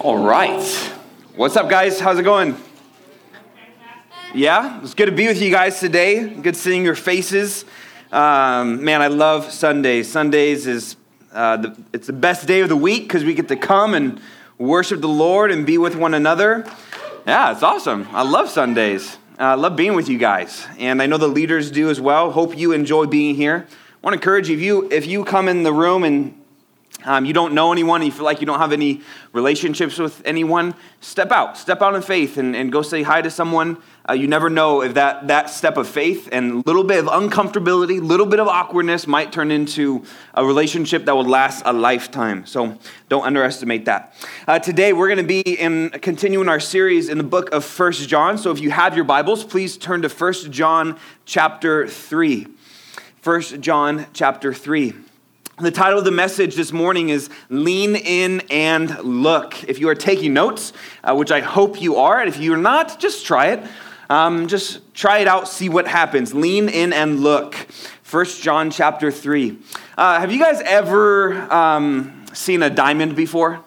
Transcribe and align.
All 0.00 0.18
right. 0.18 0.60
What's 1.36 1.56
up, 1.56 1.70
guys? 1.70 2.00
How's 2.00 2.18
it 2.18 2.24
going? 2.24 2.56
Yeah, 4.34 4.82
it's 4.82 4.92
good 4.92 5.06
to 5.06 5.12
be 5.12 5.28
with 5.28 5.40
you 5.40 5.52
guys 5.52 5.78
today. 5.78 6.28
Good 6.28 6.56
seeing 6.56 6.84
your 6.84 6.96
faces. 6.96 7.64
Um, 8.10 8.84
man, 8.84 9.02
I 9.02 9.06
love 9.06 9.52
Sundays. 9.52 10.10
Sundays 10.10 10.66
is 10.66 10.96
uh, 11.32 11.58
the, 11.58 11.76
it's 11.92 12.08
the 12.08 12.12
best 12.12 12.48
day 12.48 12.60
of 12.60 12.68
the 12.68 12.76
week 12.76 13.04
because 13.04 13.24
we 13.24 13.34
get 13.34 13.46
to 13.48 13.56
come 13.56 13.94
and 13.94 14.20
worship 14.58 15.00
the 15.00 15.08
Lord 15.08 15.52
and 15.52 15.64
be 15.64 15.78
with 15.78 15.94
one 15.94 16.12
another. 16.12 16.66
Yeah, 17.24 17.52
it's 17.52 17.62
awesome. 17.62 18.08
I 18.10 18.22
love 18.22 18.50
Sundays. 18.50 19.16
I 19.38 19.54
love 19.54 19.76
being 19.76 19.94
with 19.94 20.08
you 20.08 20.18
guys, 20.18 20.66
and 20.76 21.00
I 21.00 21.06
know 21.06 21.18
the 21.18 21.28
leaders 21.28 21.70
do 21.70 21.88
as 21.88 22.00
well. 22.00 22.32
Hope 22.32 22.58
you 22.58 22.72
enjoy 22.72 23.06
being 23.06 23.36
here. 23.36 23.66
I 23.68 23.98
want 24.02 24.14
to 24.14 24.18
encourage 24.18 24.48
you 24.48 24.56
if 24.56 24.60
you 24.60 24.88
if 24.90 25.06
you 25.06 25.24
come 25.24 25.48
in 25.48 25.62
the 25.62 25.72
room 25.72 26.02
and 26.02 26.43
um, 27.04 27.24
you 27.24 27.32
don't 27.32 27.54
know 27.54 27.72
anyone, 27.72 28.02
you 28.02 28.10
feel 28.10 28.24
like 28.24 28.40
you 28.40 28.46
don't 28.46 28.58
have 28.58 28.72
any 28.72 29.02
relationships 29.32 29.98
with 29.98 30.22
anyone, 30.24 30.74
step 31.00 31.30
out. 31.30 31.56
Step 31.58 31.82
out 31.82 31.94
in 31.94 32.02
faith 32.02 32.38
and, 32.38 32.56
and 32.56 32.72
go 32.72 32.82
say 32.82 33.02
hi 33.02 33.20
to 33.20 33.30
someone. 33.30 33.78
Uh, 34.08 34.12
you 34.12 34.26
never 34.26 34.50
know 34.50 34.82
if 34.82 34.94
that, 34.94 35.28
that 35.28 35.48
step 35.48 35.76
of 35.76 35.88
faith 35.88 36.28
and 36.30 36.66
little 36.66 36.84
bit 36.84 36.98
of 36.98 37.06
uncomfortability, 37.06 38.02
little 38.02 38.26
bit 38.26 38.40
of 38.40 38.48
awkwardness 38.48 39.06
might 39.06 39.32
turn 39.32 39.50
into 39.50 40.04
a 40.34 40.44
relationship 40.44 41.04
that 41.04 41.14
will 41.14 41.24
last 41.24 41.62
a 41.64 41.72
lifetime. 41.72 42.44
So 42.46 42.78
don't 43.08 43.24
underestimate 43.24 43.86
that. 43.86 44.14
Uh, 44.46 44.58
today 44.58 44.92
we're 44.92 45.08
going 45.08 45.18
to 45.18 45.24
be 45.24 45.40
in 45.40 45.90
continuing 45.90 46.48
our 46.48 46.60
series 46.60 47.08
in 47.08 47.18
the 47.18 47.24
book 47.24 47.52
of 47.52 47.64
First 47.64 48.08
John. 48.08 48.38
So 48.38 48.50
if 48.50 48.60
you 48.60 48.70
have 48.70 48.94
your 48.94 49.04
Bibles, 49.04 49.44
please 49.44 49.76
turn 49.76 50.02
to 50.02 50.08
First 50.08 50.50
John 50.50 50.98
chapter 51.24 51.88
3. 51.88 52.46
First 53.22 53.60
John 53.60 54.06
chapter 54.12 54.52
3. 54.52 54.92
The 55.60 55.70
title 55.70 56.00
of 56.00 56.04
the 56.04 56.10
message 56.10 56.56
this 56.56 56.72
morning 56.72 57.10
is 57.10 57.30
Lean 57.48 57.94
In 57.94 58.42
and 58.50 58.98
Look. 59.04 59.62
If 59.68 59.78
you 59.78 59.88
are 59.88 59.94
taking 59.94 60.34
notes, 60.34 60.72
uh, 61.04 61.14
which 61.14 61.30
I 61.30 61.38
hope 61.38 61.80
you 61.80 61.94
are, 61.94 62.18
and 62.18 62.28
if 62.28 62.38
you're 62.38 62.56
not, 62.56 62.98
just 62.98 63.24
try 63.24 63.52
it. 63.52 63.64
Um, 64.10 64.48
just 64.48 64.80
try 64.94 65.18
it 65.18 65.28
out, 65.28 65.46
see 65.46 65.68
what 65.68 65.86
happens. 65.86 66.34
Lean 66.34 66.68
in 66.68 66.92
and 66.92 67.20
look. 67.20 67.54
First 68.02 68.42
John 68.42 68.72
chapter 68.72 69.12
3. 69.12 69.56
Uh, 69.96 70.18
have 70.18 70.32
you 70.32 70.40
guys 70.40 70.60
ever 70.62 71.34
um, 71.52 72.24
seen 72.32 72.60
a 72.64 72.68
diamond 72.68 73.14
before? 73.14 73.60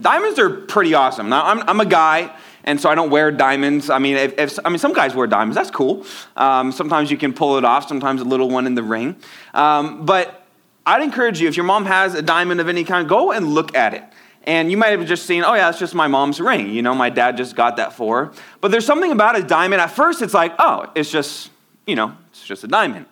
Diamonds 0.00 0.38
are 0.38 0.50
pretty 0.50 0.94
awesome. 0.94 1.28
Now, 1.28 1.46
I'm, 1.46 1.68
I'm 1.68 1.80
a 1.80 1.86
guy 1.86 2.32
and 2.62 2.80
so 2.80 2.90
I 2.90 2.94
don't 2.94 3.10
wear 3.10 3.32
diamonds. 3.32 3.88
I 3.90 3.98
mean, 3.98 4.16
if, 4.16 4.38
if, 4.38 4.58
I 4.64 4.68
mean, 4.68 4.78
some 4.78 4.92
guys 4.92 5.14
wear 5.14 5.26
diamonds. 5.26 5.56
That's 5.56 5.70
cool. 5.70 6.04
Um, 6.36 6.70
sometimes 6.70 7.10
you 7.10 7.16
can 7.16 7.32
pull 7.32 7.56
it 7.56 7.64
off. 7.64 7.88
Sometimes 7.88 8.20
a 8.20 8.24
little 8.24 8.50
one 8.50 8.66
in 8.66 8.74
the 8.74 8.82
ring. 8.82 9.16
Um, 9.54 10.04
but 10.04 10.37
I'd 10.88 11.02
encourage 11.02 11.38
you, 11.38 11.48
if 11.48 11.56
your 11.56 11.66
mom 11.66 11.84
has 11.84 12.14
a 12.14 12.22
diamond 12.22 12.62
of 12.62 12.68
any 12.70 12.82
kind, 12.82 13.06
go 13.06 13.30
and 13.30 13.48
look 13.48 13.76
at 13.76 13.92
it. 13.92 14.02
And 14.44 14.70
you 14.70 14.78
might 14.78 14.98
have 14.98 15.06
just 15.06 15.26
seen, 15.26 15.44
oh, 15.44 15.52
yeah, 15.52 15.68
it's 15.68 15.78
just 15.78 15.94
my 15.94 16.08
mom's 16.08 16.40
ring. 16.40 16.70
You 16.70 16.80
know, 16.80 16.94
my 16.94 17.10
dad 17.10 17.36
just 17.36 17.54
got 17.54 17.76
that 17.76 17.92
for 17.92 18.24
her. 18.24 18.32
But 18.62 18.70
there's 18.70 18.86
something 18.86 19.12
about 19.12 19.38
a 19.38 19.42
diamond. 19.42 19.82
At 19.82 19.90
first, 19.90 20.22
it's 20.22 20.32
like, 20.32 20.54
oh, 20.58 20.90
it's 20.94 21.10
just, 21.10 21.50
you 21.86 21.94
know, 21.94 22.16
it's 22.30 22.42
just 22.42 22.64
a 22.64 22.68
diamond. 22.68 23.04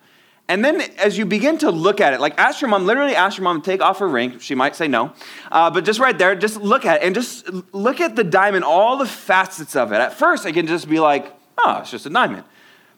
And 0.47 0.65
then 0.65 0.81
as 0.97 1.19
you 1.19 1.27
begin 1.27 1.59
to 1.59 1.69
look 1.69 2.01
at 2.01 2.13
it, 2.13 2.19
like 2.19 2.39
ask 2.39 2.61
your 2.61 2.69
mom, 2.71 2.87
literally 2.87 3.15
ask 3.15 3.37
your 3.37 3.43
mom 3.43 3.61
to 3.61 3.65
take 3.69 3.81
off 3.81 3.99
her 3.99 4.07
ring. 4.07 4.39
She 4.39 4.55
might 4.55 4.75
say 4.75 4.87
no. 4.87 5.13
Uh, 5.51 5.69
but 5.69 5.85
just 5.85 5.99
right 5.99 6.17
there, 6.17 6.33
just 6.33 6.57
look 6.57 6.83
at 6.83 7.03
it 7.03 7.05
and 7.05 7.13
just 7.13 7.47
look 7.73 8.01
at 8.01 8.15
the 8.15 8.23
diamond, 8.23 8.63
all 8.63 8.97
the 8.97 9.05
facets 9.05 9.75
of 9.75 9.91
it. 9.91 9.97
At 9.97 10.13
first, 10.13 10.47
it 10.47 10.53
can 10.53 10.65
just 10.65 10.89
be 10.89 10.99
like, 10.99 11.31
oh, 11.59 11.77
it's 11.81 11.91
just 11.91 12.07
a 12.07 12.09
diamond. 12.09 12.43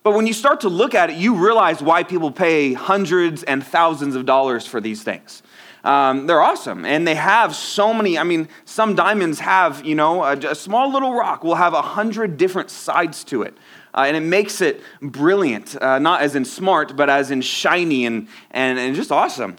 But 0.02 0.14
when 0.16 0.28
you 0.28 0.34
start 0.34 0.62
to 0.62 0.70
look 0.70 0.96
at 0.96 1.10
it, 1.10 1.18
you 1.18 1.36
realize 1.36 1.82
why 1.82 2.04
people 2.04 2.32
pay 2.32 2.74
hundreds 2.74 3.44
and 3.44 3.64
thousands 3.64 4.16
of 4.16 4.26
dollars 4.26 4.66
for 4.66 4.80
these 4.80 5.04
things. 5.04 5.44
Um, 5.84 6.28
they're 6.28 6.42
awesome. 6.42 6.86
And 6.86 7.08
they 7.08 7.16
have 7.16 7.56
so 7.56 7.94
many, 7.94 8.18
I 8.18 8.24
mean, 8.24 8.50
some 8.66 8.96
diamonds 8.96 9.40
have, 9.40 9.86
you 9.86 9.96
know, 9.96 10.24
a, 10.24 10.38
a 10.38 10.56
small 10.56 10.92
little 10.92 11.14
rock 11.14 11.44
will 11.44 11.56
have 11.56 11.74
a 11.74 11.82
hundred 11.82 12.38
different 12.38 12.70
sides 12.70 13.24
to 13.26 13.44
it. 13.44 13.58
Uh, 13.94 14.04
and 14.08 14.16
it 14.16 14.22
makes 14.22 14.62
it 14.62 14.82
brilliant, 15.02 15.82
uh, 15.82 16.00
not 16.00 16.22
as 16.22 16.36
in 16.36 16.46
smart, 16.46 16.96
but 16.96 17.10
as 17.10 17.32
in 17.32 17.42
shiny 17.42 18.06
and, 18.06 18.28
and, 18.52 18.78
and 18.78 18.96
just 18.96 19.12
awesome. 19.12 19.56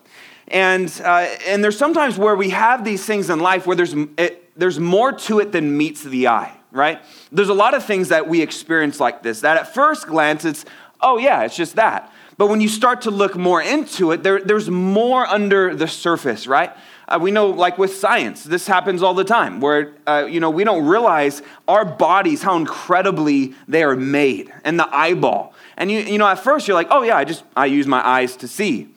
And, 0.49 0.91
uh, 1.05 1.29
and 1.47 1.63
there's 1.63 1.79
sometimes 1.79 2.19
where 2.19 2.37
we 2.37 2.51
have 2.51 2.85
these 2.85 3.05
things 3.05 3.31
in 3.31 3.41
life 3.41 3.67
where 3.67 3.77
there's, 3.77 3.95
it, 4.19 4.51
there's 4.59 4.79
more 4.79 5.13
to 5.13 5.41
it 5.41 5.53
than 5.53 5.77
meets 5.77 6.03
the 6.03 6.29
eye 6.29 6.60
right? 6.73 7.01
There's 7.33 7.49
a 7.49 7.55
lot 7.55 7.75
of 7.75 7.85
things 7.85 8.09
that 8.09 8.29
we 8.29 8.41
experience 8.41 9.01
like 9.01 9.23
this 9.23 9.41
that 9.41 9.57
at 9.57 9.75
first 9.75 10.07
glance 10.07 10.45
it's, 10.45 10.65
oh 11.01 11.19
yeah, 11.19 11.43
it's 11.43 11.57
just 11.57 11.77
that. 11.77 12.13
But 12.37 12.49
when 12.49 12.61
you 12.63 12.69
start 12.69 13.03
to 13.03 13.11
look 13.11 13.37
more 13.37 13.61
into 13.61 14.13
it, 14.13 14.23
there, 14.23 14.41
there's 14.41 14.71
more 14.71 15.27
under 15.27 15.75
the 15.75 15.87
surface, 15.87 16.47
right? 16.47 16.73
Uh, 17.07 17.19
we 17.21 17.31
know, 17.31 17.51
like 17.51 17.77
with 17.77 17.95
science, 17.95 18.45
this 18.45 18.67
happens 18.67 19.03
all 19.03 19.15
the 19.15 19.25
time, 19.25 19.61
where 19.61 19.95
uh, 20.07 20.27
you 20.29 20.39
know 20.39 20.49
we 20.49 20.63
don't 20.63 20.87
realize 20.87 21.43
our 21.67 21.85
bodies 21.85 22.41
how 22.41 22.57
incredibly 22.57 23.53
they 23.67 23.83
are 23.83 23.97
made, 23.97 24.53
and 24.65 24.79
the 24.79 24.89
eyeball. 24.95 25.53
And 25.77 25.91
you, 25.91 25.99
you 26.01 26.19
know, 26.19 26.27
at 26.27 26.39
first 26.39 26.69
you're 26.69 26.77
like, 26.77 26.87
oh 26.91 27.03
yeah, 27.03 27.17
I 27.17 27.25
just 27.25 27.43
I 27.57 27.67
use 27.67 27.87
my 27.87 28.07
eyes 28.07 28.37
to 28.37 28.49
see. 28.49 28.89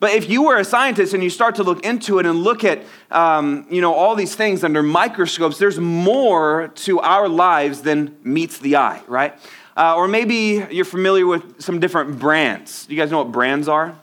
But 0.00 0.12
if 0.12 0.30
you 0.30 0.44
were 0.44 0.56
a 0.56 0.64
scientist 0.64 1.12
and 1.12 1.22
you 1.22 1.28
start 1.28 1.56
to 1.56 1.62
look 1.62 1.84
into 1.84 2.18
it 2.18 2.26
and 2.26 2.42
look 2.42 2.64
at 2.64 2.82
um, 3.10 3.66
you 3.70 3.82
know, 3.82 3.92
all 3.92 4.16
these 4.16 4.34
things 4.34 4.64
under 4.64 4.82
microscopes, 4.82 5.58
there's 5.58 5.78
more 5.78 6.68
to 6.86 7.00
our 7.00 7.28
lives 7.28 7.82
than 7.82 8.16
meets 8.24 8.58
the 8.58 8.76
eye, 8.76 9.02
right? 9.06 9.38
Uh, 9.76 9.94
or 9.96 10.08
maybe 10.08 10.66
you're 10.70 10.86
familiar 10.86 11.26
with 11.26 11.60
some 11.60 11.80
different 11.80 12.18
brands. 12.18 12.86
You 12.88 12.96
guys 12.96 13.10
know 13.10 13.18
what 13.18 13.30
brands 13.30 13.68
are? 13.68 13.94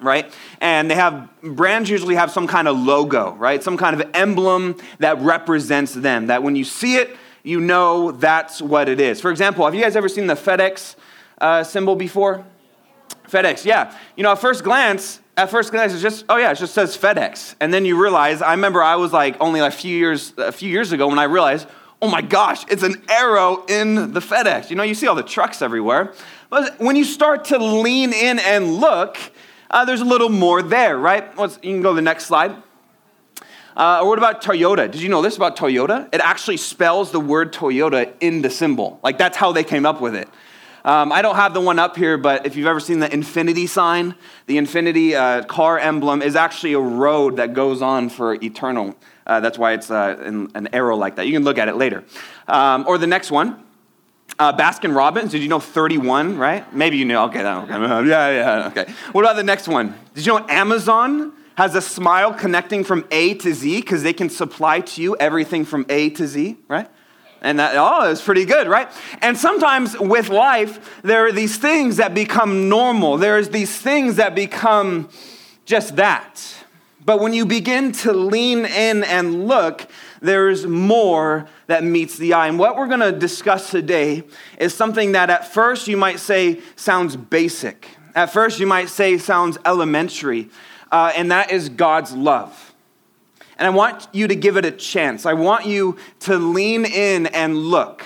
Right? 0.00 0.30
And 0.60 0.90
they 0.90 0.94
have, 0.94 1.30
brands 1.42 1.88
usually 1.88 2.16
have 2.16 2.30
some 2.30 2.46
kind 2.46 2.68
of 2.68 2.78
logo, 2.78 3.32
right? 3.36 3.62
Some 3.62 3.78
kind 3.78 3.98
of 3.98 4.10
emblem 4.12 4.76
that 4.98 5.18
represents 5.22 5.94
them, 5.94 6.26
that 6.26 6.42
when 6.42 6.56
you 6.56 6.64
see 6.64 6.96
it, 6.96 7.16
you 7.42 7.60
know 7.60 8.12
that's 8.12 8.60
what 8.60 8.88
it 8.90 9.00
is. 9.00 9.22
For 9.22 9.30
example, 9.30 9.64
have 9.64 9.74
you 9.74 9.80
guys 9.80 9.96
ever 9.96 10.10
seen 10.10 10.26
the 10.26 10.34
FedEx 10.34 10.96
uh, 11.40 11.64
symbol 11.64 11.96
before? 11.96 12.44
FedEx, 13.28 13.64
yeah. 13.64 13.96
You 14.16 14.22
know, 14.22 14.32
at 14.32 14.38
first 14.38 14.64
glance, 14.64 15.20
at 15.36 15.50
first 15.50 15.70
glance, 15.70 15.92
it's 15.92 16.02
just, 16.02 16.24
oh 16.28 16.36
yeah, 16.36 16.52
it 16.52 16.58
just 16.58 16.74
says 16.74 16.96
FedEx. 16.96 17.54
And 17.60 17.72
then 17.72 17.84
you 17.84 18.00
realize, 18.00 18.40
I 18.40 18.52
remember 18.52 18.82
I 18.82 18.96
was 18.96 19.12
like 19.12 19.36
only 19.40 19.60
a 19.60 19.70
few 19.70 19.96
years, 19.96 20.32
a 20.38 20.52
few 20.52 20.70
years 20.70 20.92
ago 20.92 21.08
when 21.08 21.18
I 21.18 21.24
realized, 21.24 21.68
oh 22.00 22.08
my 22.08 22.22
gosh, 22.22 22.64
it's 22.68 22.82
an 22.82 23.02
arrow 23.08 23.64
in 23.66 24.12
the 24.12 24.20
FedEx. 24.20 24.70
You 24.70 24.76
know, 24.76 24.82
you 24.82 24.94
see 24.94 25.06
all 25.06 25.14
the 25.14 25.22
trucks 25.22 25.62
everywhere. 25.62 26.14
But 26.50 26.78
when 26.80 26.96
you 26.96 27.04
start 27.04 27.46
to 27.46 27.58
lean 27.58 28.12
in 28.12 28.38
and 28.38 28.74
look, 28.76 29.18
uh, 29.70 29.84
there's 29.84 30.00
a 30.00 30.04
little 30.06 30.28
more 30.28 30.62
there, 30.62 30.96
right? 30.96 31.36
Let's, 31.36 31.58
you 31.62 31.72
can 31.72 31.82
go 31.82 31.90
to 31.90 31.96
the 31.96 32.02
next 32.02 32.26
slide. 32.26 32.62
Uh, 33.76 34.00
or 34.02 34.08
what 34.08 34.18
about 34.18 34.42
Toyota? 34.42 34.90
Did 34.90 35.02
you 35.02 35.10
know 35.10 35.20
this 35.20 35.36
about 35.36 35.56
Toyota? 35.56 36.08
It 36.14 36.20
actually 36.22 36.56
spells 36.56 37.12
the 37.12 37.20
word 37.20 37.52
Toyota 37.52 38.10
in 38.20 38.40
the 38.40 38.48
symbol. 38.48 38.98
Like 39.02 39.18
that's 39.18 39.36
how 39.36 39.52
they 39.52 39.64
came 39.64 39.84
up 39.84 40.00
with 40.00 40.14
it. 40.14 40.28
Um, 40.86 41.10
I 41.10 41.20
don't 41.20 41.34
have 41.34 41.52
the 41.52 41.60
one 41.60 41.80
up 41.80 41.96
here, 41.96 42.16
but 42.16 42.46
if 42.46 42.54
you've 42.54 42.68
ever 42.68 42.78
seen 42.78 43.00
the 43.00 43.12
infinity 43.12 43.66
sign, 43.66 44.14
the 44.46 44.56
Infiniti 44.56 45.14
uh, 45.14 45.44
car 45.44 45.80
emblem 45.80 46.22
is 46.22 46.36
actually 46.36 46.74
a 46.74 46.78
road 46.78 47.38
that 47.38 47.54
goes 47.54 47.82
on 47.82 48.08
for 48.08 48.34
eternal. 48.34 48.94
Uh, 49.26 49.40
that's 49.40 49.58
why 49.58 49.72
it's 49.72 49.90
uh, 49.90 50.16
an, 50.20 50.48
an, 50.54 50.68
arrow 50.72 50.96
like 50.96 51.16
that. 51.16 51.26
You 51.26 51.32
can 51.32 51.42
look 51.42 51.58
at 51.58 51.66
it 51.66 51.74
later. 51.74 52.04
Um, 52.46 52.84
or 52.86 52.98
the 52.98 53.06
next 53.08 53.32
one, 53.32 53.64
uh, 54.38 54.56
Baskin 54.56 54.94
Robbins. 54.94 55.32
Did 55.32 55.42
you 55.42 55.48
know 55.48 55.58
31, 55.58 56.38
right? 56.38 56.72
Maybe 56.72 56.98
you 56.98 57.04
knew. 57.04 57.16
Okay, 57.16 57.44
okay. 57.44 57.72
yeah, 58.08 58.30
yeah, 58.30 58.66
okay. 58.68 58.86
What 59.10 59.24
about 59.24 59.34
the 59.34 59.42
next 59.42 59.66
one? 59.66 59.92
Did 60.14 60.24
you 60.24 60.38
know 60.38 60.46
Amazon 60.48 61.32
has 61.56 61.74
a 61.74 61.82
smile 61.82 62.32
connecting 62.32 62.84
from 62.84 63.04
A 63.10 63.34
to 63.34 63.52
Z 63.52 63.80
because 63.80 64.04
they 64.04 64.12
can 64.12 64.30
supply 64.30 64.82
to 64.82 65.02
you 65.02 65.16
everything 65.16 65.64
from 65.64 65.84
A 65.88 66.10
to 66.10 66.28
Z, 66.28 66.58
right? 66.68 66.88
And 67.42 67.58
that, 67.58 67.74
oh, 67.76 68.10
it's 68.10 68.22
pretty 68.22 68.44
good, 68.44 68.66
right? 68.66 68.88
And 69.20 69.36
sometimes 69.36 69.98
with 69.98 70.28
life, 70.28 71.00
there 71.02 71.26
are 71.26 71.32
these 71.32 71.58
things 71.58 71.96
that 71.96 72.14
become 72.14 72.68
normal. 72.68 73.18
There's 73.18 73.50
these 73.50 73.76
things 73.76 74.16
that 74.16 74.34
become 74.34 75.08
just 75.64 75.96
that. 75.96 76.56
But 77.04 77.20
when 77.20 77.32
you 77.32 77.46
begin 77.46 77.92
to 77.92 78.12
lean 78.12 78.64
in 78.64 79.04
and 79.04 79.46
look, 79.46 79.86
there's 80.20 80.66
more 80.66 81.46
that 81.68 81.84
meets 81.84 82.18
the 82.18 82.32
eye. 82.32 82.48
And 82.48 82.58
what 82.58 82.76
we're 82.76 82.88
going 82.88 83.00
to 83.00 83.12
discuss 83.12 83.70
today 83.70 84.24
is 84.58 84.74
something 84.74 85.12
that 85.12 85.30
at 85.30 85.46
first 85.46 85.86
you 85.86 85.96
might 85.96 86.18
say 86.18 86.60
sounds 86.74 87.16
basic. 87.16 87.88
At 88.14 88.32
first 88.32 88.58
you 88.58 88.66
might 88.66 88.88
say 88.88 89.18
sounds 89.18 89.56
elementary. 89.64 90.48
Uh, 90.90 91.12
and 91.14 91.30
that 91.30 91.52
is 91.52 91.68
God's 91.68 92.12
love. 92.12 92.65
And 93.58 93.66
I 93.66 93.70
want 93.70 94.08
you 94.12 94.28
to 94.28 94.34
give 94.34 94.56
it 94.56 94.64
a 94.64 94.70
chance. 94.70 95.24
I 95.24 95.32
want 95.32 95.66
you 95.66 95.96
to 96.20 96.36
lean 96.36 96.84
in 96.84 97.26
and 97.26 97.56
look. 97.56 98.04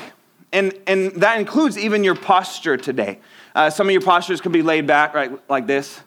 And, 0.52 0.78
and 0.86 1.12
that 1.16 1.38
includes 1.38 1.78
even 1.78 2.04
your 2.04 2.14
posture 2.14 2.76
today. 2.76 3.18
Uh, 3.54 3.70
some 3.70 3.86
of 3.86 3.92
your 3.92 4.02
postures 4.02 4.40
could 4.40 4.52
be 4.52 4.62
laid 4.62 4.86
back, 4.86 5.14
right, 5.14 5.32
like 5.48 5.66
this, 5.66 6.00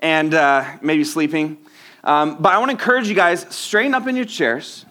and 0.00 0.34
uh, 0.34 0.64
maybe 0.82 1.04
sleeping. 1.04 1.58
Um, 2.02 2.36
but 2.40 2.52
I 2.52 2.58
want 2.58 2.70
to 2.70 2.72
encourage 2.72 3.08
you 3.08 3.14
guys 3.14 3.46
straighten 3.50 3.94
up 3.94 4.06
in 4.06 4.16
your 4.16 4.24
chairs, 4.24 4.84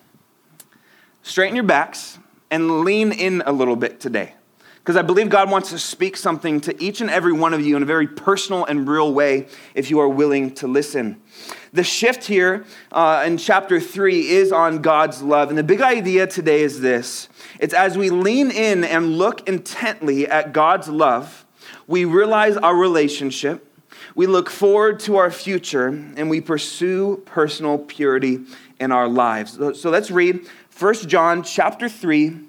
straighten 1.23 1.55
your 1.55 1.65
backs, 1.65 2.17
and 2.51 2.81
lean 2.81 3.11
in 3.11 3.43
a 3.45 3.51
little 3.51 3.75
bit 3.75 3.99
today. 3.99 4.33
Because 4.85 4.97
I 4.97 5.01
believe 5.01 5.29
God 5.29 5.49
wants 5.49 5.71
to 5.71 5.79
speak 5.79 6.15
something 6.15 6.61
to 6.61 6.83
each 6.83 7.01
and 7.01 7.09
every 7.09 7.33
one 7.33 7.55
of 7.55 7.61
you 7.61 7.75
in 7.75 7.81
a 7.81 7.87
very 7.87 8.05
personal 8.05 8.65
and 8.65 8.87
real 8.87 9.11
way 9.15 9.47
if 9.73 9.89
you 9.89 9.99
are 9.99 10.07
willing 10.07 10.53
to 10.55 10.67
listen. 10.67 11.19
The 11.73 11.83
shift 11.83 12.25
here 12.25 12.65
uh, 12.91 13.23
in 13.25 13.39
chapter 13.39 13.79
three 13.79 14.27
is 14.29 14.51
on 14.51 14.83
God's 14.83 15.23
love. 15.23 15.49
And 15.49 15.57
the 15.57 15.63
big 15.63 15.81
idea 15.81 16.27
today 16.27 16.61
is 16.61 16.81
this 16.81 17.29
it's 17.59 17.73
as 17.73 17.97
we 17.97 18.11
lean 18.11 18.51
in 18.51 18.83
and 18.83 19.17
look 19.17 19.49
intently 19.49 20.27
at 20.27 20.53
God's 20.53 20.87
love, 20.87 21.47
we 21.87 22.05
realize 22.05 22.55
our 22.55 22.75
relationship, 22.75 23.67
we 24.13 24.27
look 24.27 24.51
forward 24.51 24.99
to 24.99 25.15
our 25.15 25.31
future, 25.31 25.87
and 25.87 26.29
we 26.29 26.41
pursue 26.41 27.23
personal 27.25 27.79
purity 27.79 28.41
in 28.79 28.91
our 28.91 29.07
lives. 29.07 29.53
So 29.81 29.89
let's 29.89 30.11
read 30.11 30.45
1 30.77 30.93
John 31.07 31.41
chapter 31.41 31.89
3 31.89 32.39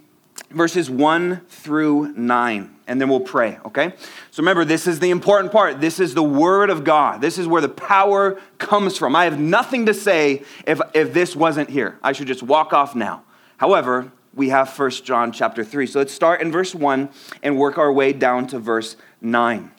verses 0.50 0.88
1 0.88 1.42
through 1.48 2.12
9, 2.12 2.76
and 2.86 3.00
then 3.00 3.08
we'll 3.08 3.20
pray, 3.20 3.58
okay? 3.64 3.94
So 4.30 4.42
remember, 4.42 4.64
this 4.64 4.86
is 4.86 5.00
the 5.00 5.10
important 5.10 5.52
part. 5.52 5.80
This 5.80 6.00
is 6.00 6.14
the 6.14 6.22
Word 6.22 6.70
of 6.70 6.84
God. 6.84 7.20
This 7.20 7.38
is 7.38 7.46
where 7.46 7.60
the 7.60 7.68
power 7.68 8.40
comes 8.58 8.96
from. 8.96 9.16
I 9.16 9.24
have 9.24 9.38
nothing 9.38 9.86
to 9.86 9.94
say 9.94 10.44
if, 10.66 10.80
if 10.94 11.12
this 11.12 11.34
wasn't 11.34 11.70
here. 11.70 11.98
I 12.02 12.12
should 12.12 12.26
just 12.26 12.42
walk 12.42 12.72
off 12.72 12.94
now. 12.94 13.24
However, 13.58 14.12
we 14.34 14.50
have 14.50 14.78
1 14.78 14.90
John 14.90 15.32
chapter 15.32 15.64
3. 15.64 15.86
So 15.86 15.98
let's 15.98 16.12
start 16.12 16.42
in 16.42 16.52
verse 16.52 16.74
1 16.74 17.08
and 17.42 17.58
work 17.58 17.78
our 17.78 17.92
way 17.92 18.12
down 18.12 18.46
to 18.48 18.58
verse 18.58 18.96
9. 19.20 19.72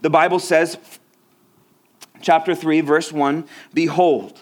The 0.00 0.10
Bible 0.10 0.38
says, 0.38 0.78
chapter 2.20 2.54
3, 2.54 2.80
verse 2.80 3.12
1 3.12 3.46
Behold, 3.72 4.40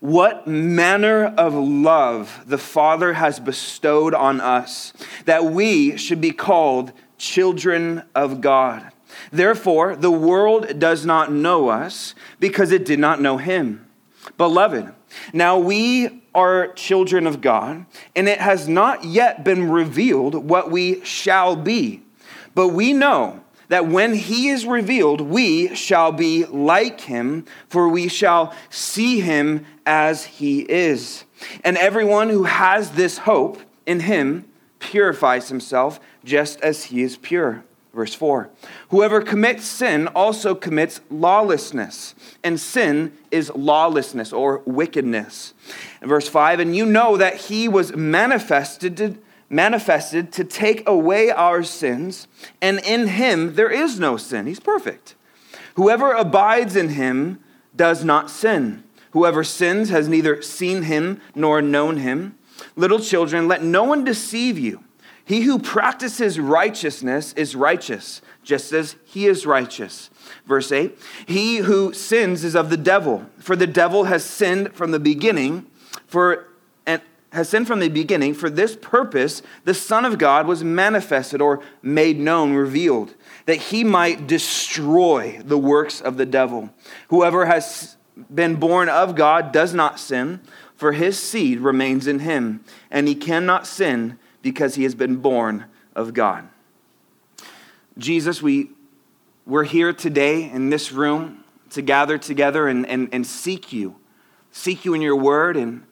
what 0.00 0.46
manner 0.46 1.26
of 1.26 1.54
love 1.54 2.44
the 2.46 2.58
Father 2.58 3.14
has 3.14 3.40
bestowed 3.40 4.14
on 4.14 4.40
us, 4.40 4.92
that 5.24 5.44
we 5.44 5.96
should 5.96 6.20
be 6.20 6.32
called 6.32 6.92
children 7.16 8.02
of 8.14 8.40
God. 8.40 8.92
Therefore, 9.32 9.96
the 9.96 10.10
world 10.10 10.78
does 10.78 11.04
not 11.04 11.32
know 11.32 11.68
us 11.68 12.14
because 12.40 12.72
it 12.72 12.84
did 12.84 12.98
not 12.98 13.20
know 13.20 13.36
him. 13.36 13.86
Beloved, 14.36 14.92
now 15.32 15.58
we 15.58 16.22
are 16.34 16.72
children 16.74 17.26
of 17.26 17.40
God, 17.40 17.86
and 18.14 18.28
it 18.28 18.38
has 18.38 18.68
not 18.68 19.04
yet 19.04 19.44
been 19.44 19.70
revealed 19.70 20.34
what 20.34 20.70
we 20.70 21.04
shall 21.04 21.56
be. 21.56 22.02
But 22.54 22.68
we 22.68 22.92
know 22.92 23.42
that 23.68 23.86
when 23.86 24.14
he 24.14 24.48
is 24.48 24.66
revealed, 24.66 25.20
we 25.20 25.74
shall 25.74 26.12
be 26.12 26.44
like 26.46 27.02
him, 27.02 27.44
for 27.68 27.88
we 27.88 28.08
shall 28.08 28.54
see 28.70 29.20
him 29.20 29.64
as 29.86 30.24
he 30.24 30.60
is. 30.60 31.24
And 31.62 31.76
everyone 31.76 32.30
who 32.30 32.44
has 32.44 32.92
this 32.92 33.18
hope 33.18 33.58
in 33.86 34.00
him 34.00 34.46
purifies 34.78 35.48
himself 35.48 36.00
just 36.24 36.60
as 36.60 36.84
he 36.84 37.02
is 37.02 37.16
pure. 37.16 37.64
Verse 37.94 38.14
4 38.14 38.50
Whoever 38.90 39.20
commits 39.20 39.64
sin 39.64 40.08
also 40.08 40.54
commits 40.54 41.00
lawlessness, 41.10 42.14
and 42.44 42.60
sin 42.60 43.12
is 43.30 43.50
lawlessness 43.54 44.32
or 44.32 44.62
wickedness. 44.66 45.54
verse 46.02 46.28
5 46.28 46.60
And 46.60 46.76
you 46.76 46.86
know 46.86 47.16
that 47.16 47.36
he 47.36 47.66
was 47.68 47.96
manifested 47.96 49.18
manifested 49.50 50.32
to 50.32 50.44
take 50.44 50.86
away 50.88 51.30
our 51.30 51.62
sins, 51.62 52.28
and 52.60 52.78
in 52.80 53.08
him 53.08 53.54
there 53.54 53.70
is 53.70 53.98
no 53.98 54.16
sin. 54.16 54.46
He's 54.46 54.60
perfect. 54.60 55.14
Whoever 55.74 56.12
abides 56.12 56.76
in 56.76 56.90
him 56.90 57.40
does 57.74 58.04
not 58.04 58.30
sin. 58.30 58.84
Whoever 59.12 59.44
sins 59.44 59.90
has 59.90 60.08
neither 60.08 60.42
seen 60.42 60.82
him 60.82 61.20
nor 61.34 61.62
known 61.62 61.98
him. 61.98 62.36
Little 62.76 62.98
children, 62.98 63.48
let 63.48 63.62
no 63.62 63.84
one 63.84 64.04
deceive 64.04 64.58
you. 64.58 64.84
He 65.24 65.42
who 65.42 65.58
practices 65.58 66.40
righteousness 66.40 67.34
is 67.34 67.54
righteous, 67.54 68.22
just 68.42 68.72
as 68.72 68.96
he 69.04 69.26
is 69.26 69.44
righteous. 69.44 70.08
Verse 70.46 70.72
8 70.72 70.98
He 71.26 71.58
who 71.58 71.92
sins 71.92 72.44
is 72.44 72.56
of 72.56 72.70
the 72.70 72.76
devil, 72.76 73.26
for 73.38 73.54
the 73.54 73.66
devil 73.66 74.04
has 74.04 74.24
sinned 74.24 74.72
from 74.74 74.90
the 74.90 74.98
beginning. 74.98 75.66
For 76.06 76.47
has 77.32 77.48
sinned 77.48 77.66
from 77.66 77.80
the 77.80 77.88
beginning. 77.88 78.34
For 78.34 78.48
this 78.48 78.76
purpose, 78.76 79.42
the 79.64 79.74
Son 79.74 80.04
of 80.04 80.18
God 80.18 80.46
was 80.46 80.64
manifested 80.64 81.40
or 81.40 81.60
made 81.82 82.18
known, 82.18 82.54
revealed, 82.54 83.14
that 83.46 83.56
he 83.56 83.84
might 83.84 84.26
destroy 84.26 85.40
the 85.44 85.58
works 85.58 86.00
of 86.00 86.16
the 86.16 86.26
devil. 86.26 86.70
Whoever 87.08 87.46
has 87.46 87.96
been 88.34 88.56
born 88.56 88.88
of 88.88 89.14
God 89.14 89.52
does 89.52 89.74
not 89.74 90.00
sin, 90.00 90.40
for 90.74 90.92
his 90.92 91.18
seed 91.18 91.60
remains 91.60 92.06
in 92.06 92.20
him, 92.20 92.64
and 92.90 93.08
he 93.08 93.14
cannot 93.14 93.66
sin 93.66 94.18
because 94.42 94.76
he 94.76 94.84
has 94.84 94.94
been 94.94 95.16
born 95.16 95.66
of 95.94 96.14
God. 96.14 96.48
Jesus, 97.98 98.40
we, 98.40 98.70
we're 99.44 99.64
here 99.64 99.92
today 99.92 100.48
in 100.48 100.70
this 100.70 100.92
room 100.92 101.44
to 101.70 101.82
gather 101.82 102.16
together 102.16 102.68
and, 102.68 102.86
and, 102.86 103.08
and 103.12 103.26
seek 103.26 103.72
you, 103.72 103.96
seek 104.52 104.84
you 104.84 104.94
in 104.94 105.02
your 105.02 105.16
word 105.16 105.56
and 105.56 105.82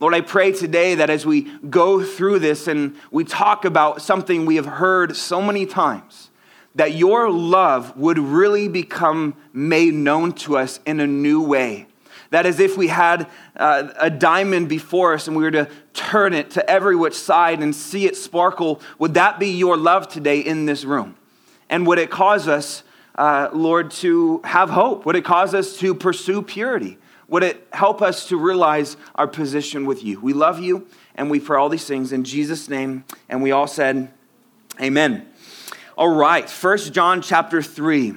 Lord, 0.00 0.14
I 0.14 0.20
pray 0.20 0.52
today 0.52 0.94
that 0.94 1.10
as 1.10 1.26
we 1.26 1.42
go 1.68 2.04
through 2.04 2.38
this 2.38 2.68
and 2.68 2.94
we 3.10 3.24
talk 3.24 3.64
about 3.64 4.00
something 4.00 4.46
we 4.46 4.54
have 4.54 4.66
heard 4.66 5.16
so 5.16 5.42
many 5.42 5.66
times, 5.66 6.30
that 6.76 6.94
your 6.94 7.28
love 7.28 7.96
would 7.96 8.16
really 8.16 8.68
become 8.68 9.34
made 9.52 9.94
known 9.94 10.32
to 10.32 10.56
us 10.56 10.78
in 10.86 11.00
a 11.00 11.06
new 11.06 11.42
way. 11.42 11.88
That 12.30 12.46
as 12.46 12.60
if 12.60 12.76
we 12.76 12.86
had 12.86 13.26
uh, 13.56 13.88
a 13.98 14.08
diamond 14.08 14.68
before 14.68 15.14
us 15.14 15.26
and 15.26 15.36
we 15.36 15.42
were 15.42 15.50
to 15.50 15.68
turn 15.94 16.32
it 16.32 16.50
to 16.50 16.70
every 16.70 16.94
which 16.94 17.14
side 17.14 17.60
and 17.60 17.74
see 17.74 18.06
it 18.06 18.16
sparkle, 18.16 18.80
would 19.00 19.14
that 19.14 19.40
be 19.40 19.48
your 19.48 19.76
love 19.76 20.08
today 20.08 20.38
in 20.38 20.66
this 20.66 20.84
room? 20.84 21.16
And 21.68 21.84
would 21.88 21.98
it 21.98 22.10
cause 22.10 22.46
us, 22.46 22.84
uh, 23.16 23.48
Lord, 23.52 23.90
to 23.92 24.42
have 24.44 24.70
hope? 24.70 25.04
Would 25.06 25.16
it 25.16 25.24
cause 25.24 25.54
us 25.54 25.76
to 25.78 25.92
pursue 25.92 26.42
purity? 26.42 26.98
Would 27.28 27.42
it 27.42 27.66
help 27.72 28.00
us 28.00 28.28
to 28.28 28.36
realize 28.36 28.96
our 29.14 29.28
position 29.28 29.84
with 29.84 30.02
you? 30.02 30.18
We 30.20 30.32
love 30.32 30.60
you 30.60 30.86
and 31.14 31.30
we 31.30 31.40
pray 31.40 31.58
all 31.58 31.68
these 31.68 31.84
things 31.84 32.12
in 32.12 32.24
Jesus' 32.24 32.68
name. 32.68 33.04
And 33.28 33.42
we 33.42 33.52
all 33.52 33.66
said, 33.66 34.12
Amen. 34.80 35.28
All 35.96 36.14
right, 36.14 36.48
First 36.48 36.92
John 36.92 37.20
chapter 37.20 37.60
3. 37.60 38.14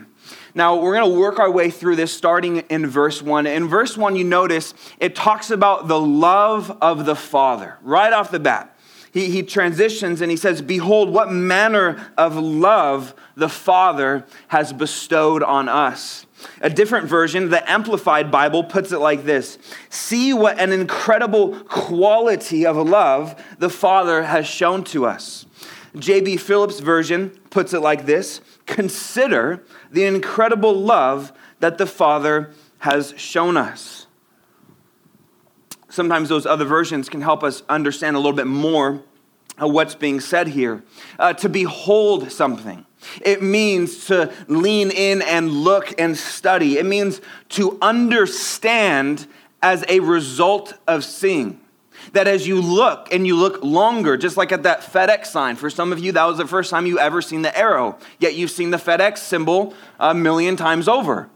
Now, 0.54 0.76
we're 0.76 0.96
going 0.96 1.12
to 1.12 1.20
work 1.20 1.40
our 1.40 1.50
way 1.50 1.72
through 1.72 1.96
this 1.96 2.14
starting 2.14 2.58
in 2.58 2.86
verse 2.86 3.22
1. 3.22 3.48
In 3.48 3.68
verse 3.68 3.98
1, 3.98 4.16
you 4.16 4.24
notice 4.24 4.74
it 5.00 5.16
talks 5.16 5.50
about 5.50 5.88
the 5.88 6.00
love 6.00 6.78
of 6.82 7.06
the 7.06 7.16
Father 7.16 7.78
right 7.82 8.12
off 8.12 8.32
the 8.32 8.40
bat. 8.40 8.78
He, 9.14 9.30
he 9.30 9.44
transitions 9.44 10.22
and 10.22 10.30
he 10.30 10.38
says, 10.38 10.62
Behold, 10.62 11.10
what 11.10 11.32
manner 11.32 12.12
of 12.18 12.36
love 12.36 13.14
the 13.36 13.50
Father 13.50 14.26
has 14.50 14.72
bestowed 14.72 15.44
on 15.44 15.68
us. 15.68 16.26
A 16.62 16.70
different 16.70 17.08
version, 17.08 17.50
the 17.50 17.70
Amplified 17.70 18.32
Bible, 18.32 18.64
puts 18.64 18.92
it 18.92 19.00
like 19.00 19.26
this 19.26 19.58
See 19.90 20.34
what 20.34 20.60
an 20.60 20.72
incredible 20.72 21.60
quality 21.62 22.66
of 22.66 22.78
love 22.78 23.42
the 23.60 23.70
Father 23.70 24.24
has 24.24 24.48
shown 24.48 24.84
to 24.86 25.06
us. 25.06 25.46
J.B. 25.98 26.38
Phillips' 26.38 26.80
version 26.80 27.32
puts 27.50 27.74
it 27.74 27.82
like 27.82 28.06
this 28.06 28.42
Consider 28.66 29.64
the 29.92 30.06
incredible 30.06 30.74
love 30.74 31.34
that 31.60 31.78
the 31.78 31.86
Father 31.86 32.54
has 32.80 33.14
shown 33.18 33.58
us. 33.58 34.08
Sometimes 35.90 36.30
those 36.30 36.46
other 36.46 36.66
versions 36.66 37.10
can 37.10 37.22
help 37.22 37.44
us 37.44 37.64
understand 37.68 38.16
a 38.16 38.20
little 38.20 38.36
bit 38.36 38.48
more 38.48 39.04
of 39.58 39.72
what's 39.72 39.94
being 39.94 40.20
said 40.22 40.48
here. 40.48 40.84
Uh, 41.20 41.34
to 41.34 41.50
behold 41.50 42.32
something 42.32 42.86
it 43.22 43.42
means 43.42 44.06
to 44.08 44.34
lean 44.48 44.92
in 44.92 45.22
and 45.22 45.52
look 45.52 45.94
and 46.00 46.18
study. 46.18 46.78
It 46.78 46.86
means 46.86 47.22
to 47.50 47.78
understand 47.82 49.28
as 49.62 49.84
a 49.88 50.00
result 50.00 50.74
of 50.88 51.04
seeing. 51.04 51.60
That 52.14 52.28
as 52.28 52.48
you 52.48 52.60
look 52.60 53.14
and 53.14 53.28
you 53.28 53.36
look 53.36 53.64
longer, 53.64 54.18
just 54.18 54.36
like 54.36 54.52
at 54.52 54.64
that 54.64 54.82
FedEx 54.82 55.28
sign, 55.28 55.56
for 55.56 55.70
some 55.70 55.94
of 55.94 56.00
you, 56.00 56.12
that 56.14 56.26
was 56.26 56.38
the 56.38 56.48
first 56.48 56.72
time 56.72 56.88
you 56.88 56.98
ever 56.98 57.22
seen 57.22 57.44
the 57.44 57.56
arrow, 57.56 57.98
yet 58.18 58.34
you've 58.34 58.50
seen 58.50 58.72
the 58.72 58.78
FedEx 58.78 59.20
symbol 59.20 59.76
a 60.00 60.14
million 60.14 60.56
times 60.56 60.88
over. 60.88 61.30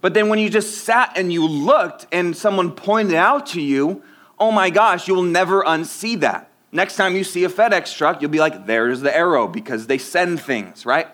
But 0.00 0.14
then 0.14 0.28
when 0.28 0.38
you 0.38 0.50
just 0.50 0.84
sat 0.84 1.16
and 1.16 1.32
you 1.32 1.48
looked 1.48 2.06
and 2.12 2.36
someone 2.36 2.70
pointed 2.72 3.14
out 3.14 3.46
to 3.46 3.60
you, 3.60 4.02
oh 4.38 4.52
my 4.52 4.70
gosh, 4.70 5.08
you'll 5.08 5.22
never 5.22 5.62
unsee 5.64 6.20
that. 6.20 6.50
Next 6.74 6.96
time 6.96 7.14
you 7.14 7.22
see 7.22 7.44
a 7.44 7.48
FedEx 7.48 7.96
truck, 7.96 8.20
you'll 8.20 8.32
be 8.32 8.40
like, 8.40 8.66
there's 8.66 9.00
the 9.00 9.16
arrow 9.16 9.46
because 9.46 9.86
they 9.86 9.96
send 9.96 10.40
things, 10.40 10.84
right? 10.84 11.06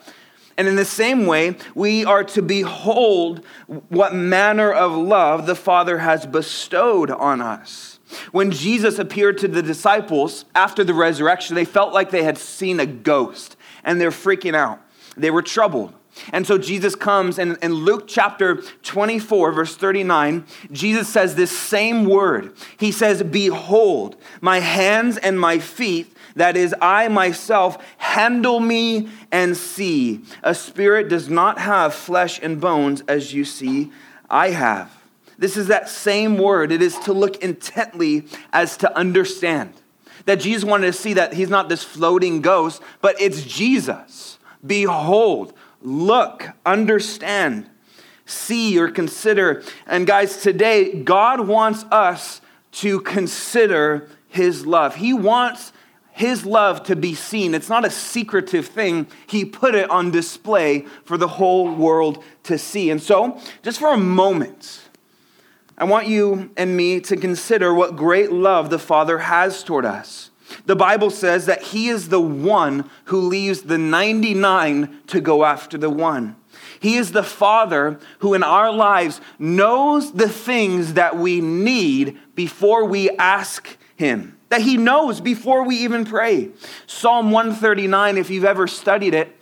And 0.56 0.66
in 0.66 0.74
the 0.74 0.86
same 0.86 1.26
way, 1.26 1.56
we 1.74 2.02
are 2.06 2.24
to 2.24 2.40
behold 2.40 3.44
what 3.90 4.14
manner 4.14 4.72
of 4.72 4.92
love 4.92 5.46
the 5.46 5.54
Father 5.54 5.98
has 5.98 6.24
bestowed 6.24 7.10
on 7.10 7.42
us. 7.42 7.98
When 8.32 8.50
Jesus 8.50 8.98
appeared 8.98 9.36
to 9.38 9.48
the 9.48 9.62
disciples 9.62 10.46
after 10.54 10.82
the 10.82 10.94
resurrection, 10.94 11.54
they 11.56 11.66
felt 11.66 11.92
like 11.92 12.10
they 12.10 12.24
had 12.24 12.38
seen 12.38 12.80
a 12.80 12.86
ghost 12.86 13.56
and 13.84 14.00
they're 14.00 14.10
freaking 14.10 14.56
out. 14.56 14.80
They 15.14 15.30
were 15.30 15.42
troubled. 15.42 15.92
And 16.32 16.46
so 16.46 16.58
Jesus 16.58 16.94
comes, 16.94 17.38
and 17.38 17.56
in 17.62 17.72
Luke 17.72 18.04
chapter 18.06 18.56
24, 18.82 19.52
verse 19.52 19.76
39, 19.76 20.44
Jesus 20.72 21.08
says 21.08 21.34
this 21.34 21.56
same 21.56 22.04
word. 22.04 22.52
He 22.78 22.92
says, 22.92 23.22
Behold, 23.22 24.16
my 24.40 24.60
hands 24.60 25.16
and 25.16 25.38
my 25.38 25.58
feet, 25.58 26.14
that 26.36 26.56
is, 26.56 26.74
I 26.80 27.08
myself, 27.08 27.78
handle 27.98 28.60
me 28.60 29.08
and 29.32 29.56
see. 29.56 30.22
A 30.42 30.54
spirit 30.54 31.08
does 31.08 31.28
not 31.28 31.58
have 31.58 31.94
flesh 31.94 32.40
and 32.42 32.60
bones 32.60 33.02
as 33.08 33.34
you 33.34 33.44
see 33.44 33.90
I 34.30 34.50
have. 34.50 34.96
This 35.38 35.56
is 35.56 35.68
that 35.68 35.88
same 35.88 36.38
word. 36.38 36.70
It 36.70 36.82
is 36.82 36.98
to 37.00 37.12
look 37.12 37.42
intently 37.42 38.26
as 38.52 38.76
to 38.78 38.96
understand. 38.96 39.72
That 40.26 40.40
Jesus 40.40 40.64
wanted 40.64 40.86
to 40.86 40.92
see 40.92 41.14
that 41.14 41.32
he's 41.32 41.48
not 41.48 41.68
this 41.68 41.82
floating 41.82 42.42
ghost, 42.42 42.82
but 43.00 43.20
it's 43.20 43.42
Jesus. 43.42 44.38
Behold, 44.64 45.54
look, 45.82 46.48
understand, 46.64 47.68
see, 48.26 48.78
or 48.78 48.90
consider. 48.90 49.62
And 49.86 50.06
guys, 50.06 50.42
today, 50.42 51.00
God 51.02 51.46
wants 51.46 51.84
us 51.90 52.40
to 52.72 53.00
consider 53.00 54.08
his 54.28 54.66
love. 54.66 54.96
He 54.96 55.12
wants 55.12 55.72
his 56.12 56.44
love 56.44 56.82
to 56.84 56.96
be 56.96 57.14
seen. 57.14 57.54
It's 57.54 57.68
not 57.68 57.84
a 57.84 57.90
secretive 57.90 58.66
thing. 58.66 59.06
He 59.26 59.44
put 59.44 59.74
it 59.74 59.90
on 59.90 60.10
display 60.10 60.86
for 61.04 61.16
the 61.16 61.28
whole 61.28 61.74
world 61.74 62.22
to 62.44 62.58
see. 62.58 62.90
And 62.90 63.02
so, 63.02 63.40
just 63.62 63.78
for 63.78 63.92
a 63.92 63.98
moment, 63.98 64.82
I 65.78 65.84
want 65.84 66.08
you 66.08 66.50
and 66.56 66.76
me 66.76 67.00
to 67.00 67.16
consider 67.16 67.72
what 67.72 67.96
great 67.96 68.30
love 68.32 68.70
the 68.70 68.78
Father 68.78 69.18
has 69.18 69.64
toward 69.64 69.86
us. 69.86 70.29
The 70.66 70.76
Bible 70.76 71.10
says 71.10 71.46
that 71.46 71.62
He 71.62 71.88
is 71.88 72.08
the 72.08 72.20
one 72.20 72.90
who 73.06 73.20
leaves 73.20 73.62
the 73.62 73.78
99 73.78 75.00
to 75.08 75.20
go 75.20 75.44
after 75.44 75.78
the 75.78 75.90
one. 75.90 76.36
He 76.80 76.96
is 76.96 77.12
the 77.12 77.22
Father 77.22 77.98
who 78.20 78.34
in 78.34 78.42
our 78.42 78.72
lives 78.72 79.20
knows 79.38 80.12
the 80.12 80.28
things 80.28 80.94
that 80.94 81.16
we 81.16 81.40
need 81.40 82.18
before 82.34 82.84
we 82.84 83.10
ask 83.10 83.76
Him, 83.96 84.38
that 84.48 84.62
He 84.62 84.76
knows 84.76 85.20
before 85.20 85.64
we 85.64 85.76
even 85.76 86.04
pray. 86.04 86.50
Psalm 86.86 87.30
139, 87.30 88.18
if 88.18 88.30
you've 88.30 88.44
ever 88.44 88.66
studied 88.66 89.14
it, 89.14 89.36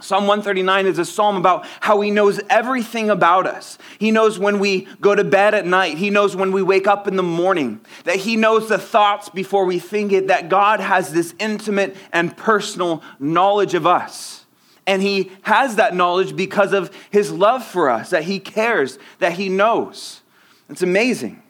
Psalm 0.00 0.26
139 0.26 0.86
is 0.86 0.98
a 0.98 1.04
psalm 1.04 1.36
about 1.36 1.64
how 1.80 2.00
he 2.00 2.10
knows 2.10 2.40
everything 2.50 3.10
about 3.10 3.46
us. 3.46 3.78
He 4.00 4.10
knows 4.10 4.40
when 4.40 4.58
we 4.58 4.88
go 5.00 5.14
to 5.14 5.22
bed 5.22 5.54
at 5.54 5.66
night. 5.66 5.98
He 5.98 6.10
knows 6.10 6.34
when 6.34 6.50
we 6.50 6.62
wake 6.62 6.88
up 6.88 7.06
in 7.06 7.14
the 7.14 7.22
morning. 7.22 7.80
That 8.02 8.16
he 8.16 8.36
knows 8.36 8.68
the 8.68 8.78
thoughts 8.78 9.28
before 9.28 9.64
we 9.64 9.78
think 9.78 10.10
it. 10.10 10.26
That 10.26 10.48
God 10.48 10.80
has 10.80 11.12
this 11.12 11.32
intimate 11.38 11.96
and 12.12 12.36
personal 12.36 13.04
knowledge 13.20 13.74
of 13.74 13.86
us. 13.86 14.46
And 14.84 15.00
he 15.00 15.30
has 15.42 15.76
that 15.76 15.94
knowledge 15.94 16.34
because 16.34 16.72
of 16.72 16.90
his 17.10 17.30
love 17.30 17.64
for 17.64 17.88
us, 17.88 18.10
that 18.10 18.24
he 18.24 18.40
cares, 18.40 18.98
that 19.20 19.34
he 19.34 19.48
knows. 19.48 20.22
It's 20.68 20.82
amazing. 20.82 21.43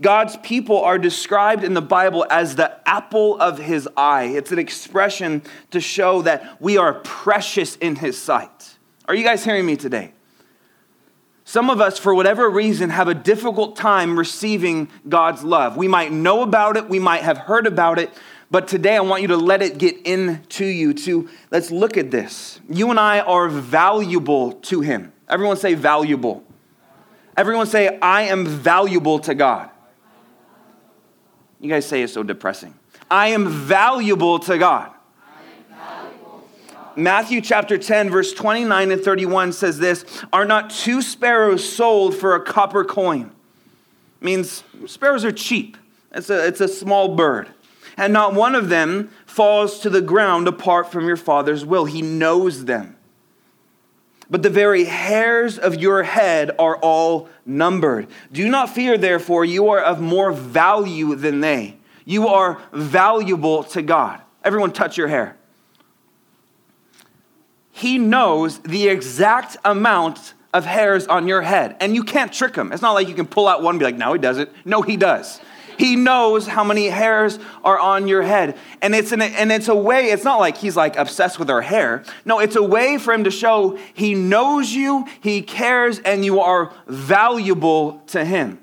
God's 0.00 0.36
people 0.38 0.82
are 0.82 0.98
described 0.98 1.64
in 1.64 1.74
the 1.74 1.82
Bible 1.82 2.26
as 2.30 2.56
the 2.56 2.78
apple 2.88 3.40
of 3.40 3.58
his 3.58 3.88
eye. 3.96 4.24
It's 4.24 4.52
an 4.52 4.58
expression 4.58 5.42
to 5.70 5.80
show 5.80 6.22
that 6.22 6.60
we 6.60 6.76
are 6.76 6.94
precious 6.94 7.76
in 7.76 7.96
his 7.96 8.20
sight. 8.20 8.76
Are 9.06 9.14
you 9.14 9.24
guys 9.24 9.44
hearing 9.44 9.66
me 9.66 9.76
today? 9.76 10.12
Some 11.44 11.68
of 11.68 11.80
us, 11.80 11.98
for 11.98 12.14
whatever 12.14 12.48
reason, 12.48 12.90
have 12.90 13.08
a 13.08 13.14
difficult 13.14 13.76
time 13.76 14.18
receiving 14.18 14.88
God's 15.08 15.44
love. 15.44 15.76
We 15.76 15.88
might 15.88 16.10
know 16.10 16.42
about 16.42 16.76
it, 16.76 16.88
we 16.88 16.98
might 16.98 17.22
have 17.22 17.36
heard 17.36 17.66
about 17.66 17.98
it, 17.98 18.10
but 18.50 18.66
today 18.66 18.96
I 18.96 19.00
want 19.00 19.22
you 19.22 19.28
to 19.28 19.36
let 19.36 19.62
it 19.62 19.78
get 19.78 20.06
into 20.06 20.64
you. 20.64 20.94
To 20.94 21.28
let's 21.50 21.70
look 21.70 21.96
at 21.96 22.10
this. 22.10 22.60
You 22.68 22.90
and 22.90 22.98
I 22.98 23.20
are 23.20 23.48
valuable 23.48 24.52
to 24.52 24.80
him. 24.80 25.12
Everyone 25.28 25.56
say 25.56 25.74
valuable. 25.74 26.44
Everyone 27.36 27.66
say, 27.66 27.98
I 27.98 28.22
am 28.22 28.46
valuable 28.46 29.18
to 29.20 29.34
God. 29.34 29.70
You 31.64 31.70
guys 31.70 31.86
say 31.86 32.02
it's 32.02 32.12
so 32.12 32.22
depressing. 32.22 32.74
I 33.10 33.28
am 33.28 33.48
valuable 33.48 34.38
to 34.40 34.58
God. 34.58 34.90
Matthew 36.94 37.40
chapter 37.40 37.78
10, 37.78 38.10
verse 38.10 38.34
29 38.34 38.92
and 38.92 39.02
31 39.02 39.54
says 39.54 39.78
this 39.78 40.04
Are 40.30 40.44
not 40.44 40.68
two 40.68 41.00
sparrows 41.00 41.66
sold 41.66 42.14
for 42.14 42.34
a 42.34 42.44
copper 42.44 42.84
coin? 42.84 43.32
It 44.20 44.24
Means 44.24 44.62
sparrows 44.84 45.24
are 45.24 45.32
cheap. 45.32 45.78
It's 46.12 46.28
a, 46.28 46.46
it's 46.46 46.60
a 46.60 46.68
small 46.68 47.16
bird. 47.16 47.48
And 47.96 48.12
not 48.12 48.34
one 48.34 48.54
of 48.54 48.68
them 48.68 49.10
falls 49.24 49.80
to 49.80 49.88
the 49.88 50.02
ground 50.02 50.46
apart 50.46 50.92
from 50.92 51.06
your 51.06 51.16
Father's 51.16 51.64
will. 51.64 51.86
He 51.86 52.02
knows 52.02 52.66
them. 52.66 52.93
But 54.30 54.42
the 54.42 54.50
very 54.50 54.84
hairs 54.84 55.58
of 55.58 55.74
your 55.74 56.02
head 56.02 56.50
are 56.58 56.76
all 56.76 57.28
numbered. 57.44 58.08
Do 58.32 58.48
not 58.48 58.70
fear, 58.70 58.96
therefore, 58.96 59.44
you 59.44 59.68
are 59.68 59.80
of 59.80 60.00
more 60.00 60.32
value 60.32 61.14
than 61.14 61.40
they. 61.40 61.76
You 62.04 62.28
are 62.28 62.60
valuable 62.72 63.64
to 63.64 63.82
God. 63.82 64.20
Everyone, 64.42 64.72
touch 64.72 64.96
your 64.96 65.08
hair. 65.08 65.36
He 67.70 67.98
knows 67.98 68.60
the 68.60 68.88
exact 68.88 69.56
amount 69.64 70.34
of 70.52 70.64
hairs 70.64 71.06
on 71.08 71.26
your 71.26 71.42
head, 71.42 71.76
and 71.80 71.94
you 71.94 72.04
can't 72.04 72.32
trick 72.32 72.54
him. 72.54 72.72
It's 72.72 72.82
not 72.82 72.92
like 72.92 73.08
you 73.08 73.14
can 73.14 73.26
pull 73.26 73.48
out 73.48 73.62
one 73.62 73.74
and 73.74 73.78
be 73.80 73.84
like, 73.84 73.96
no, 73.96 74.12
he 74.12 74.18
doesn't. 74.18 74.50
No, 74.64 74.82
he 74.82 74.96
does. 74.96 75.40
He 75.78 75.96
knows 75.96 76.46
how 76.46 76.64
many 76.64 76.86
hairs 76.86 77.38
are 77.62 77.78
on 77.78 78.08
your 78.08 78.22
head. 78.22 78.56
And 78.82 78.94
it's, 78.94 79.12
an, 79.12 79.22
and 79.22 79.50
it's 79.52 79.68
a 79.68 79.74
way, 79.74 80.06
it's 80.06 80.24
not 80.24 80.40
like 80.40 80.56
he's 80.56 80.76
like 80.76 80.96
obsessed 80.96 81.38
with 81.38 81.50
our 81.50 81.62
hair. 81.62 82.04
No, 82.24 82.40
it's 82.40 82.56
a 82.56 82.62
way 82.62 82.98
for 82.98 83.12
him 83.12 83.24
to 83.24 83.30
show 83.30 83.78
he 83.94 84.14
knows 84.14 84.72
you, 84.72 85.06
he 85.20 85.42
cares, 85.42 85.98
and 86.00 86.24
you 86.24 86.40
are 86.40 86.72
valuable 86.86 88.02
to 88.08 88.24
him. 88.24 88.60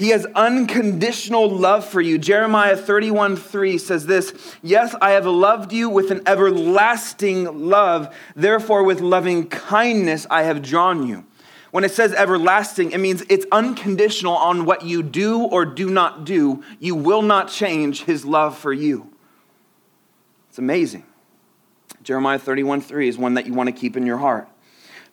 He 0.00 0.08
has 0.08 0.24
unconditional 0.34 1.50
love 1.50 1.84
for 1.84 2.00
you. 2.00 2.16
Jeremiah 2.16 2.74
31 2.74 3.36
3 3.36 3.76
says 3.76 4.06
this 4.06 4.56
Yes, 4.62 4.94
I 4.98 5.10
have 5.10 5.26
loved 5.26 5.74
you 5.74 5.90
with 5.90 6.10
an 6.10 6.22
everlasting 6.26 7.68
love. 7.68 8.16
Therefore, 8.34 8.82
with 8.82 9.02
loving 9.02 9.46
kindness, 9.48 10.26
I 10.30 10.44
have 10.44 10.62
drawn 10.62 11.06
you. 11.06 11.26
When 11.70 11.84
it 11.84 11.92
says 11.92 12.12
everlasting, 12.12 12.92
it 12.92 12.98
means 12.98 13.22
it's 13.28 13.46
unconditional 13.52 14.34
on 14.34 14.64
what 14.64 14.82
you 14.84 15.02
do 15.02 15.40
or 15.42 15.64
do 15.64 15.88
not 15.88 16.24
do. 16.24 16.64
You 16.80 16.94
will 16.94 17.22
not 17.22 17.48
change 17.48 18.04
his 18.04 18.24
love 18.24 18.58
for 18.58 18.72
you. 18.72 19.12
It's 20.48 20.58
amazing. 20.58 21.04
Jeremiah 22.02 22.38
31 22.38 22.80
3 22.80 23.08
is 23.08 23.18
one 23.18 23.34
that 23.34 23.46
you 23.46 23.54
want 23.54 23.68
to 23.68 23.72
keep 23.72 23.96
in 23.96 24.04
your 24.04 24.18
heart. 24.18 24.48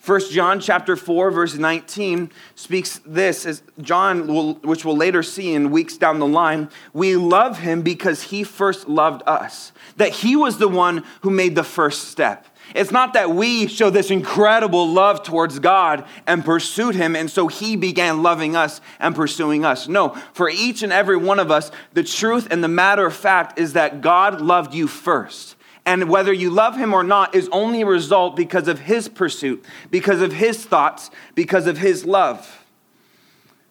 1 0.06 0.32
John 0.32 0.60
chapter 0.60 0.96
4 0.96 1.32
verse 1.32 1.56
19 1.56 2.32
speaks 2.56 3.02
this 3.06 3.46
as 3.46 3.62
John 3.82 4.28
will, 4.28 4.54
which 4.56 4.86
we'll 4.86 4.96
later 4.96 5.24
see 5.24 5.54
in 5.54 5.72
weeks 5.72 5.98
down 5.98 6.20
the 6.20 6.28
line 6.28 6.70
we 6.94 7.16
love 7.16 7.60
him 7.60 7.82
because 7.82 8.24
he 8.24 8.44
first 8.44 8.88
loved 8.88 9.24
us 9.26 9.72
that 9.98 10.10
he 10.10 10.36
was 10.36 10.60
the 10.60 10.68
one 10.68 11.04
who 11.22 11.32
made 11.32 11.56
the 11.56 11.64
first 11.64 12.06
step 12.10 12.46
it's 12.76 12.92
not 12.92 13.14
that 13.14 13.32
we 13.32 13.68
show 13.68 13.90
this 13.90 14.12
incredible 14.12 14.88
love 14.88 15.24
towards 15.24 15.60
God 15.60 16.06
and 16.26 16.44
pursued 16.44 16.96
Him, 16.96 17.16
and 17.16 17.30
so 17.30 17.48
He 17.48 17.76
began 17.76 18.24
loving 18.24 18.56
us 18.56 18.82
and 19.00 19.16
pursuing 19.16 19.66
us. 19.66 19.88
No, 19.88 20.10
for 20.34 20.50
each 20.50 20.84
and 20.84 20.92
every 20.92 21.18
one 21.18 21.40
of 21.40 21.52
us, 21.52 21.72
the 21.94 22.04
truth 22.04 22.48
and 22.52 22.64
the 22.64 22.68
matter 22.68 23.06
of 23.06 23.14
fact 23.14 23.60
is 23.60 23.74
that 23.74 24.02
God 24.02 24.42
loved 24.42 24.74
you 24.74 24.88
first. 24.88 25.56
And 25.86 26.10
whether 26.10 26.34
you 26.34 26.50
love 26.50 26.76
Him 26.76 26.94
or 26.94 27.04
not 27.04 27.34
is 27.34 27.48
only 27.52 27.82
a 27.82 27.86
result 27.86 28.36
because 28.36 28.68
of 28.68 28.80
His 28.80 29.08
pursuit, 29.08 29.64
because 29.90 30.22
of 30.22 30.34
His 30.34 30.66
thoughts, 30.66 31.10
because 31.34 31.66
of 31.66 31.78
His 31.78 32.06
love. 32.06 32.66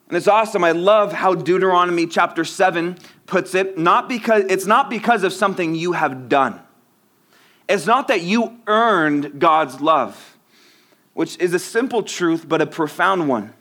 And 0.09 0.17
it's 0.17 0.29
awesome. 0.29 0.65
I 0.65 0.71
love 0.71 1.13
how 1.13 1.35
Deuteronomy 1.35 2.07
chapter 2.07 2.45
7 2.45 2.97
puts 3.27 3.55
it. 3.55 3.77
Not 3.77 4.09
because, 4.09 4.45
it's 4.49 4.67
not 4.67 4.89
because 4.89 5.25
of 5.25 5.33
something 5.33 5.75
you 5.75 5.93
have 5.93 6.29
done. 6.29 6.61
It's 7.69 7.87
not 7.87 8.09
that 8.09 8.23
you 8.23 8.59
earned 8.67 9.41
God's 9.41 9.81
love, 9.81 10.39
which 11.15 11.39
is 11.39 11.53
a 11.53 11.59
simple 11.59 12.03
truth, 12.03 12.49
but 12.49 12.63
a 12.63 12.67
profound 12.67 13.29
one. 13.29 13.53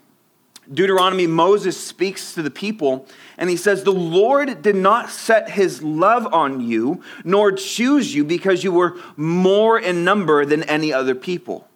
Deuteronomy, 0.72 1.28
Moses 1.28 1.80
speaks 1.80 2.34
to 2.34 2.42
the 2.42 2.50
people, 2.50 3.08
and 3.38 3.50
he 3.50 3.58
says, 3.58 3.84
The 3.84 3.92
Lord 3.92 4.62
did 4.62 4.76
not 4.76 5.10
set 5.10 5.50
his 5.50 5.84
love 5.84 6.32
on 6.34 6.62
you, 6.62 7.04
nor 7.24 7.52
choose 7.52 8.16
you 8.16 8.24
because 8.24 8.64
you 8.64 8.72
were 8.72 8.98
more 9.16 9.80
in 9.80 10.04
number 10.04 10.44
than 10.46 10.64
any 10.64 10.92
other 10.92 11.14
people. 11.14 11.68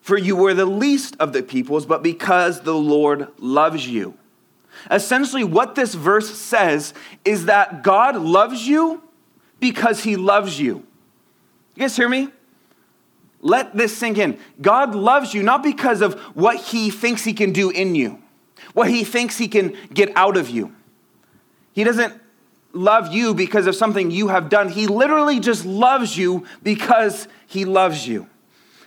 For 0.00 0.16
you 0.16 0.36
were 0.36 0.54
the 0.54 0.64
least 0.64 1.16
of 1.18 1.32
the 1.32 1.42
peoples, 1.42 1.86
but 1.86 2.02
because 2.02 2.60
the 2.60 2.74
Lord 2.74 3.28
loves 3.38 3.88
you. 3.88 4.14
Essentially, 4.90 5.44
what 5.44 5.74
this 5.74 5.94
verse 5.94 6.34
says 6.38 6.94
is 7.24 7.46
that 7.46 7.82
God 7.82 8.16
loves 8.16 8.66
you 8.66 9.02
because 9.58 10.04
he 10.04 10.16
loves 10.16 10.60
you. 10.60 10.86
You 11.78 11.84
guys 11.84 11.94
hear 11.94 12.08
me? 12.08 12.26
Let 13.40 13.76
this 13.76 13.96
sink 13.96 14.18
in. 14.18 14.36
God 14.60 14.96
loves 14.96 15.32
you 15.32 15.44
not 15.44 15.62
because 15.62 16.00
of 16.00 16.18
what 16.34 16.56
he 16.56 16.90
thinks 16.90 17.22
he 17.22 17.32
can 17.32 17.52
do 17.52 17.70
in 17.70 17.94
you, 17.94 18.20
what 18.74 18.88
he 18.88 19.04
thinks 19.04 19.38
he 19.38 19.46
can 19.46 19.76
get 19.94 20.10
out 20.16 20.36
of 20.36 20.50
you. 20.50 20.74
He 21.72 21.84
doesn't 21.84 22.20
love 22.72 23.14
you 23.14 23.32
because 23.32 23.68
of 23.68 23.76
something 23.76 24.10
you 24.10 24.26
have 24.26 24.48
done. 24.48 24.70
He 24.70 24.88
literally 24.88 25.38
just 25.38 25.64
loves 25.64 26.18
you 26.18 26.44
because 26.64 27.28
he 27.46 27.64
loves 27.64 28.08
you. 28.08 28.28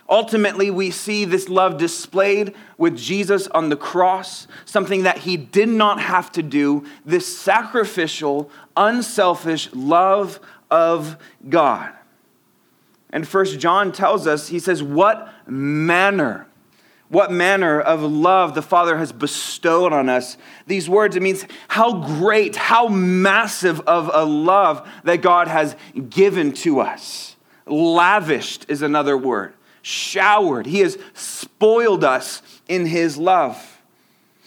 Ultimately, 0.06 0.70
we 0.70 0.90
see 0.90 1.24
this 1.24 1.48
love 1.48 1.78
displayed 1.78 2.54
with 2.76 2.94
Jesus 2.94 3.48
on 3.48 3.70
the 3.70 3.76
cross, 3.76 4.46
something 4.66 5.04
that 5.04 5.16
he 5.16 5.38
did 5.38 5.70
not 5.70 5.98
have 5.98 6.30
to 6.32 6.42
do, 6.42 6.84
this 7.06 7.38
sacrificial, 7.38 8.50
unselfish 8.76 9.72
love 9.72 10.40
of 10.70 11.16
God. 11.48 11.94
And 13.12 13.28
First 13.28 13.60
John 13.60 13.92
tells 13.92 14.26
us, 14.26 14.48
he 14.48 14.58
says, 14.58 14.82
What 14.82 15.32
manner, 15.46 16.46
what 17.08 17.30
manner 17.30 17.78
of 17.78 18.02
love 18.02 18.54
the 18.54 18.62
Father 18.62 18.96
has 18.96 19.12
bestowed 19.12 19.92
on 19.92 20.08
us. 20.08 20.38
These 20.66 20.88
words, 20.88 21.14
it 21.14 21.22
means 21.22 21.44
how 21.68 22.00
great, 22.18 22.56
how 22.56 22.88
massive 22.88 23.80
of 23.80 24.10
a 24.12 24.24
love 24.24 24.88
that 25.04 25.20
God 25.20 25.46
has 25.46 25.76
given 26.08 26.52
to 26.54 26.80
us. 26.80 27.36
Lavished 27.66 28.64
is 28.68 28.80
another 28.80 29.16
word 29.16 29.52
showered. 29.82 30.64
He 30.66 30.80
has 30.80 30.96
spoiled 31.12 32.04
us 32.04 32.40
in 32.68 32.86
His 32.86 33.18
love. 33.18 33.82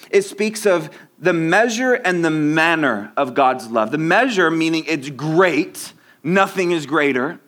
It 0.09 0.23
speaks 0.23 0.65
of 0.65 0.89
the 1.19 1.33
measure 1.33 1.93
and 1.93 2.23
the 2.23 2.31
manner 2.31 3.11
of 3.15 3.33
God's 3.33 3.67
love. 3.67 3.91
The 3.91 3.97
measure 3.97 4.49
meaning 4.49 4.85
it's 4.87 5.09
great, 5.09 5.93
nothing 6.23 6.71
is 6.71 6.85
greater, 6.85 7.39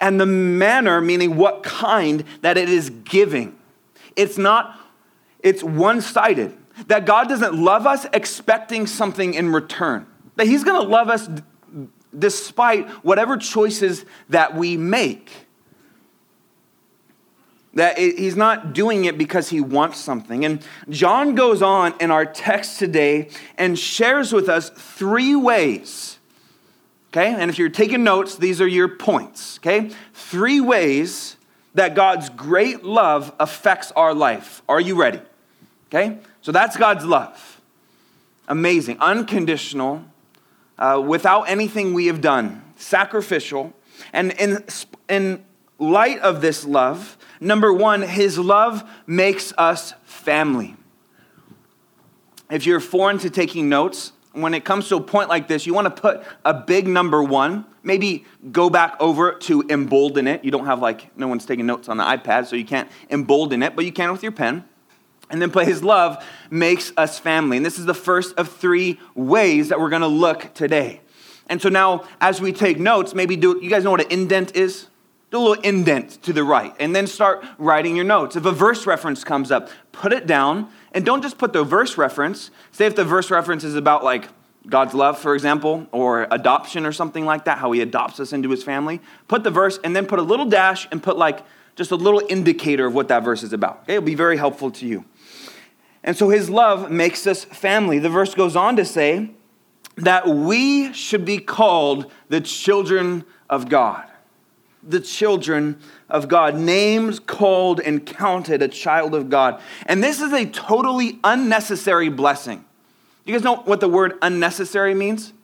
and 0.00 0.20
the 0.20 0.26
manner 0.26 1.00
meaning 1.00 1.36
what 1.36 1.62
kind 1.62 2.24
that 2.42 2.56
it 2.56 2.68
is 2.68 2.90
giving. 2.90 3.56
It's 4.14 4.38
not, 4.38 4.78
it's 5.40 5.62
one 5.62 6.00
sided. 6.00 6.56
That 6.88 7.06
God 7.06 7.28
doesn't 7.28 7.54
love 7.54 7.86
us 7.86 8.06
expecting 8.12 8.86
something 8.86 9.34
in 9.34 9.52
return. 9.52 10.06
That 10.36 10.46
He's 10.46 10.64
gonna 10.64 10.86
love 10.86 11.08
us 11.08 11.28
despite 12.18 12.88
whatever 13.04 13.36
choices 13.36 14.04
that 14.28 14.54
we 14.54 14.76
make. 14.76 15.30
That 17.74 17.98
he's 17.98 18.36
not 18.36 18.72
doing 18.72 19.04
it 19.04 19.18
because 19.18 19.50
he 19.50 19.60
wants 19.60 19.98
something. 19.98 20.46
And 20.46 20.66
John 20.88 21.34
goes 21.34 21.60
on 21.60 21.94
in 22.00 22.10
our 22.10 22.24
text 22.24 22.78
today 22.78 23.28
and 23.58 23.78
shares 23.78 24.32
with 24.32 24.48
us 24.48 24.70
three 24.70 25.36
ways. 25.36 26.15
Okay? 27.16 27.34
And 27.34 27.50
if 27.50 27.58
you're 27.58 27.68
taking 27.68 28.04
notes, 28.04 28.36
these 28.36 28.60
are 28.60 28.66
your 28.66 28.88
points. 28.88 29.58
Okay? 29.58 29.90
Three 30.12 30.60
ways 30.60 31.36
that 31.74 31.94
God's 31.94 32.28
great 32.30 32.84
love 32.84 33.34
affects 33.40 33.92
our 33.92 34.12
life. 34.12 34.62
Are 34.68 34.80
you 34.80 35.00
ready? 35.00 35.20
Okay? 35.88 36.18
So 36.42 36.52
that's 36.52 36.76
God's 36.76 37.04
love. 37.04 37.60
Amazing, 38.48 38.98
unconditional, 39.00 40.04
uh, 40.78 41.02
without 41.04 41.44
anything 41.44 41.94
we 41.94 42.06
have 42.06 42.20
done, 42.20 42.62
sacrificial. 42.76 43.72
And 44.12 44.32
in, 44.32 44.64
in 45.08 45.44
light 45.78 46.20
of 46.20 46.40
this 46.40 46.64
love, 46.64 47.16
Number 47.40 47.72
one, 47.72 48.02
his 48.02 48.38
love 48.38 48.88
makes 49.06 49.52
us 49.58 49.92
family. 50.04 50.76
If 52.50 52.66
you're 52.66 52.80
foreign 52.80 53.18
to 53.18 53.30
taking 53.30 53.68
notes, 53.68 54.12
when 54.36 54.54
it 54.54 54.64
comes 54.64 54.88
to 54.88 54.96
a 54.96 55.00
point 55.00 55.28
like 55.28 55.48
this, 55.48 55.66
you 55.66 55.74
want 55.74 55.94
to 55.94 56.00
put 56.00 56.22
a 56.44 56.54
big 56.54 56.86
number 56.86 57.22
one, 57.22 57.64
maybe 57.82 58.24
go 58.52 58.70
back 58.70 58.96
over 59.00 59.32
to 59.32 59.64
embolden 59.68 60.26
it. 60.26 60.44
You 60.44 60.50
don't 60.50 60.66
have 60.66 60.80
like, 60.80 61.16
no 61.16 61.28
one's 61.28 61.46
taking 61.46 61.66
notes 61.66 61.88
on 61.88 61.96
the 61.96 62.04
iPad, 62.04 62.46
so 62.46 62.56
you 62.56 62.64
can't 62.64 62.88
embolden 63.10 63.62
it, 63.62 63.74
but 63.74 63.84
you 63.84 63.92
can 63.92 64.12
with 64.12 64.22
your 64.22 64.32
pen. 64.32 64.64
And 65.28 65.42
then 65.42 65.50
put 65.50 65.66
his 65.66 65.82
love 65.82 66.24
makes 66.50 66.92
us 66.96 67.18
family. 67.18 67.56
And 67.56 67.66
this 67.66 67.78
is 67.78 67.84
the 67.84 67.94
first 67.94 68.36
of 68.38 68.48
three 68.48 69.00
ways 69.14 69.70
that 69.70 69.80
we're 69.80 69.90
going 69.90 70.02
to 70.02 70.08
look 70.08 70.54
today. 70.54 71.00
And 71.48 71.60
so 71.60 71.68
now, 71.68 72.04
as 72.20 72.40
we 72.40 72.52
take 72.52 72.78
notes, 72.78 73.14
maybe 73.14 73.36
do, 73.36 73.58
you 73.62 73.70
guys 73.70 73.84
know 73.84 73.90
what 73.90 74.04
an 74.04 74.10
indent 74.10 74.54
is? 74.54 74.86
Do 75.30 75.38
a 75.38 75.40
little 75.40 75.64
indent 75.64 76.22
to 76.22 76.32
the 76.32 76.44
right, 76.44 76.72
and 76.78 76.94
then 76.94 77.08
start 77.08 77.44
writing 77.58 77.96
your 77.96 78.04
notes. 78.04 78.36
If 78.36 78.44
a 78.44 78.52
verse 78.52 78.86
reference 78.86 79.24
comes 79.24 79.50
up, 79.50 79.68
put 79.90 80.12
it 80.12 80.26
down, 80.26 80.70
and 80.96 81.04
don't 81.04 81.20
just 81.20 81.36
put 81.36 81.52
the 81.52 81.62
verse 81.62 81.98
reference. 81.98 82.50
Say 82.72 82.86
if 82.86 82.96
the 82.96 83.04
verse 83.04 83.30
reference 83.30 83.64
is 83.64 83.74
about 83.74 84.02
like 84.02 84.30
God's 84.66 84.94
love, 84.94 85.18
for 85.18 85.34
example, 85.34 85.86
or 85.92 86.26
adoption 86.30 86.86
or 86.86 86.92
something 86.92 87.26
like 87.26 87.44
that, 87.44 87.58
how 87.58 87.70
he 87.72 87.82
adopts 87.82 88.18
us 88.18 88.32
into 88.32 88.48
his 88.48 88.64
family, 88.64 89.02
put 89.28 89.44
the 89.44 89.50
verse 89.50 89.78
and 89.84 89.94
then 89.94 90.06
put 90.06 90.18
a 90.18 90.22
little 90.22 90.46
dash 90.46 90.88
and 90.90 91.02
put 91.02 91.18
like 91.18 91.44
just 91.76 91.90
a 91.90 91.96
little 91.96 92.22
indicator 92.30 92.86
of 92.86 92.94
what 92.94 93.08
that 93.08 93.22
verse 93.22 93.42
is 93.42 93.52
about. 93.52 93.84
It'll 93.86 94.00
be 94.00 94.14
very 94.14 94.38
helpful 94.38 94.70
to 94.70 94.86
you. 94.86 95.04
And 96.02 96.16
so 96.16 96.30
his 96.30 96.48
love 96.48 96.90
makes 96.90 97.26
us 97.26 97.44
family. 97.44 97.98
The 97.98 98.08
verse 98.08 98.34
goes 98.34 98.56
on 98.56 98.76
to 98.76 98.84
say 98.86 99.32
that 99.98 100.26
we 100.26 100.94
should 100.94 101.26
be 101.26 101.36
called 101.36 102.10
the 102.30 102.40
children 102.40 103.26
of 103.50 103.68
God 103.68 104.06
the 104.88 105.00
children 105.00 105.78
of 106.08 106.28
God, 106.28 106.54
names 106.54 107.18
called 107.18 107.80
and 107.80 108.04
counted 108.06 108.62
a 108.62 108.68
child 108.68 109.14
of 109.14 109.28
God. 109.28 109.60
And 109.86 110.02
this 110.02 110.20
is 110.20 110.32
a 110.32 110.46
totally 110.46 111.18
unnecessary 111.24 112.08
blessing. 112.08 112.64
You 113.24 113.32
guys 113.32 113.42
know 113.42 113.56
what 113.56 113.80
the 113.80 113.88
word 113.88 114.14
unnecessary 114.22 114.94
means? 114.94 115.30
It 115.30 115.34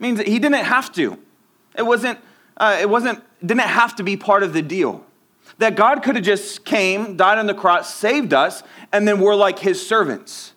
means 0.00 0.20
he 0.20 0.38
didn't 0.38 0.64
have 0.64 0.90
to. 0.92 1.18
It 1.76 1.82
wasn't, 1.82 2.18
uh, 2.56 2.78
it 2.80 2.88
wasn't, 2.88 3.22
didn't 3.40 3.60
have 3.60 3.96
to 3.96 4.02
be 4.02 4.16
part 4.16 4.42
of 4.42 4.52
the 4.52 4.62
deal. 4.62 5.04
That 5.58 5.76
God 5.76 6.02
could 6.02 6.16
have 6.16 6.24
just 6.24 6.64
came, 6.64 7.16
died 7.16 7.38
on 7.38 7.46
the 7.46 7.54
cross, 7.54 7.94
saved 7.94 8.32
us, 8.32 8.62
and 8.92 9.06
then 9.06 9.20
we're 9.20 9.34
like 9.34 9.58
his 9.58 9.86
servants. 9.86 10.54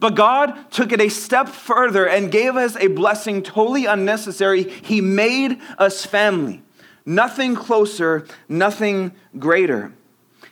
But 0.00 0.16
God 0.16 0.70
took 0.70 0.90
it 0.90 1.00
a 1.00 1.08
step 1.08 1.48
further 1.48 2.08
and 2.08 2.30
gave 2.30 2.56
us 2.56 2.76
a 2.76 2.88
blessing 2.88 3.42
totally 3.42 3.86
unnecessary. 3.86 4.64
He 4.64 5.00
made 5.00 5.60
us 5.78 6.04
family. 6.04 6.62
Nothing 7.04 7.54
closer, 7.54 8.26
nothing 8.48 9.12
greater. 9.38 9.92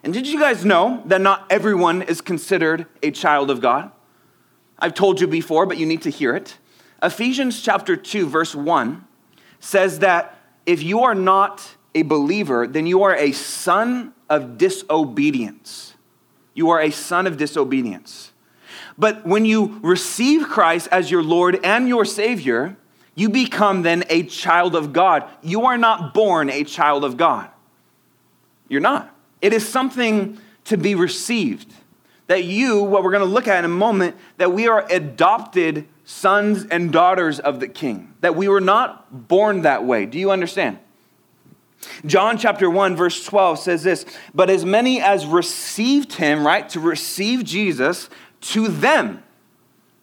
And 0.02 0.12
did 0.12 0.26
you 0.26 0.38
guys 0.38 0.64
know 0.64 1.02
that 1.06 1.20
not 1.20 1.46
everyone 1.50 2.02
is 2.02 2.20
considered 2.20 2.86
a 3.02 3.10
child 3.10 3.50
of 3.50 3.60
God? 3.60 3.92
I've 4.78 4.94
told 4.94 5.20
you 5.20 5.26
before, 5.26 5.66
but 5.66 5.76
you 5.76 5.86
need 5.86 6.02
to 6.02 6.10
hear 6.10 6.34
it. 6.34 6.56
Ephesians 7.02 7.60
chapter 7.60 7.96
2, 7.96 8.26
verse 8.26 8.54
1 8.54 9.04
says 9.58 9.98
that 9.98 10.38
if 10.66 10.82
you 10.82 11.00
are 11.00 11.14
not 11.14 11.76
a 11.94 12.02
believer, 12.02 12.66
then 12.66 12.86
you 12.86 13.02
are 13.02 13.14
a 13.14 13.32
son 13.32 14.14
of 14.28 14.56
disobedience. 14.56 15.94
You 16.54 16.70
are 16.70 16.80
a 16.80 16.90
son 16.90 17.26
of 17.26 17.36
disobedience. 17.36 18.32
But 18.96 19.26
when 19.26 19.44
you 19.44 19.78
receive 19.82 20.48
Christ 20.48 20.88
as 20.90 21.10
your 21.10 21.22
Lord 21.22 21.58
and 21.64 21.88
your 21.88 22.04
Savior, 22.04 22.76
you 23.14 23.29
become 23.29 23.83
then 23.83 24.05
a 24.09 24.23
child 24.25 24.75
of 24.75 24.92
God. 24.92 25.29
You 25.42 25.66
are 25.66 25.79
not 25.79 26.14
born 26.14 26.51
a 26.51 26.64
child 26.64 27.05
of 27.05 27.16
God. 27.16 27.51
You're 28.68 28.81
not. 28.81 29.14
It 29.42 29.53
is 29.53 29.68
something 29.68 30.38
to 30.64 30.77
be 30.77 30.94
received. 30.94 31.73
That 32.29 32.44
you, 32.44 32.83
what 32.83 33.03
we're 33.03 33.11
going 33.11 33.25
to 33.25 33.33
look 33.33 33.49
at 33.49 33.59
in 33.59 33.64
a 33.64 33.75
moment, 33.75 34.16
that 34.37 34.53
we 34.53 34.68
are 34.68 34.87
adopted 34.88 35.87
sons 36.05 36.64
and 36.70 36.92
daughters 36.92 37.40
of 37.40 37.59
the 37.59 37.66
king. 37.66 38.14
That 38.20 38.37
we 38.37 38.49
were 38.49 38.61
not 38.61 39.29
born 39.29 39.62
that 39.62 39.85
way. 39.85 40.07
Do 40.07 40.18
you 40.18 40.31
understand? 40.31 40.79
John 42.05 42.38
chapter 42.38 42.70
1, 42.70 42.94
verse 42.94 43.25
12 43.25 43.59
says 43.59 43.83
this 43.83 44.07
But 44.35 44.51
as 44.51 44.64
many 44.64 45.01
as 45.01 45.27
received 45.27 46.14
him, 46.14 46.46
right, 46.46 46.68
to 46.70 46.81
receive 46.81 47.44
Jesus, 47.44 48.09
to 48.42 48.68
them, 48.68 49.23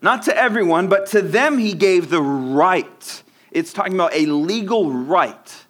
not 0.08 0.24
to 0.24 0.38
everyone, 0.38 0.88
but 0.88 1.06
to 1.06 1.22
them 1.22 1.58
he 1.58 1.74
gave 1.74 2.10
the 2.10 2.22
right. 2.22 3.24
It's 3.52 3.74
talking 3.74 3.94
about 3.94 4.14
a 4.14 4.26
legal 4.26 4.90
right 4.90 5.66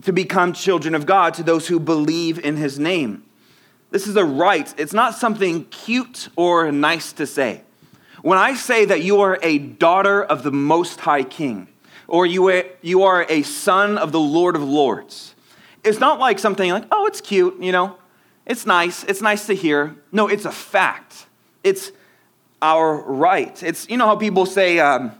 to 0.00 0.12
become 0.12 0.52
children 0.52 0.94
of 0.94 1.06
God 1.06 1.34
to 1.34 1.42
those 1.42 1.66
who 1.66 1.80
believe 1.80 2.38
in 2.38 2.56
his 2.56 2.78
name. 2.78 3.24
This 3.90 4.06
is 4.06 4.14
a 4.14 4.24
right, 4.24 4.72
it's 4.78 4.92
not 4.92 5.16
something 5.16 5.64
cute 5.64 6.28
or 6.36 6.70
nice 6.70 7.12
to 7.14 7.26
say. 7.26 7.62
When 8.22 8.38
I 8.38 8.54
say 8.54 8.84
that 8.84 9.02
you 9.02 9.20
are 9.22 9.40
a 9.42 9.58
daughter 9.58 10.22
of 10.22 10.44
the 10.44 10.52
Most 10.52 11.00
High 11.00 11.24
King, 11.24 11.66
or 12.06 12.24
you 12.24 12.48
are, 12.48 12.62
you 12.80 13.02
are 13.02 13.26
a 13.28 13.42
son 13.42 13.98
of 13.98 14.12
the 14.12 14.20
Lord 14.20 14.54
of 14.54 14.62
Lords, 14.62 15.34
it's 15.82 15.98
not 15.98 16.20
like 16.20 16.38
something 16.38 16.70
like, 16.70 16.84
oh, 16.92 17.06
it's 17.06 17.20
cute, 17.20 17.60
you 17.60 17.72
know, 17.72 17.96
it's 18.46 18.66
nice, 18.66 19.02
it's 19.02 19.20
nice 19.20 19.48
to 19.48 19.54
hear. 19.54 19.96
No, 20.12 20.28
it's 20.28 20.44
a 20.44 20.52
fact. 20.52 21.26
It's 21.64 21.90
our 22.62 23.02
right. 23.02 23.62
It's, 23.62 23.88
you 23.90 23.96
know, 23.98 24.06
how 24.06 24.16
people 24.16 24.46
say, 24.46 24.78
um, 24.78 25.12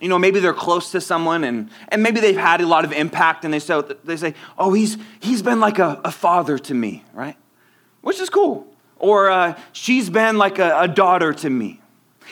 you 0.00 0.08
know, 0.08 0.18
maybe 0.18 0.38
they're 0.38 0.54
close 0.54 0.92
to 0.92 1.00
someone 1.00 1.44
and, 1.44 1.70
and 1.88 2.02
maybe 2.02 2.20
they've 2.20 2.36
had 2.36 2.60
a 2.60 2.66
lot 2.66 2.84
of 2.84 2.92
impact 2.92 3.44
and 3.44 3.52
they 3.52 3.58
say, 3.58 3.82
they 4.04 4.16
say 4.16 4.34
oh, 4.58 4.72
he's, 4.72 4.96
he's 5.20 5.42
been 5.42 5.60
like 5.60 5.78
a, 5.78 6.00
a 6.04 6.12
father 6.12 6.58
to 6.58 6.74
me, 6.74 7.04
right? 7.12 7.36
Which 8.02 8.20
is 8.20 8.30
cool. 8.30 8.66
Or 8.98 9.30
uh, 9.30 9.58
she's 9.72 10.08
been 10.10 10.38
like 10.38 10.58
a, 10.58 10.80
a 10.80 10.88
daughter 10.88 11.32
to 11.32 11.50
me. 11.50 11.80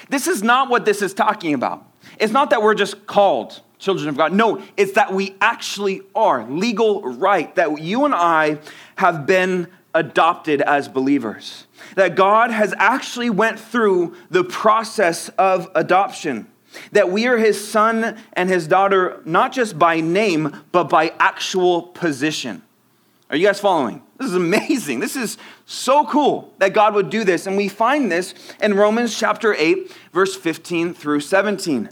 This 0.08 0.28
is 0.28 0.42
not 0.42 0.68
what 0.70 0.84
this 0.84 1.02
is 1.02 1.14
talking 1.14 1.54
about. 1.54 1.84
It's 2.18 2.32
not 2.32 2.50
that 2.50 2.62
we're 2.62 2.74
just 2.74 3.06
called 3.06 3.60
children 3.78 4.08
of 4.08 4.16
God. 4.16 4.32
No, 4.32 4.62
it's 4.76 4.92
that 4.92 5.12
we 5.12 5.34
actually 5.40 6.02
are 6.14 6.44
legal 6.48 7.02
right, 7.02 7.54
that 7.56 7.80
you 7.80 8.04
and 8.04 8.14
I 8.14 8.58
have 8.96 9.26
been 9.26 9.68
adopted 9.94 10.60
as 10.62 10.88
believers. 10.88 11.66
That 11.94 12.14
God 12.16 12.50
has 12.50 12.74
actually 12.78 13.30
went 13.30 13.58
through 13.58 14.16
the 14.30 14.44
process 14.44 15.28
of 15.30 15.70
adoption. 15.74 16.46
That 16.92 17.10
we 17.10 17.26
are 17.26 17.38
his 17.38 17.68
son 17.68 18.18
and 18.34 18.48
his 18.48 18.66
daughter, 18.66 19.22
not 19.24 19.52
just 19.52 19.78
by 19.78 20.00
name, 20.00 20.62
but 20.70 20.84
by 20.84 21.12
actual 21.18 21.82
position. 21.82 22.62
Are 23.30 23.36
you 23.36 23.46
guys 23.46 23.60
following? 23.60 24.02
This 24.18 24.28
is 24.28 24.34
amazing. 24.34 25.00
This 25.00 25.16
is 25.16 25.36
so 25.66 26.04
cool 26.06 26.52
that 26.58 26.72
God 26.72 26.94
would 26.94 27.10
do 27.10 27.24
this. 27.24 27.46
And 27.46 27.56
we 27.56 27.68
find 27.68 28.10
this 28.10 28.34
in 28.60 28.74
Romans 28.74 29.16
chapter 29.16 29.54
8, 29.54 29.92
verse 30.12 30.34
15 30.34 30.94
through 30.94 31.20
17, 31.20 31.90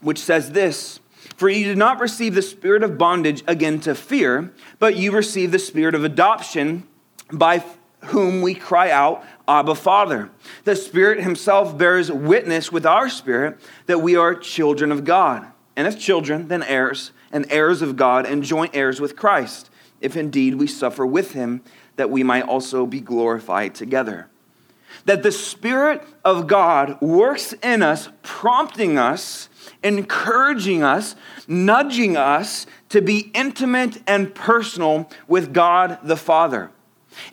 which 0.00 0.18
says 0.18 0.52
this 0.52 1.00
For 1.36 1.48
you 1.48 1.64
did 1.64 1.78
not 1.78 2.00
receive 2.00 2.34
the 2.34 2.42
spirit 2.42 2.82
of 2.82 2.96
bondage 2.96 3.42
again 3.46 3.80
to 3.80 3.94
fear, 3.94 4.52
but 4.78 4.96
you 4.96 5.12
received 5.12 5.52
the 5.52 5.58
spirit 5.58 5.94
of 5.94 6.04
adoption 6.04 6.86
by 7.32 7.64
whom 8.04 8.42
we 8.42 8.54
cry 8.54 8.90
out, 8.90 9.24
Abba, 9.48 9.74
Father. 9.74 10.30
The 10.64 10.76
Spirit 10.76 11.22
Himself 11.22 11.76
bears 11.76 12.10
witness 12.10 12.70
with 12.70 12.86
our 12.86 13.08
spirit 13.08 13.58
that 13.86 14.00
we 14.00 14.16
are 14.16 14.34
children 14.34 14.92
of 14.92 15.04
God. 15.04 15.46
And 15.76 15.86
if 15.86 15.98
children, 15.98 16.48
then 16.48 16.62
heirs, 16.62 17.12
and 17.32 17.46
heirs 17.50 17.82
of 17.82 17.96
God, 17.96 18.26
and 18.26 18.42
joint 18.42 18.74
heirs 18.74 19.00
with 19.00 19.16
Christ, 19.16 19.70
if 20.00 20.16
indeed 20.16 20.54
we 20.54 20.66
suffer 20.66 21.04
with 21.04 21.32
Him, 21.32 21.62
that 21.96 22.10
we 22.10 22.22
might 22.22 22.42
also 22.42 22.86
be 22.86 23.00
glorified 23.00 23.74
together. 23.74 24.28
That 25.04 25.22
the 25.22 25.32
Spirit 25.32 26.02
of 26.24 26.46
God 26.46 27.00
works 27.00 27.52
in 27.54 27.82
us, 27.82 28.08
prompting 28.22 28.98
us, 28.98 29.48
encouraging 29.82 30.82
us, 30.82 31.14
nudging 31.46 32.16
us 32.16 32.66
to 32.88 33.02
be 33.02 33.30
intimate 33.34 34.02
and 34.06 34.34
personal 34.34 35.10
with 35.28 35.52
God 35.52 35.98
the 36.02 36.16
Father. 36.16 36.70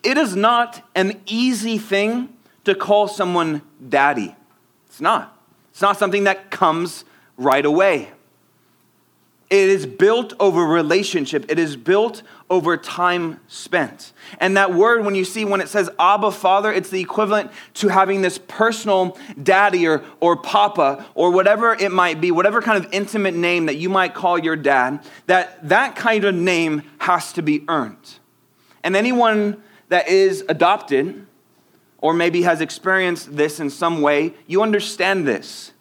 It 0.03 0.17
is 0.17 0.35
not 0.35 0.87
an 0.95 1.21
easy 1.25 1.77
thing 1.77 2.29
to 2.65 2.75
call 2.75 3.07
someone 3.07 3.61
daddy. 3.89 4.35
It's 4.87 5.01
not. 5.01 5.37
It's 5.71 5.81
not 5.81 5.97
something 5.97 6.25
that 6.25 6.51
comes 6.51 7.03
right 7.37 7.65
away. 7.65 8.11
It 9.49 9.69
is 9.69 9.85
built 9.85 10.33
over 10.39 10.65
relationship. 10.65 11.45
It 11.47 11.59
is 11.59 11.75
built 11.75 12.23
over 12.49 12.75
time 12.75 13.39
spent. 13.47 14.11
And 14.39 14.57
that 14.57 14.73
word, 14.73 15.05
when 15.05 15.13
you 15.13 15.23
see 15.23 15.45
when 15.45 15.61
it 15.61 15.69
says 15.69 15.91
Abba 15.99 16.31
Father, 16.31 16.71
it's 16.73 16.89
the 16.89 16.99
equivalent 16.99 17.51
to 17.75 17.89
having 17.89 18.23
this 18.23 18.39
personal 18.39 19.15
daddy 19.41 19.87
or, 19.87 20.03
or 20.19 20.37
papa 20.37 21.05
or 21.13 21.29
whatever 21.29 21.73
it 21.73 21.91
might 21.91 22.19
be, 22.19 22.31
whatever 22.31 22.63
kind 22.63 22.83
of 22.83 22.91
intimate 22.91 23.35
name 23.35 23.67
that 23.67 23.75
you 23.75 23.89
might 23.89 24.15
call 24.15 24.39
your 24.39 24.55
dad, 24.55 25.03
that 25.27 25.69
that 25.69 25.95
kind 25.95 26.23
of 26.23 26.33
name 26.33 26.81
has 26.99 27.31
to 27.33 27.43
be 27.43 27.63
earned. 27.67 28.19
And 28.83 28.95
anyone 28.95 29.61
that 29.89 30.07
is 30.07 30.43
adopted, 30.49 31.25
or 31.99 32.13
maybe 32.13 32.41
has 32.41 32.59
experienced 32.59 33.35
this 33.35 33.59
in 33.59 33.69
some 33.69 34.01
way, 34.01 34.33
you 34.45 34.61
understand 34.61 35.27
this. 35.27 35.71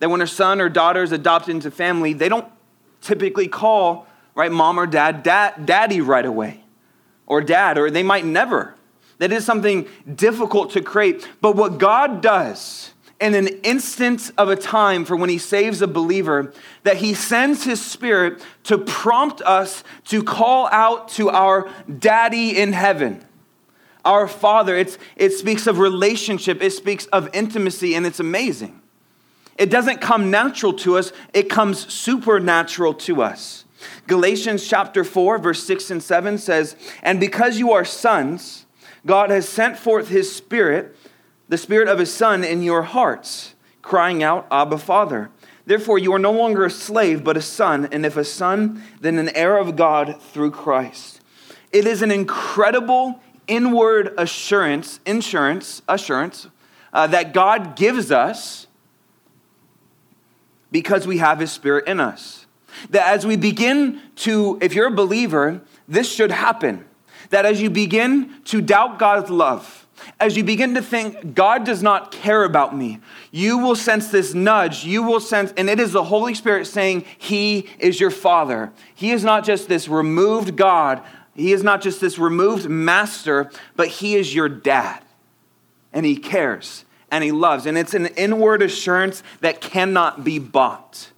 That 0.00 0.10
when 0.10 0.20
a 0.20 0.26
son 0.26 0.60
or 0.60 0.68
daughter 0.68 1.02
is 1.02 1.12
adopted 1.12 1.54
into 1.54 1.70
family, 1.70 2.12
they 2.12 2.28
don't 2.28 2.48
typically 3.00 3.46
call, 3.46 4.06
right, 4.34 4.50
mom 4.50 4.78
or 4.78 4.86
dad, 4.86 5.22
dad 5.22 5.64
daddy 5.64 6.00
right 6.00 6.26
away, 6.26 6.64
or 7.26 7.40
dad, 7.40 7.78
or 7.78 7.90
they 7.90 8.02
might 8.02 8.24
never. 8.24 8.74
That 9.18 9.30
is 9.30 9.44
something 9.44 9.86
difficult 10.12 10.72
to 10.72 10.80
create. 10.80 11.28
But 11.40 11.54
what 11.54 11.78
God 11.78 12.20
does 12.20 12.92
in 13.20 13.34
an 13.34 13.46
instant 13.62 14.32
of 14.36 14.48
a 14.48 14.56
time 14.56 15.04
for 15.04 15.14
when 15.14 15.30
he 15.30 15.38
saves 15.38 15.80
a 15.80 15.86
believer, 15.86 16.52
that 16.82 16.96
he 16.96 17.14
sends 17.14 17.62
his 17.62 17.80
spirit 17.80 18.44
to 18.64 18.76
prompt 18.76 19.40
us 19.42 19.84
to 20.06 20.24
call 20.24 20.66
out 20.72 21.06
to 21.10 21.30
our 21.30 21.70
daddy 22.00 22.58
in 22.58 22.72
heaven 22.72 23.24
our 24.04 24.28
Father. 24.28 24.76
It's, 24.76 24.98
it 25.16 25.30
speaks 25.30 25.66
of 25.66 25.78
relationship, 25.78 26.62
it 26.62 26.72
speaks 26.72 27.06
of 27.06 27.28
intimacy, 27.32 27.94
and 27.94 28.06
it's 28.06 28.20
amazing. 28.20 28.80
It 29.58 29.70
doesn't 29.70 30.00
come 30.00 30.30
natural 30.30 30.72
to 30.74 30.96
us, 30.96 31.12
it 31.32 31.50
comes 31.50 31.92
supernatural 31.92 32.94
to 32.94 33.22
us. 33.22 33.64
Galatians 34.06 34.66
chapter 34.66 35.04
4, 35.04 35.38
verse 35.38 35.62
6 35.64 35.90
and 35.90 36.02
7 36.02 36.38
says, 36.38 36.76
And 37.02 37.20
because 37.20 37.58
you 37.58 37.72
are 37.72 37.84
sons, 37.84 38.66
God 39.04 39.30
has 39.30 39.48
sent 39.48 39.76
forth 39.76 40.08
his 40.08 40.34
Spirit, 40.34 40.96
the 41.48 41.58
Spirit 41.58 41.88
of 41.88 41.98
his 41.98 42.12
Son, 42.12 42.44
in 42.44 42.62
your 42.62 42.82
hearts, 42.82 43.54
crying 43.82 44.22
out, 44.22 44.46
Abba, 44.50 44.78
Father. 44.78 45.30
Therefore, 45.64 45.98
you 45.98 46.12
are 46.12 46.18
no 46.18 46.32
longer 46.32 46.64
a 46.64 46.70
slave, 46.70 47.22
but 47.22 47.36
a 47.36 47.42
son, 47.42 47.88
and 47.92 48.04
if 48.04 48.16
a 48.16 48.24
son, 48.24 48.82
then 49.00 49.18
an 49.18 49.28
heir 49.30 49.56
of 49.56 49.76
God 49.76 50.20
through 50.20 50.50
Christ. 50.50 51.20
It 51.70 51.86
is 51.86 52.02
an 52.02 52.10
incredible 52.10 53.20
inward 53.46 54.14
assurance, 54.18 55.00
insurance, 55.06 55.82
assurance 55.88 56.48
uh, 56.92 57.06
that 57.08 57.32
God 57.32 57.76
gives 57.76 58.10
us 58.10 58.66
because 60.70 61.06
we 61.06 61.18
have 61.18 61.38
His 61.38 61.52
Spirit 61.52 61.86
in 61.86 62.00
us. 62.00 62.46
That 62.90 63.06
as 63.06 63.26
we 63.26 63.36
begin 63.36 64.00
to, 64.16 64.58
if 64.60 64.74
you're 64.74 64.88
a 64.88 64.90
believer, 64.90 65.60
this 65.86 66.10
should 66.10 66.30
happen. 66.30 66.84
That 67.30 67.44
as 67.44 67.60
you 67.60 67.70
begin 67.70 68.42
to 68.44 68.60
doubt 68.60 68.98
God's 68.98 69.30
love, 69.30 69.86
as 70.18 70.36
you 70.36 70.44
begin 70.44 70.74
to 70.74 70.82
think, 70.82 71.34
God 71.34 71.64
does 71.64 71.82
not 71.82 72.10
care 72.10 72.44
about 72.44 72.76
me, 72.76 73.00
you 73.30 73.58
will 73.58 73.76
sense 73.76 74.08
this 74.08 74.34
nudge. 74.34 74.84
You 74.84 75.02
will 75.02 75.20
sense, 75.20 75.52
and 75.56 75.70
it 75.70 75.78
is 75.78 75.92
the 75.92 76.04
Holy 76.04 76.34
Spirit 76.34 76.66
saying, 76.66 77.04
He 77.18 77.68
is 77.78 78.00
your 78.00 78.10
Father. 78.10 78.72
He 78.94 79.12
is 79.12 79.22
not 79.22 79.44
just 79.44 79.68
this 79.68 79.88
removed 79.88 80.56
God, 80.56 81.02
he 81.34 81.52
is 81.52 81.62
not 81.62 81.80
just 81.80 82.00
this 82.00 82.18
removed 82.18 82.68
master, 82.68 83.50
but 83.74 83.88
He 83.88 84.16
is 84.16 84.34
your 84.34 84.48
dad. 84.48 85.02
And 85.92 86.04
He 86.04 86.16
cares 86.16 86.84
and 87.10 87.24
He 87.24 87.32
loves. 87.32 87.66
And 87.66 87.78
it's 87.78 87.94
an 87.94 88.06
inward 88.06 88.62
assurance 88.62 89.22
that 89.40 89.60
cannot 89.60 90.24
be 90.24 90.38
bought. 90.38 91.10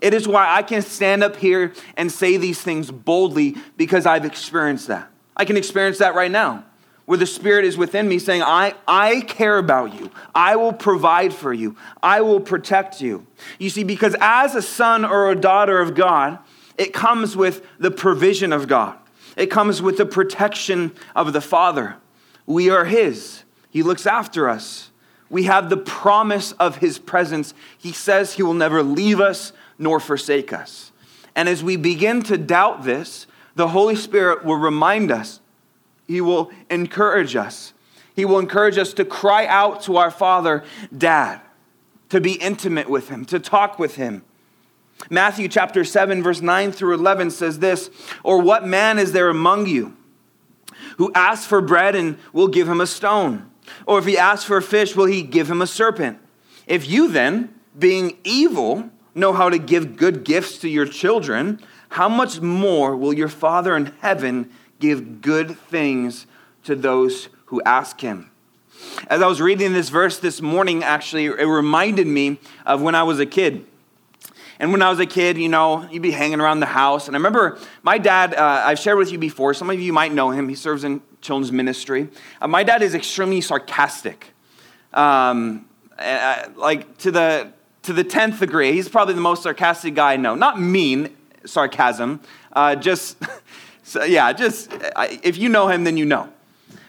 It 0.00 0.14
is 0.14 0.26
why 0.26 0.52
I 0.54 0.62
can 0.62 0.82
stand 0.82 1.22
up 1.22 1.36
here 1.36 1.72
and 1.96 2.10
say 2.10 2.36
these 2.36 2.60
things 2.60 2.90
boldly 2.90 3.56
because 3.76 4.04
I've 4.04 4.24
experienced 4.24 4.88
that. 4.88 5.08
I 5.36 5.44
can 5.44 5.56
experience 5.56 5.98
that 5.98 6.14
right 6.14 6.30
now, 6.30 6.64
where 7.06 7.16
the 7.16 7.26
Spirit 7.26 7.64
is 7.64 7.78
within 7.78 8.08
me 8.08 8.18
saying, 8.18 8.42
I, 8.42 8.74
I 8.86 9.20
care 9.22 9.58
about 9.58 9.94
you. 9.94 10.10
I 10.34 10.56
will 10.56 10.72
provide 10.72 11.32
for 11.32 11.52
you. 11.52 11.76
I 12.02 12.20
will 12.20 12.40
protect 12.40 13.00
you. 13.00 13.26
You 13.58 13.70
see, 13.70 13.84
because 13.84 14.16
as 14.20 14.54
a 14.54 14.62
son 14.62 15.04
or 15.04 15.30
a 15.30 15.36
daughter 15.36 15.80
of 15.80 15.94
God, 15.94 16.38
it 16.76 16.92
comes 16.92 17.36
with 17.36 17.64
the 17.78 17.90
provision 17.90 18.52
of 18.52 18.66
God. 18.66 18.98
It 19.36 19.46
comes 19.46 19.80
with 19.80 19.96
the 19.96 20.06
protection 20.06 20.92
of 21.14 21.32
the 21.32 21.40
Father. 21.40 21.96
We 22.46 22.70
are 22.70 22.84
His, 22.84 23.42
He 23.70 23.82
looks 23.82 24.06
after 24.06 24.48
us. 24.48 24.90
We 25.30 25.44
have 25.44 25.70
the 25.70 25.76
promise 25.78 26.52
of 26.52 26.76
His 26.76 26.98
presence. 26.98 27.54
He 27.78 27.92
says 27.92 28.34
He 28.34 28.42
will 28.42 28.54
never 28.54 28.82
leave 28.82 29.20
us 29.20 29.52
nor 29.78 29.98
forsake 30.00 30.52
us. 30.52 30.92
And 31.34 31.48
as 31.48 31.64
we 31.64 31.76
begin 31.76 32.22
to 32.24 32.36
doubt 32.36 32.84
this, 32.84 33.26
the 33.54 33.68
Holy 33.68 33.96
Spirit 33.96 34.44
will 34.44 34.56
remind 34.56 35.10
us, 35.10 35.40
He 36.06 36.20
will 36.20 36.50
encourage 36.70 37.36
us. 37.36 37.72
He 38.14 38.24
will 38.26 38.38
encourage 38.38 38.76
us 38.76 38.92
to 38.94 39.04
cry 39.04 39.46
out 39.46 39.82
to 39.84 39.96
our 39.96 40.10
Father, 40.10 40.64
Dad, 40.96 41.40
to 42.10 42.20
be 42.20 42.34
intimate 42.34 42.90
with 42.90 43.08
Him, 43.08 43.24
to 43.26 43.38
talk 43.38 43.78
with 43.78 43.96
Him. 43.96 44.22
Matthew 45.10 45.48
chapter 45.48 45.84
7, 45.84 46.22
verse 46.22 46.40
9 46.40 46.72
through 46.72 46.94
11 46.94 47.30
says 47.30 47.58
this 47.58 47.90
Or 48.22 48.40
what 48.40 48.66
man 48.66 48.98
is 48.98 49.12
there 49.12 49.28
among 49.28 49.66
you 49.66 49.96
who 50.96 51.12
asks 51.14 51.46
for 51.46 51.60
bread 51.60 51.94
and 51.94 52.18
will 52.32 52.48
give 52.48 52.68
him 52.68 52.80
a 52.80 52.86
stone? 52.86 53.50
Or 53.86 53.98
if 53.98 54.06
he 54.06 54.18
asks 54.18 54.44
for 54.44 54.56
a 54.56 54.62
fish, 54.62 54.94
will 54.94 55.06
he 55.06 55.22
give 55.22 55.50
him 55.50 55.62
a 55.62 55.66
serpent? 55.66 56.18
If 56.66 56.88
you 56.88 57.08
then, 57.08 57.54
being 57.78 58.18
evil, 58.24 58.90
know 59.14 59.32
how 59.32 59.48
to 59.50 59.58
give 59.58 59.96
good 59.96 60.24
gifts 60.24 60.58
to 60.58 60.68
your 60.68 60.86
children, 60.86 61.60
how 61.90 62.08
much 62.08 62.40
more 62.40 62.96
will 62.96 63.12
your 63.12 63.28
Father 63.28 63.76
in 63.76 63.92
heaven 64.00 64.50
give 64.78 65.20
good 65.20 65.58
things 65.58 66.26
to 66.64 66.74
those 66.74 67.28
who 67.46 67.62
ask 67.62 68.00
him? 68.00 68.30
As 69.08 69.22
I 69.22 69.26
was 69.26 69.40
reading 69.40 69.72
this 69.72 69.90
verse 69.90 70.18
this 70.18 70.40
morning, 70.40 70.82
actually, 70.82 71.26
it 71.26 71.44
reminded 71.44 72.06
me 72.06 72.40
of 72.64 72.82
when 72.82 72.94
I 72.94 73.02
was 73.02 73.20
a 73.20 73.26
kid. 73.26 73.66
And 74.58 74.72
when 74.72 74.82
I 74.82 74.90
was 74.90 74.98
a 74.98 75.06
kid, 75.06 75.38
you 75.38 75.48
know, 75.48 75.88
you'd 75.90 76.02
be 76.02 76.10
hanging 76.10 76.40
around 76.40 76.60
the 76.60 76.66
house. 76.66 77.06
And 77.06 77.16
I 77.16 77.18
remember 77.18 77.58
my 77.82 77.98
dad, 77.98 78.34
uh, 78.34 78.62
I've 78.64 78.78
shared 78.78 78.98
with 78.98 79.10
you 79.10 79.18
before, 79.18 79.54
some 79.54 79.70
of 79.70 79.80
you 79.80 79.92
might 79.92 80.12
know 80.12 80.30
him. 80.30 80.48
He 80.48 80.54
serves 80.54 80.84
in 80.84 81.02
children's 81.20 81.52
ministry. 81.52 82.08
Uh, 82.40 82.48
my 82.48 82.62
dad 82.62 82.82
is 82.82 82.94
extremely 82.94 83.40
sarcastic. 83.40 84.32
Um, 84.92 85.66
uh, 85.98 86.48
like 86.56 86.98
to 86.98 87.10
the, 87.10 87.52
to 87.82 87.92
the 87.92 88.04
10th 88.04 88.40
degree. 88.40 88.72
He's 88.72 88.88
probably 88.88 89.14
the 89.14 89.20
most 89.20 89.42
sarcastic 89.42 89.94
guy 89.94 90.14
I 90.14 90.16
know. 90.16 90.34
Not 90.34 90.60
mean 90.60 91.16
sarcasm, 91.44 92.20
uh, 92.52 92.76
just, 92.76 93.16
so, 93.82 94.04
yeah, 94.04 94.32
just, 94.32 94.72
if 95.22 95.36
you 95.36 95.48
know 95.48 95.68
him, 95.68 95.84
then 95.84 95.96
you 95.96 96.04
know. 96.04 96.32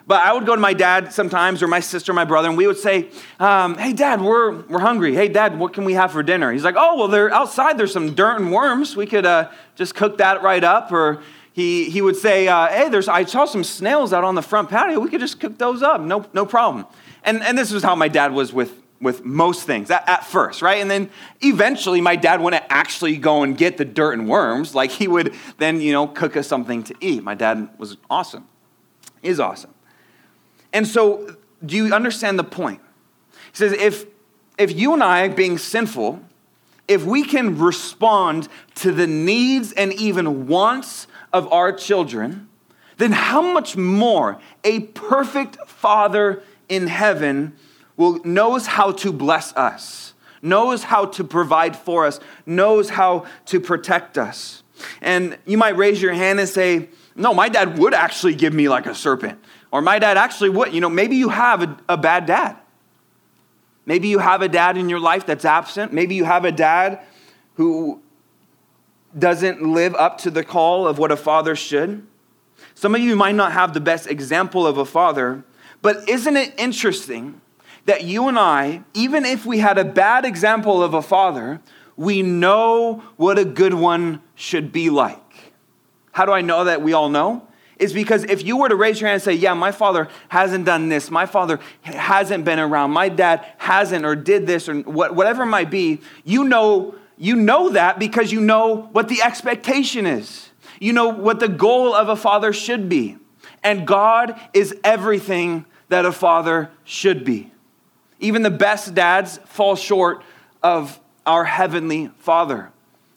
But 0.06 0.26
I 0.26 0.34
would 0.34 0.46
go 0.46 0.54
to 0.54 0.62
my 0.62 0.74
dad 0.74 1.14
sometimes, 1.14 1.64
or 1.64 1.68
my 1.68 1.80
sister, 1.80 2.12
my 2.12 2.26
brother, 2.26 2.50
and 2.50 2.58
we 2.58 2.68
would 2.68 2.78
say, 2.78 3.10
um, 3.40 3.78
Hey, 3.78 3.94
dad, 3.94 4.22
we're, 4.22 4.62
we're 4.64 4.80
hungry. 4.80 5.14
Hey, 5.14 5.30
dad, 5.30 5.58
what 5.58 5.74
can 5.74 5.86
we 5.86 5.94
have 5.94 6.12
for 6.12 6.22
dinner? 6.24 6.52
He's 6.52 6.64
like, 6.64 6.76
Oh, 6.78 6.98
well, 6.98 7.08
they're 7.08 7.34
outside. 7.34 7.78
There's 7.78 7.94
some 7.94 8.14
dirt 8.14 8.40
and 8.40 8.52
worms. 8.52 8.96
We 8.96 9.06
could 9.06 9.26
uh, 9.26 9.50
just 9.76 9.96
cook 9.96 10.18
that 10.18 10.44
right 10.44 10.64
up. 10.64 10.92
Or 10.92 11.24
he, 11.54 11.90
he 11.90 12.02
would 12.02 12.18
say, 12.18 12.48
uh, 12.48 12.68
Hey, 12.68 12.90
there's, 12.90 13.08
I 13.08 13.24
saw 13.24 13.46
some 13.46 13.64
snails 13.64 14.12
out 14.12 14.26
on 14.26 14.36
the 14.36 14.42
front 14.42 14.70
patio. 14.70 15.00
We 15.00 15.10
could 15.10 15.22
just 15.22 15.40
cook 15.40 15.58
those 15.58 15.82
up. 15.82 16.02
No, 16.02 16.26
no 16.34 16.46
problem. 16.46 16.86
And, 17.24 17.42
and 17.42 17.58
this 17.58 17.72
was 17.72 17.82
how 17.82 17.96
my 17.96 18.10
dad 18.10 18.34
was 18.34 18.52
with, 18.52 18.74
with 19.00 19.24
most 19.24 19.66
things 19.66 19.90
at, 19.90 20.08
at, 20.10 20.26
first, 20.26 20.62
right? 20.62 20.82
And 20.82 20.92
then 20.92 21.10
eventually 21.42 22.02
my 22.02 22.18
dad 22.18 22.42
wouldn't 22.42 22.66
actually 22.70 23.16
go 23.16 23.44
and 23.44 23.58
get 23.58 23.78
the 23.78 23.86
dirt 23.86 24.20
and 24.20 24.28
worms. 24.28 24.76
Like 24.76 24.92
he 24.92 25.08
would 25.08 25.34
then, 25.60 25.80
you 25.80 25.94
know, 25.94 26.08
cook 26.08 26.36
us 26.36 26.48
something 26.48 26.84
to 26.84 26.96
eat. 27.00 27.24
My 27.24 27.36
dad 27.36 27.70
was 27.78 27.96
awesome, 28.10 28.50
is 29.22 29.40
awesome. 29.40 29.73
And 30.74 30.88
so, 30.88 31.38
do 31.64 31.78
you 31.78 31.94
understand 31.94 32.38
the 32.38 32.44
point? 32.44 32.82
He 33.32 33.58
says, 33.58 33.72
if, 33.74 34.06
if 34.58 34.76
you 34.76 34.94
and 34.94 35.04
I, 35.04 35.28
being 35.30 35.58
sinful, 35.58 36.20
if 36.88 37.06
we 37.06 37.24
can 37.24 37.58
respond 37.58 38.50
to 38.76 38.92
the 38.92 39.08
needs 39.08 39.72
and 39.72 39.94
even 39.94 40.48
wants 40.48 41.08
of 41.32 41.52
our 41.54 41.72
children, 41.72 42.50
then 42.98 43.12
how 43.12 43.42
much 43.42 43.78
more 43.78 44.40
a 44.64 44.82
perfect 44.82 45.58
Father 45.68 46.44
in 46.68 46.88
heaven 46.88 47.54
will, 47.96 48.20
knows 48.24 48.68
how 48.68 48.92
to 48.92 49.12
bless 49.12 49.54
us, 49.54 50.14
knows 50.42 50.84
how 50.84 51.06
to 51.06 51.24
provide 51.24 51.76
for 51.76 52.06
us, 52.06 52.20
knows 52.46 52.90
how 52.90 53.26
to 53.46 53.60
protect 53.60 54.18
us. 54.18 54.64
And 55.02 55.38
you 55.46 55.58
might 55.58 55.78
raise 55.78 56.02
your 56.02 56.14
hand 56.14 56.40
and 56.40 56.50
say, 56.50 56.90
No, 57.16 57.34
my 57.34 57.48
dad 57.48 57.78
would 57.78 57.94
actually 57.94 58.36
give 58.36 58.54
me 58.54 58.68
like 58.68 58.86
a 58.86 58.96
serpent. 58.96 59.40
Or 59.74 59.82
my 59.82 59.98
dad 59.98 60.18
actually 60.18 60.52
would. 60.52 60.72
You 60.72 60.82
know, 60.82 60.90
maybe 60.90 61.16
you 61.16 61.30
have 61.30 61.64
a, 61.64 61.78
a 61.90 61.98
bad 61.98 62.28
dad. 62.28 62.58
Maybe 63.88 64.08
you 64.08 64.20
have 64.20 64.44
a 64.44 64.48
dad 64.48 64.78
in 64.78 64.88
your 64.88 65.00
life 65.00 65.26
that's 65.26 65.46
absent. 65.46 65.92
Maybe 65.92 66.14
you 66.14 66.26
have 66.26 66.46
a 66.46 66.52
dad 66.52 67.00
who 67.56 68.00
doesn't 69.18 69.64
live 69.64 69.96
up 69.96 70.20
to 70.20 70.30
the 70.30 70.44
call 70.44 70.88
of 70.88 71.00
what 71.00 71.12
a 71.12 71.18
father 71.18 71.56
should. 71.56 72.06
Some 72.76 72.94
of 72.94 73.02
you 73.02 73.16
might 73.16 73.34
not 73.34 73.52
have 73.54 73.74
the 73.74 73.82
best 73.82 74.06
example 74.06 74.68
of 74.68 74.78
a 74.78 74.86
father, 74.86 75.44
but 75.82 76.08
isn't 76.08 76.38
it 76.38 76.54
interesting 76.60 77.42
that 77.86 78.04
you 78.04 78.28
and 78.28 78.38
I, 78.38 78.84
even 78.94 79.26
if 79.26 79.44
we 79.44 79.58
had 79.58 79.80
a 79.80 79.84
bad 79.84 80.24
example 80.24 80.84
of 80.84 80.94
a 80.94 81.02
father, 81.02 81.62
we 81.98 82.22
know 82.22 83.04
what 83.18 83.40
a 83.40 83.46
good 83.46 83.74
one 83.74 84.22
should 84.36 84.72
be 84.72 84.92
like? 84.92 85.52
How 86.12 86.26
do 86.28 86.32
I 86.32 86.42
know 86.42 86.64
that 86.66 86.84
we 86.84 86.94
all 86.94 87.10
know? 87.10 87.48
Is 87.84 87.94
because 87.94 88.24
if 88.24 88.44
you 88.44 88.58
were 88.58 88.70
to 88.70 88.76
raise 88.76 89.02
your 89.02 89.10
hand 89.10 89.16
and 89.16 89.24
say, 89.24 89.34
Yeah, 89.34 89.54
my 89.54 89.72
father 89.72 90.08
hasn't 90.30 90.66
done 90.66 90.90
this, 90.90 91.12
my 91.12 91.26
father 91.26 91.60
hasn't 91.84 92.46
been 92.46 92.60
around, 92.60 92.92
my 92.92 93.10
dad 93.10 93.46
hasn't 93.58 94.06
or 94.06 94.16
did 94.16 94.48
this 94.48 94.70
or 94.70 94.82
whatever 94.82 95.44
it 95.44 95.48
might 95.48 95.70
be, 95.70 96.00
you 96.24 96.44
know, 96.44 96.96
you 97.18 97.36
know 97.36 97.70
that 97.70 98.00
because 98.00 98.32
you 98.32 98.42
know 98.42 98.90
what 98.92 99.08
the 99.08 99.22
expectation 99.22 100.06
is. 100.06 100.50
You 100.80 100.94
know 100.94 101.10
what 101.10 101.40
the 101.40 101.48
goal 101.48 101.94
of 101.94 102.10
a 102.10 102.16
father 102.16 102.52
should 102.52 102.90
be. 102.90 103.18
And 103.64 103.88
God 103.88 104.40
is 104.54 104.76
everything 104.84 105.66
that 105.90 106.06
a 106.06 106.12
father 106.12 106.72
should 106.84 107.24
be. 107.24 107.52
Even 108.20 108.42
the 108.42 108.50
best 108.50 108.94
dads 108.94 109.38
fall 109.46 109.76
short 109.76 110.24
of 110.62 111.00
our 111.26 111.46
heavenly 111.46 112.10
father. 112.18 112.72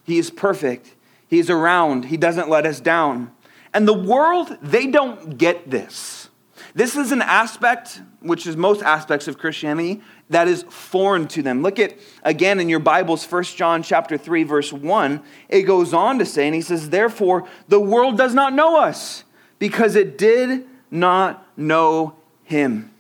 He 0.05 0.19
is 0.19 0.31
perfect, 0.31 0.95
He's 1.29 1.51
around, 1.51 2.07
He 2.07 2.17
doesn't 2.17 2.49
let 2.49 2.67
us 2.67 2.81
down. 2.81 3.33
And 3.77 3.87
the 3.87 3.93
world, 3.93 4.57
they 4.63 4.87
don't 4.87 5.37
get 5.37 5.69
this. 5.69 6.31
This 6.75 6.97
is 6.97 7.13
an 7.13 7.21
aspect, 7.21 8.01
which 8.21 8.47
is 8.47 8.57
most 8.57 8.83
aspects 8.83 9.29
of 9.29 9.37
Christianity, 9.37 10.01
that 10.31 10.49
is 10.49 10.63
foreign 10.71 11.29
to 11.29 11.43
them. 11.43 11.61
Look 11.61 11.79
at 11.79 11.99
again 12.23 12.59
in 12.59 12.71
your 12.71 12.79
Bibles, 12.79 13.31
1 13.31 13.45
John 13.45 13.83
chapter 13.83 14.17
3, 14.17 14.45
verse 14.45 14.73
1. 14.73 15.23
It 15.51 15.65
goes 15.65 15.93
on 15.93 16.19
to 16.21 16.25
say, 16.25 16.47
and 16.47 16.55
he 16.55 16.63
says, 16.63 16.89
Therefore, 16.89 17.47
the 17.69 17.79
world 17.79 18.17
does 18.17 18.33
not 18.33 18.55
know 18.55 18.81
us, 18.81 19.25
because 19.59 19.95
it 19.95 20.17
did 20.17 20.65
not 20.91 21.47
know 21.59 22.17
him. 22.45 22.91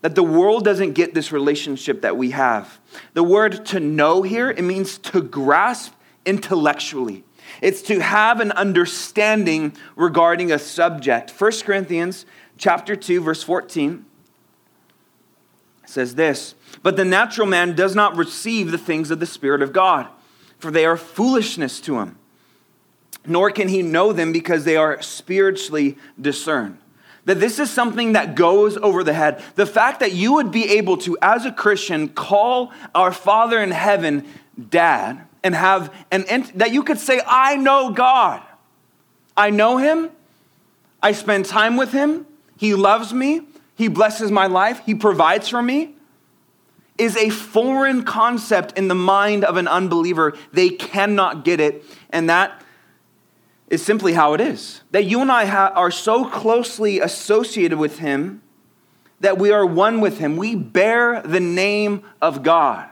That 0.00 0.16
the 0.16 0.24
world 0.24 0.64
doesn't 0.64 0.94
get 0.94 1.14
this 1.14 1.30
relationship 1.30 2.02
that 2.02 2.16
we 2.16 2.32
have. 2.32 2.80
The 3.14 3.22
word 3.22 3.66
to 3.66 3.78
know 3.78 4.22
here, 4.22 4.50
it 4.50 4.62
means 4.62 4.98
to 4.98 5.22
grasp 5.22 5.92
intellectually. 6.26 7.22
It's 7.60 7.82
to 7.82 8.00
have 8.00 8.40
an 8.40 8.52
understanding 8.52 9.72
regarding 9.96 10.52
a 10.52 10.58
subject. 10.58 11.30
1 11.30 11.64
Corinthians 11.64 12.26
chapter 12.56 12.96
2 12.96 13.20
verse 13.20 13.42
14 13.42 14.04
says 15.84 16.14
this, 16.14 16.54
"But 16.82 16.96
the 16.96 17.04
natural 17.04 17.46
man 17.46 17.74
does 17.74 17.94
not 17.96 18.16
receive 18.16 18.70
the 18.70 18.78
things 18.78 19.10
of 19.10 19.18
the 19.20 19.26
spirit 19.26 19.62
of 19.62 19.72
God, 19.72 20.06
for 20.58 20.70
they 20.70 20.84
are 20.84 20.96
foolishness 20.96 21.80
to 21.80 21.98
him, 21.98 22.16
nor 23.26 23.50
can 23.50 23.68
he 23.68 23.82
know 23.82 24.12
them 24.12 24.30
because 24.30 24.64
they 24.64 24.76
are 24.76 25.00
spiritually 25.02 25.98
discerned." 26.20 26.78
that 27.26 27.38
this 27.38 27.58
is 27.58 27.70
something 27.70 28.14
that 28.14 28.34
goes 28.34 28.76
over 28.78 29.04
the 29.04 29.12
head. 29.12 29.42
The 29.54 29.66
fact 29.66 30.00
that 30.00 30.12
you 30.12 30.32
would 30.32 30.50
be 30.50 30.68
able 30.78 30.96
to, 30.98 31.18
as 31.20 31.44
a 31.44 31.52
Christian, 31.52 32.08
call 32.08 32.72
our 32.94 33.12
Father 33.12 33.62
in 33.62 33.70
heaven 33.70 34.26
dad 34.68 35.26
and 35.42 35.54
have 35.54 35.92
an 36.10 36.24
that 36.54 36.72
you 36.72 36.82
could 36.82 36.98
say, 36.98 37.20
I 37.26 37.56
know 37.56 37.90
God. 37.90 38.42
I 39.36 39.50
know 39.50 39.78
him. 39.78 40.10
I 41.02 41.12
spend 41.12 41.46
time 41.46 41.76
with 41.76 41.92
him. 41.92 42.26
He 42.56 42.74
loves 42.74 43.12
me. 43.14 43.42
He 43.74 43.88
blesses 43.88 44.30
my 44.30 44.46
life. 44.46 44.82
He 44.84 44.94
provides 44.94 45.48
for 45.48 45.62
me. 45.62 45.94
Is 46.98 47.16
a 47.16 47.30
foreign 47.30 48.02
concept 48.02 48.76
in 48.76 48.88
the 48.88 48.94
mind 48.94 49.44
of 49.44 49.56
an 49.56 49.66
unbeliever. 49.66 50.36
They 50.52 50.68
cannot 50.68 51.44
get 51.44 51.58
it. 51.58 51.82
And 52.10 52.28
that 52.28 52.62
is 53.70 53.82
simply 53.82 54.12
how 54.12 54.34
it 54.34 54.40
is. 54.42 54.82
That 54.90 55.04
you 55.04 55.22
and 55.22 55.32
I 55.32 55.46
ha- 55.46 55.72
are 55.74 55.90
so 55.90 56.26
closely 56.26 57.00
associated 57.00 57.78
with 57.78 58.00
him 58.00 58.42
that 59.20 59.38
we 59.38 59.50
are 59.50 59.64
one 59.64 60.02
with 60.02 60.18
him. 60.18 60.36
We 60.36 60.54
bear 60.54 61.22
the 61.22 61.40
name 61.40 62.02
of 62.20 62.42
God. 62.42 62.89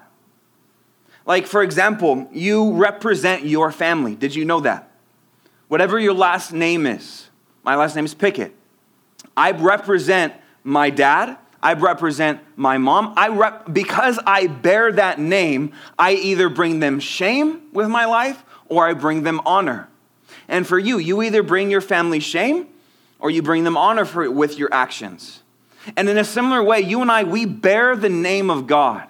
Like, 1.28 1.46
for 1.46 1.62
example, 1.62 2.26
you 2.32 2.72
represent 2.72 3.44
your 3.44 3.70
family. 3.70 4.16
Did 4.16 4.34
you 4.34 4.46
know 4.46 4.60
that? 4.60 4.90
Whatever 5.68 5.98
your 5.98 6.14
last 6.14 6.54
name 6.54 6.86
is, 6.86 7.28
my 7.62 7.76
last 7.76 7.94
name 7.94 8.06
is 8.06 8.14
Pickett. 8.14 8.54
I 9.36 9.50
represent 9.50 10.32
my 10.64 10.88
dad. 10.88 11.36
I 11.62 11.74
represent 11.74 12.40
my 12.56 12.78
mom. 12.78 13.12
I 13.16 13.28
rep, 13.28 13.70
because 13.72 14.18
I 14.24 14.46
bear 14.46 14.90
that 14.92 15.18
name, 15.18 15.74
I 15.98 16.12
either 16.14 16.48
bring 16.48 16.80
them 16.80 16.98
shame 16.98 17.60
with 17.74 17.88
my 17.88 18.06
life 18.06 18.42
or 18.68 18.88
I 18.88 18.94
bring 18.94 19.22
them 19.22 19.42
honor. 19.44 19.88
And 20.48 20.66
for 20.66 20.78
you, 20.78 20.96
you 20.96 21.20
either 21.20 21.42
bring 21.42 21.70
your 21.70 21.82
family 21.82 22.20
shame 22.20 22.68
or 23.18 23.30
you 23.30 23.42
bring 23.42 23.64
them 23.64 23.76
honor 23.76 24.06
for, 24.06 24.30
with 24.30 24.58
your 24.58 24.72
actions. 24.72 25.42
And 25.94 26.08
in 26.08 26.16
a 26.16 26.24
similar 26.24 26.62
way, 26.62 26.80
you 26.80 27.02
and 27.02 27.10
I, 27.10 27.24
we 27.24 27.44
bear 27.44 27.96
the 27.96 28.08
name 28.08 28.48
of 28.50 28.66
God. 28.66 29.08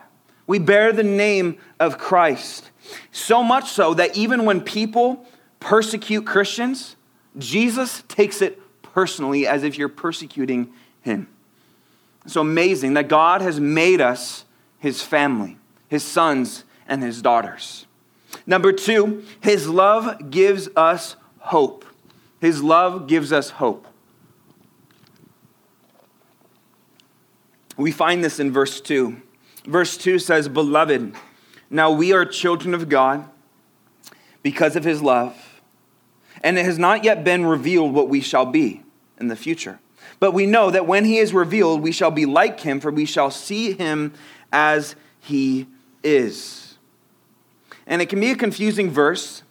We 0.48 0.58
bear 0.58 0.92
the 0.92 1.04
name 1.04 1.58
of 1.78 1.98
Christ. 1.98 2.70
So 3.12 3.44
much 3.44 3.70
so 3.70 3.94
that 3.94 4.16
even 4.16 4.44
when 4.44 4.62
people 4.62 5.26
persecute 5.60 6.26
Christians, 6.26 6.96
Jesus 7.36 8.02
takes 8.08 8.42
it 8.42 8.60
personally 8.82 9.46
as 9.46 9.62
if 9.62 9.78
you're 9.78 9.90
persecuting 9.90 10.72
him. 11.02 11.28
So 12.26 12.40
amazing 12.40 12.94
that 12.94 13.08
God 13.08 13.42
has 13.42 13.60
made 13.60 14.00
us 14.00 14.44
his 14.78 15.02
family, 15.02 15.58
his 15.86 16.02
sons 16.02 16.64
and 16.88 17.02
his 17.02 17.20
daughters. 17.22 17.86
Number 18.46 18.72
two, 18.72 19.24
his 19.40 19.68
love 19.68 20.30
gives 20.30 20.68
us 20.74 21.16
hope. 21.38 21.84
His 22.40 22.62
love 22.62 23.06
gives 23.06 23.32
us 23.32 23.50
hope. 23.50 23.86
We 27.76 27.92
find 27.92 28.24
this 28.24 28.40
in 28.40 28.50
verse 28.50 28.80
2. 28.80 29.22
Verse 29.68 29.98
2 29.98 30.18
says, 30.18 30.48
Beloved, 30.48 31.14
now 31.68 31.90
we 31.90 32.14
are 32.14 32.24
children 32.24 32.72
of 32.72 32.88
God 32.88 33.28
because 34.42 34.76
of 34.76 34.84
his 34.84 35.02
love, 35.02 35.60
and 36.42 36.58
it 36.58 36.64
has 36.64 36.78
not 36.78 37.04
yet 37.04 37.22
been 37.22 37.44
revealed 37.44 37.92
what 37.92 38.08
we 38.08 38.22
shall 38.22 38.46
be 38.46 38.82
in 39.20 39.28
the 39.28 39.36
future. 39.36 39.78
But 40.20 40.32
we 40.32 40.46
know 40.46 40.70
that 40.70 40.86
when 40.86 41.04
he 41.04 41.18
is 41.18 41.34
revealed, 41.34 41.82
we 41.82 41.92
shall 41.92 42.10
be 42.10 42.24
like 42.24 42.60
him, 42.60 42.80
for 42.80 42.90
we 42.90 43.04
shall 43.04 43.30
see 43.30 43.74
him 43.74 44.14
as 44.50 44.96
he 45.20 45.66
is. 46.02 46.78
And 47.86 48.00
it 48.00 48.08
can 48.08 48.20
be 48.20 48.30
a 48.30 48.36
confusing 48.36 48.90
verse. 48.90 49.42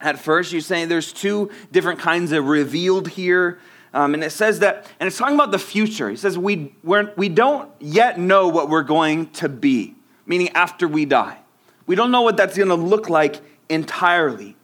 At 0.00 0.20
first, 0.20 0.52
you 0.52 0.60
say 0.60 0.84
there's 0.84 1.12
two 1.12 1.50
different 1.72 1.98
kinds 1.98 2.30
of 2.30 2.46
revealed 2.46 3.08
here. 3.08 3.58
Um, 3.92 4.14
and 4.14 4.22
it 4.22 4.30
says 4.30 4.60
that, 4.60 4.86
and 5.00 5.06
it's 5.06 5.18
talking 5.18 5.34
about 5.34 5.50
the 5.50 5.58
future. 5.58 6.10
He 6.10 6.16
says, 6.16 6.38
we, 6.38 6.74
we're, 6.84 7.12
we 7.16 7.28
don't 7.28 7.70
yet 7.80 8.18
know 8.18 8.48
what 8.48 8.68
we're 8.68 8.84
going 8.84 9.30
to 9.32 9.48
be, 9.48 9.94
meaning 10.26 10.48
after 10.50 10.86
we 10.86 11.04
die. 11.04 11.38
We 11.86 11.96
don't 11.96 12.12
know 12.12 12.22
what 12.22 12.36
that's 12.36 12.56
going 12.56 12.68
to 12.68 12.74
look 12.76 13.10
like 13.10 13.40
entirely. 13.68 14.56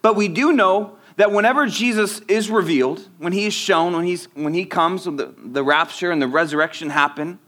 But 0.00 0.16
we 0.16 0.28
do 0.28 0.52
know 0.52 0.96
that 1.16 1.32
whenever 1.32 1.66
Jesus 1.66 2.20
is 2.20 2.50
revealed, 2.50 3.06
when 3.18 3.34
he 3.34 3.44
is 3.44 3.52
shown, 3.52 3.92
when, 3.92 4.06
he's, 4.06 4.26
when 4.34 4.54
he 4.54 4.64
comes, 4.64 5.04
the, 5.04 5.34
the 5.36 5.62
rapture 5.62 6.10
and 6.10 6.22
the 6.22 6.28
resurrection 6.28 6.88
happen, 6.88 7.38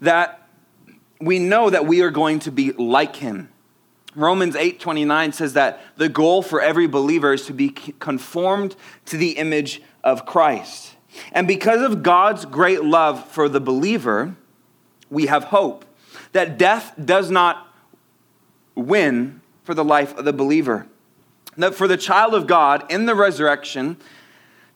that 0.00 0.46
we 1.20 1.40
know 1.40 1.70
that 1.70 1.86
we 1.86 2.02
are 2.02 2.10
going 2.10 2.38
to 2.40 2.52
be 2.52 2.70
like 2.72 3.16
him. 3.16 3.48
Romans 4.14 4.54
8:29 4.54 5.34
says 5.34 5.52
that 5.52 5.80
the 5.96 6.08
goal 6.08 6.42
for 6.42 6.60
every 6.60 6.86
believer 6.86 7.32
is 7.32 7.46
to 7.46 7.52
be 7.52 7.70
conformed 7.70 8.74
to 9.06 9.16
the 9.16 9.32
image 9.32 9.82
of 10.04 10.26
Christ. 10.26 10.94
And 11.32 11.48
because 11.48 11.82
of 11.82 12.02
God's 12.02 12.44
great 12.44 12.84
love 12.84 13.26
for 13.28 13.48
the 13.48 13.60
believer, 13.60 14.36
we 15.10 15.26
have 15.26 15.44
hope. 15.44 15.84
that 16.32 16.58
death 16.58 16.92
does 17.02 17.30
not 17.30 17.66
win 18.74 19.40
for 19.64 19.74
the 19.74 19.84
life 19.84 20.16
of 20.16 20.24
the 20.24 20.32
believer. 20.32 20.86
That 21.56 21.74
for 21.74 21.88
the 21.88 21.96
child 21.96 22.34
of 22.34 22.46
God 22.46 22.90
in 22.90 23.06
the 23.06 23.14
resurrection, 23.14 23.96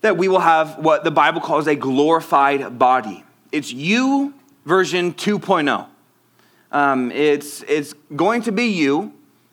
that 0.01 0.17
we 0.17 0.29
will 0.29 0.41
have 0.41 0.79
what 0.79 1.05
the 1.05 1.11
Bible 1.11 1.41
calls 1.41 1.67
a 1.67 1.77
glorified 1.77 2.79
body. 2.79 3.25
It's 3.53 3.73
you 3.73 4.35
version 4.65 5.13
2.0. 5.15 5.87
Um, 6.73 7.11
it's, 7.13 7.63
it's 7.69 7.95
going 8.17 8.43
to 8.43 8.53
be 8.53 8.65
you, 8.65 9.13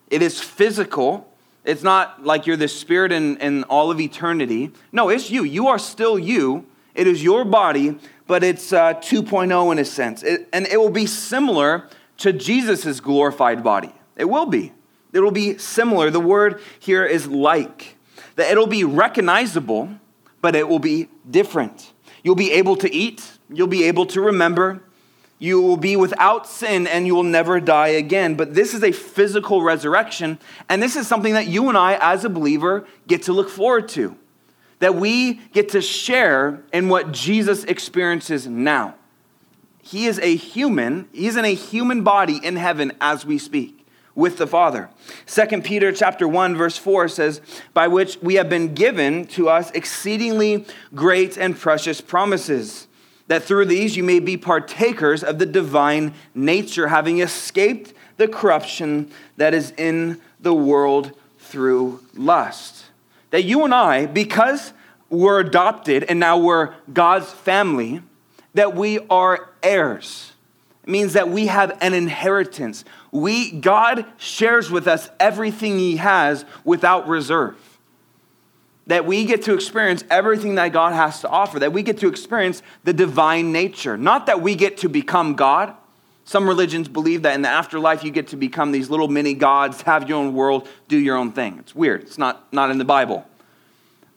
it 0.10 0.22
is 0.22 0.40
physical. 0.42 1.29
It's 1.70 1.84
not 1.84 2.26
like 2.26 2.48
you're 2.48 2.58
the 2.58 2.68
spirit 2.68 3.12
in, 3.12 3.38
in 3.38 3.64
all 3.66 3.92
of 3.92 4.00
eternity. 4.00 4.72
No, 4.92 5.10
it's 5.10 5.30
you. 5.30 5.44
You 5.44 5.68
are 5.68 5.78
still 5.78 6.18
you. 6.18 6.66
It 6.96 7.06
is 7.06 7.24
your 7.24 7.46
body, 7.46 8.00
but 8.26 8.44
it's 8.44 8.74
uh, 8.74 8.96
2.0 8.96 9.72
in 9.72 9.78
a 9.78 9.86
sense. 9.86 10.24
It, 10.24 10.50
and 10.52 10.66
it 10.66 10.78
will 10.80 10.90
be 10.90 11.06
similar 11.06 11.88
to 12.18 12.34
Jesus' 12.34 13.00
glorified 13.00 13.64
body. 13.64 13.94
It 14.16 14.26
will 14.26 14.48
be. 14.48 14.74
It 15.14 15.20
will 15.20 15.30
be 15.30 15.60
similar. 15.60 16.10
The 16.10 16.20
word 16.20 16.60
here 16.80 17.06
is 17.06 17.28
like. 17.28 17.98
That 18.36 18.52
it'll 18.52 18.66
be 18.66 18.84
recognizable, 18.84 19.92
but 20.42 20.56
it 20.56 20.68
will 20.68 20.80
be 20.80 21.08
different. 21.30 21.94
You'll 22.24 22.34
be 22.34 22.52
able 22.52 22.78
to 22.78 22.92
eat, 22.92 23.38
you'll 23.48 23.68
be 23.68 23.84
able 23.84 24.08
to 24.08 24.22
remember, 24.22 24.82
you 25.40 25.62
will 25.62 25.78
be 25.78 25.96
without 25.96 26.46
sin 26.46 26.86
and 26.86 27.08
you 27.08 27.16
will 27.16 27.24
never 27.24 27.60
die 27.62 27.88
again. 27.88 28.36
But 28.36 28.54
this 28.54 28.74
is 28.74 28.84
a 28.84 28.92
physical 28.92 29.64
resurrection, 29.64 30.38
and 30.68 30.84
this 30.84 30.96
is 30.96 31.08
something 31.08 31.34
that 31.34 31.48
you 31.48 31.70
and 31.70 31.78
I, 31.78 31.98
as 32.00 32.26
a 32.26 32.30
believer, 32.30 32.86
get 33.08 33.24
to 33.24 33.34
look 33.34 33.50
forward 33.50 33.88
to. 33.90 34.18
That 34.80 34.96
we 34.96 35.36
get 35.54 35.70
to 35.70 35.82
share 35.82 36.62
in 36.72 36.90
what 36.90 37.12
Jesus 37.12 37.64
experiences 37.64 38.48
now. 38.48 38.96
He 39.82 40.06
is 40.06 40.20
a 40.20 40.36
human, 40.36 41.08
he's 41.14 41.36
in 41.36 41.46
a 41.46 41.54
human 41.54 42.04
body 42.04 42.40
in 42.44 42.58
heaven 42.58 42.92
as 43.02 43.26
we 43.26 43.38
speak 43.38 43.88
with 44.14 44.38
the 44.38 44.46
Father. 44.46 44.90
2 45.26 45.62
Peter 45.62 45.92
chapter 45.94 46.28
1 46.28 46.56
verse 46.56 46.78
4 46.78 47.08
says, 47.08 47.40
"By 47.74 47.88
which 47.88 48.18
we 48.22 48.36
have 48.36 48.50
been 48.50 48.74
given 48.74 49.26
to 49.28 49.48
us 49.48 49.72
exceedingly 49.72 50.66
great 50.94 51.38
and 51.38 51.58
precious 51.58 52.02
promises." 52.02 52.89
That 53.30 53.44
through 53.44 53.66
these 53.66 53.96
you 53.96 54.04
may 54.04 54.20
be 54.20 54.36
partakers 54.36 55.24
of 55.24 55.40
the 55.40 55.46
divine 55.46 56.14
nature, 56.36 56.90
having 56.90 57.20
escaped 57.20 57.94
the 58.18 58.28
corruption 58.28 59.10
that 59.38 59.54
is 59.54 59.72
in 59.78 60.20
the 60.42 60.54
world 60.54 61.14
through 61.38 62.04
lust. 62.16 62.86
That 63.30 63.44
you 63.44 63.64
and 63.64 63.74
I, 63.74 64.08
because 64.08 64.74
we're 65.10 65.40
adopted 65.40 66.04
and 66.04 66.20
now 66.20 66.40
we're 66.40 66.74
God's 66.92 67.32
family, 67.32 68.02
that 68.56 68.76
we 68.76 69.00
are 69.10 69.50
heirs. 69.62 70.34
It 70.84 70.90
means 70.90 71.14
that 71.14 71.30
we 71.30 71.48
have 71.48 71.78
an 71.82 71.94
inheritance. 71.94 72.84
We, 73.12 73.52
God 73.52 74.06
shares 74.18 74.72
with 74.72 74.88
us 74.88 75.08
everything 75.20 75.78
He 75.78 75.98
has 75.98 76.46
without 76.64 77.08
reserve 77.08 77.69
that 78.90 79.06
we 79.06 79.24
get 79.24 79.44
to 79.44 79.54
experience 79.54 80.04
everything 80.10 80.56
that 80.56 80.74
God 80.74 80.94
has 80.94 81.22
to 81.22 81.30
offer, 81.30 81.60
that 81.60 81.72
we 81.72 81.84
get 81.84 82.00
to 82.00 82.08
experience 82.08 82.64
the 82.84 82.92
divine 82.92 83.52
nature. 83.52 83.96
Not 83.96 84.26
that 84.26 84.42
we 84.42 84.56
get 84.56 84.78
to 84.78 84.90
become 84.90 85.36
God. 85.36 85.76
Some 86.26 86.48
religions 86.48 86.88
believe 86.88 87.22
that 87.22 87.36
in 87.36 87.44
the 87.44 87.50
afterlife 87.50 88.04
you 88.04 88.10
get 88.10 88.30
to 88.30 88.36
become 88.36 88.72
these 88.72 88.90
little 88.90 89.08
mini 89.08 89.36
gods, 89.36 89.82
have 89.84 90.10
your 90.10 90.18
own 90.18 90.34
world, 90.34 90.68
do 90.88 90.98
your 90.98 91.18
own 91.18 91.32
thing. 91.32 91.60
It's 91.60 91.76
weird. 91.76 92.02
It's 92.02 92.18
not, 92.18 92.52
not 92.52 92.72
in 92.72 92.80
the 92.80 92.86
Bible. 92.86 93.28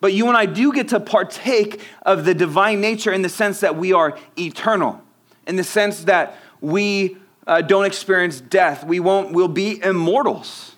But 0.01 0.15
you 0.15 0.29
and 0.29 0.39
I 0.39 0.47
do 0.47 0.73
get 0.73 0.89
to 0.89 1.01
partake 1.01 1.83
of 2.07 2.25
the 2.25 2.33
divine 2.33 2.81
nature 2.81 3.13
in 3.13 3.21
the 3.21 3.29
sense 3.29 3.61
that 3.61 3.77
we 3.77 3.93
are 3.93 4.19
eternal, 4.39 5.03
in 5.47 5.57
the 5.57 5.65
sense 5.65 6.05
that 6.05 6.39
we 6.63 7.19
uh, 7.47 7.61
don't 7.61 7.85
experience 7.85 8.41
death. 8.41 8.87
We 8.87 9.01
won't, 9.01 9.33
we'll 9.33 9.49
be 9.49 9.83
immortals. 9.83 10.77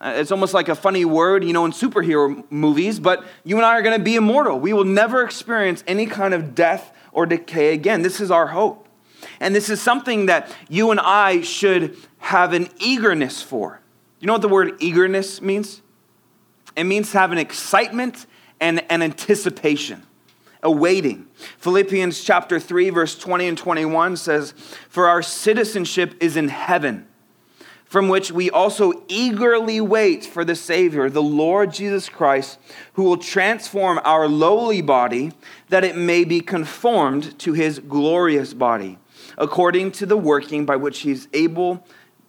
Uh, 0.00 0.14
it's 0.16 0.30
almost 0.30 0.54
like 0.54 0.68
a 0.68 0.74
funny 0.74 1.04
word, 1.04 1.42
you 1.42 1.52
know, 1.52 1.64
in 1.64 1.72
superhero 1.72 2.44
movies, 2.50 3.00
but 3.00 3.24
you 3.44 3.56
and 3.56 3.66
I 3.66 3.76
are 3.76 3.82
going 3.82 3.98
to 3.98 4.04
be 4.04 4.14
immortal. 4.14 4.58
We 4.58 4.72
will 4.72 4.84
never 4.84 5.24
experience 5.24 5.82
any 5.86 6.06
kind 6.06 6.34
of 6.34 6.54
death 6.54 6.92
or 7.12 7.26
decay 7.26 7.74
again. 7.74 8.02
This 8.02 8.20
is 8.20 8.30
our 8.30 8.46
hope. 8.48 8.86
And 9.40 9.54
this 9.54 9.68
is 9.68 9.80
something 9.80 10.26
that 10.26 10.54
you 10.68 10.92
and 10.92 11.00
I 11.00 11.40
should 11.40 11.96
have 12.18 12.52
an 12.52 12.68
eagerness 12.78 13.42
for. 13.42 13.80
You 14.20 14.28
know 14.28 14.34
what 14.34 14.42
the 14.42 14.48
word 14.48 14.74
eagerness 14.80 15.40
means? 15.42 15.82
It 16.76 16.84
means 16.84 17.10
to 17.12 17.18
have 17.18 17.32
an 17.32 17.38
excitement 17.38 18.26
and 18.60 18.84
an 18.90 19.02
anticipation, 19.02 20.04
a 20.62 20.70
waiting. 20.70 21.26
Philippians 21.58 22.22
chapter 22.22 22.60
3, 22.60 22.90
verse 22.90 23.18
20 23.18 23.48
and 23.48 23.58
21 23.58 24.16
says, 24.16 24.52
For 24.88 25.08
our 25.08 25.22
citizenship 25.22 26.14
is 26.20 26.36
in 26.36 26.48
heaven 26.48 27.07
from 27.88 28.08
which 28.08 28.30
we 28.30 28.50
also 28.50 28.92
eagerly 29.08 29.80
wait 29.80 30.24
for 30.24 30.44
the 30.44 30.54
Savior, 30.54 31.08
the 31.08 31.22
Lord 31.22 31.72
Jesus 31.72 32.08
Christ, 32.08 32.58
who 32.92 33.02
will 33.02 33.16
transform 33.16 33.98
our 34.04 34.28
lowly 34.28 34.82
body 34.82 35.32
that 35.70 35.84
it 35.84 35.96
may 35.96 36.24
be 36.24 36.40
conformed 36.40 37.38
to 37.40 37.54
his 37.54 37.78
glorious 37.78 38.52
body, 38.52 38.98
according 39.38 39.92
to 39.92 40.06
the 40.06 40.18
working 40.18 40.66
by 40.66 40.76
which 40.76 41.00
he's 41.00 41.28
able 41.32 41.84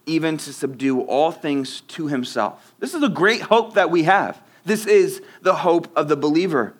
even 0.06 0.38
to 0.38 0.52
subdue 0.52 1.02
all 1.02 1.30
things 1.30 1.82
to 1.82 2.06
himself. 2.06 2.74
This 2.78 2.94
is 2.94 3.02
a 3.02 3.08
great 3.08 3.42
hope 3.42 3.74
that 3.74 3.90
we 3.90 4.04
have. 4.04 4.40
This 4.64 4.86
is 4.86 5.22
the 5.42 5.56
hope 5.56 5.94
of 5.96 6.08
the 6.08 6.16
believer. 6.16 6.74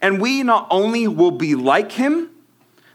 And 0.00 0.20
we 0.20 0.42
not 0.44 0.68
only 0.70 1.08
will 1.08 1.32
be 1.32 1.54
like 1.54 1.92
him, 1.92 2.30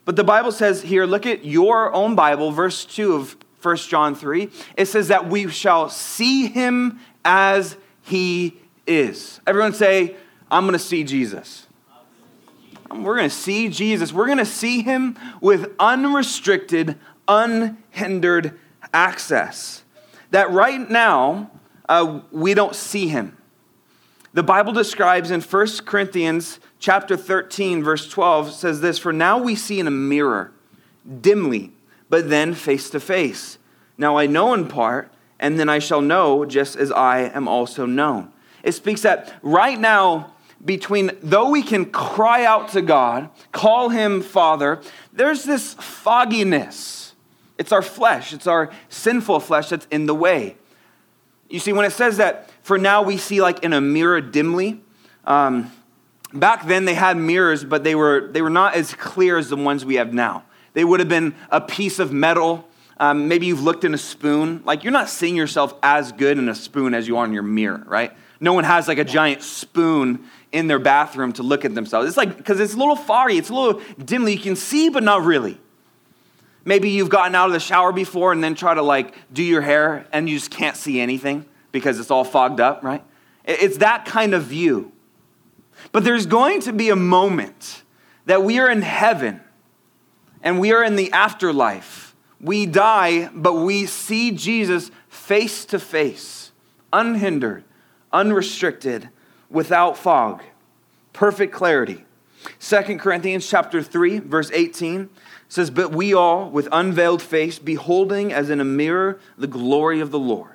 but 0.05 0.15
the 0.15 0.23
Bible 0.23 0.53
says 0.53 0.83
here, 0.83 1.05
look 1.05 1.25
at 1.25 1.43
your 1.43 1.93
own 1.93 2.15
Bible, 2.15 2.51
verse 2.51 2.85
2 2.85 3.13
of 3.13 3.35
1 3.67 3.75
John 3.75 4.15
3, 4.15 4.49
it 4.77 4.85
says 4.85 5.09
that 5.09 5.27
we 5.27 5.49
shall 5.49 5.89
see 5.89 6.47
him 6.47 7.01
as 7.25 7.75
he 8.01 8.57
is. 8.87 9.41
Everyone 9.45 9.73
say, 9.73 10.15
I'm 10.49 10.63
going 10.63 10.71
to 10.71 10.79
see 10.79 11.03
Jesus. 11.03 11.67
We're 12.89 13.17
going 13.17 13.29
to 13.29 13.35
see 13.35 13.67
Jesus. 13.67 14.13
We're 14.13 14.27
going 14.27 14.37
to 14.37 14.45
see 14.45 14.83
him 14.83 15.17
with 15.41 15.73
unrestricted, 15.79 16.97
unhindered 17.27 18.57
access. 18.93 19.83
That 20.31 20.49
right 20.51 20.89
now, 20.89 21.51
uh, 21.89 22.21
we 22.31 22.53
don't 22.53 22.73
see 22.73 23.09
him. 23.09 23.35
The 24.31 24.43
Bible 24.43 24.71
describes 24.71 25.29
in 25.29 25.41
1 25.41 25.67
Corinthians 25.85 26.61
chapter 26.79 27.17
13, 27.17 27.83
verse 27.83 28.07
12, 28.07 28.53
says 28.53 28.79
this 28.79 28.97
For 28.97 29.11
now 29.11 29.37
we 29.37 29.55
see 29.55 29.81
in 29.81 29.87
a 29.87 29.91
mirror, 29.91 30.53
dimly 31.19 31.73
but 32.09 32.29
then 32.29 32.53
face 32.53 32.89
to 32.91 32.99
face. 32.99 33.57
Now 33.97 34.17
I 34.17 34.27
know 34.27 34.53
in 34.53 34.67
part, 34.67 35.11
and 35.39 35.59
then 35.59 35.69
I 35.69 35.79
shall 35.79 36.01
know 36.01 36.45
just 36.45 36.75
as 36.75 36.91
I 36.91 37.21
am 37.21 37.47
also 37.47 37.85
known. 37.85 38.31
It 38.63 38.73
speaks 38.73 39.01
that 39.01 39.33
right 39.41 39.79
now, 39.79 40.33
between 40.63 41.11
though 41.21 41.49
we 41.49 41.61
can 41.61 41.85
cry 41.85 42.43
out 42.43 42.69
to 42.69 42.81
God, 42.81 43.29
call 43.51 43.89
him 43.89 44.21
Father, 44.21 44.81
there's 45.13 45.43
this 45.43 45.75
fogginess. 45.75 47.13
It's 47.57 47.71
our 47.71 47.81
flesh, 47.81 48.33
it's 48.33 48.47
our 48.47 48.71
sinful 48.89 49.39
flesh 49.39 49.69
that's 49.69 49.87
in 49.91 50.05
the 50.05 50.15
way. 50.15 50.57
You 51.49 51.59
see, 51.59 51.73
when 51.73 51.85
it 51.85 51.91
says 51.91 52.17
that 52.17 52.49
for 52.61 52.77
now 52.77 53.01
we 53.01 53.17
see 53.17 53.41
like 53.41 53.63
in 53.63 53.73
a 53.73 53.81
mirror 53.81 54.21
dimly, 54.21 54.81
um, 55.23 55.71
back 56.33 56.67
then 56.67 56.85
they 56.85 56.93
had 56.93 57.17
mirrors, 57.17 57.63
but 57.63 57.83
they 57.83 57.95
were, 57.95 58.29
they 58.31 58.41
were 58.41 58.49
not 58.49 58.75
as 58.75 58.93
clear 58.93 59.37
as 59.37 59.49
the 59.49 59.55
ones 59.55 59.85
we 59.85 59.95
have 59.95 60.13
now. 60.13 60.43
They 60.77 60.85
would 60.85 60.99
have 60.99 61.09
been 61.09 61.33
a 61.49 61.59
piece 61.59 61.97
of 61.97 62.13
metal. 62.13 62.63
Um, 62.99 63.27
maybe 63.27 63.47
you've 63.47 63.63
looked 63.63 63.83
in 63.83 63.95
a 63.95 63.97
spoon. 63.97 64.61
Like 64.63 64.83
you're 64.83 64.93
not 64.93 65.09
seeing 65.09 65.35
yourself 65.35 65.73
as 65.81 66.11
good 66.11 66.37
in 66.37 66.47
a 66.49 66.53
spoon 66.53 66.93
as 66.93 67.07
you 67.07 67.17
are 67.17 67.25
in 67.25 67.33
your 67.33 67.41
mirror, 67.41 67.83
right? 67.87 68.11
No 68.39 68.53
one 68.53 68.63
has 68.63 68.87
like 68.87 68.99
a 68.99 69.03
giant 69.03 69.41
spoon 69.41 70.25
in 70.51 70.67
their 70.67 70.77
bathroom 70.77 71.33
to 71.33 71.41
look 71.41 71.65
at 71.65 71.73
themselves. 71.73 72.07
It's 72.07 72.15
like, 72.15 72.37
because 72.37 72.59
it's 72.59 72.75
a 72.75 72.77
little 72.77 72.95
foggy, 72.95 73.39
it's 73.39 73.49
a 73.49 73.55
little 73.55 73.81
dimly. 74.05 74.33
You 74.33 74.39
can 74.39 74.55
see, 74.55 74.89
but 74.89 75.01
not 75.01 75.23
really. 75.23 75.59
Maybe 76.63 76.91
you've 76.91 77.09
gotten 77.09 77.33
out 77.33 77.47
of 77.47 77.53
the 77.53 77.59
shower 77.59 77.91
before 77.91 78.31
and 78.31 78.43
then 78.43 78.53
try 78.53 78.75
to 78.75 78.83
like 78.83 79.15
do 79.33 79.41
your 79.41 79.61
hair 79.61 80.05
and 80.13 80.29
you 80.29 80.37
just 80.37 80.51
can't 80.51 80.77
see 80.77 80.99
anything 80.99 81.47
because 81.71 81.99
it's 81.99 82.11
all 82.11 82.23
fogged 82.23 82.59
up, 82.59 82.83
right? 82.83 83.03
It's 83.45 83.79
that 83.79 84.05
kind 84.05 84.35
of 84.35 84.43
view. 84.43 84.91
But 85.91 86.03
there's 86.03 86.27
going 86.27 86.61
to 86.61 86.71
be 86.71 86.91
a 86.91 86.95
moment 86.95 87.81
that 88.27 88.43
we 88.43 88.59
are 88.59 88.69
in 88.69 88.83
heaven 88.83 89.41
and 90.43 90.59
we 90.59 90.71
are 90.73 90.83
in 90.83 90.95
the 90.95 91.11
afterlife. 91.11 92.15
We 92.39 92.65
die, 92.65 93.29
but 93.33 93.53
we 93.53 93.85
see 93.85 94.31
Jesus 94.31 94.91
face 95.09 95.65
to 95.65 95.79
face, 95.79 96.51
unhindered, 96.93 97.63
unrestricted, 98.13 99.09
without 99.49 99.97
fog, 99.97 100.43
perfect 101.13 101.53
clarity. 101.53 102.05
2 102.59 102.97
Corinthians 102.97 103.47
chapter 103.49 103.81
3 103.81 104.19
verse 104.19 104.51
18 104.53 105.09
says 105.49 105.69
but 105.69 105.91
we 105.91 106.13
all 106.13 106.49
with 106.49 106.67
unveiled 106.71 107.21
face 107.21 107.59
beholding 107.59 108.31
as 108.31 108.49
in 108.49 108.61
a 108.61 108.65
mirror 108.65 109.19
the 109.37 109.47
glory 109.47 109.99
of 109.99 110.11
the 110.11 110.19
Lord 110.19 110.53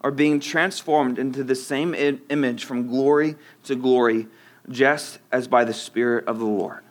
are 0.00 0.10
being 0.10 0.40
transformed 0.40 1.18
into 1.18 1.44
the 1.44 1.54
same 1.54 1.94
image 1.94 2.64
from 2.64 2.86
glory 2.86 3.36
to 3.64 3.74
glory 3.74 4.28
just 4.70 5.18
as 5.30 5.48
by 5.48 5.64
the 5.64 5.74
spirit 5.74 6.26
of 6.26 6.38
the 6.38 6.46
Lord 6.46 6.82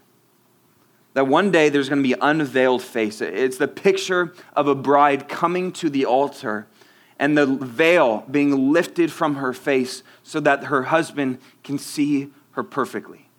that 1.13 1.27
one 1.27 1.51
day 1.51 1.69
there's 1.69 1.89
going 1.89 2.03
to 2.03 2.07
be 2.07 2.15
unveiled 2.21 2.81
face. 2.81 3.21
It's 3.21 3.57
the 3.57 3.67
picture 3.67 4.33
of 4.55 4.67
a 4.67 4.75
bride 4.75 5.27
coming 5.27 5.71
to 5.73 5.89
the 5.89 6.05
altar 6.05 6.67
and 7.17 7.37
the 7.37 7.45
veil 7.45 8.23
being 8.31 8.71
lifted 8.71 9.11
from 9.11 9.35
her 9.35 9.53
face 9.53 10.03
so 10.23 10.39
that 10.39 10.65
her 10.65 10.83
husband 10.83 11.39
can 11.63 11.77
see 11.77 12.29
her 12.51 12.63
perfectly. 12.63 13.29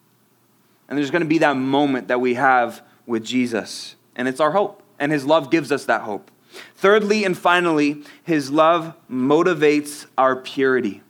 And 0.88 0.98
there's 0.98 1.10
going 1.10 1.22
to 1.22 1.28
be 1.28 1.38
that 1.38 1.56
moment 1.56 2.08
that 2.08 2.20
we 2.20 2.34
have 2.34 2.82
with 3.06 3.24
Jesus, 3.24 3.96
and 4.16 4.28
it's 4.28 4.40
our 4.40 4.50
hope, 4.50 4.82
and 4.98 5.10
his 5.10 5.24
love 5.24 5.50
gives 5.50 5.72
us 5.72 5.84
that 5.86 6.02
hope. 6.02 6.30
Thirdly 6.74 7.24
and 7.24 7.38
finally, 7.38 8.02
his 8.24 8.50
love 8.50 8.94
motivates 9.10 10.06
our 10.18 10.36
purity. 10.36 11.02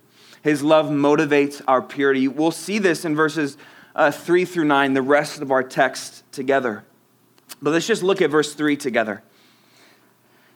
His 0.43 0.63
love 0.63 0.87
motivates 0.87 1.61
our 1.67 1.83
purity. 1.83 2.29
We'll 2.29 2.51
see 2.51 2.79
this 2.79 3.05
in 3.05 3.17
verses 3.17 3.57
uh, 3.95 4.11
3 4.11 4.45
through 4.45 4.64
9, 4.64 4.95
the 4.95 5.03
rest 5.03 5.41
of 5.41 5.51
our 5.51 5.62
text 5.62 6.30
together. 6.32 6.84
But 7.62 7.70
let's 7.70 7.86
just 7.86 8.03
look 8.03 8.22
at 8.22 8.30
verse 8.30 8.55
3 8.55 8.76
together. 8.76 9.22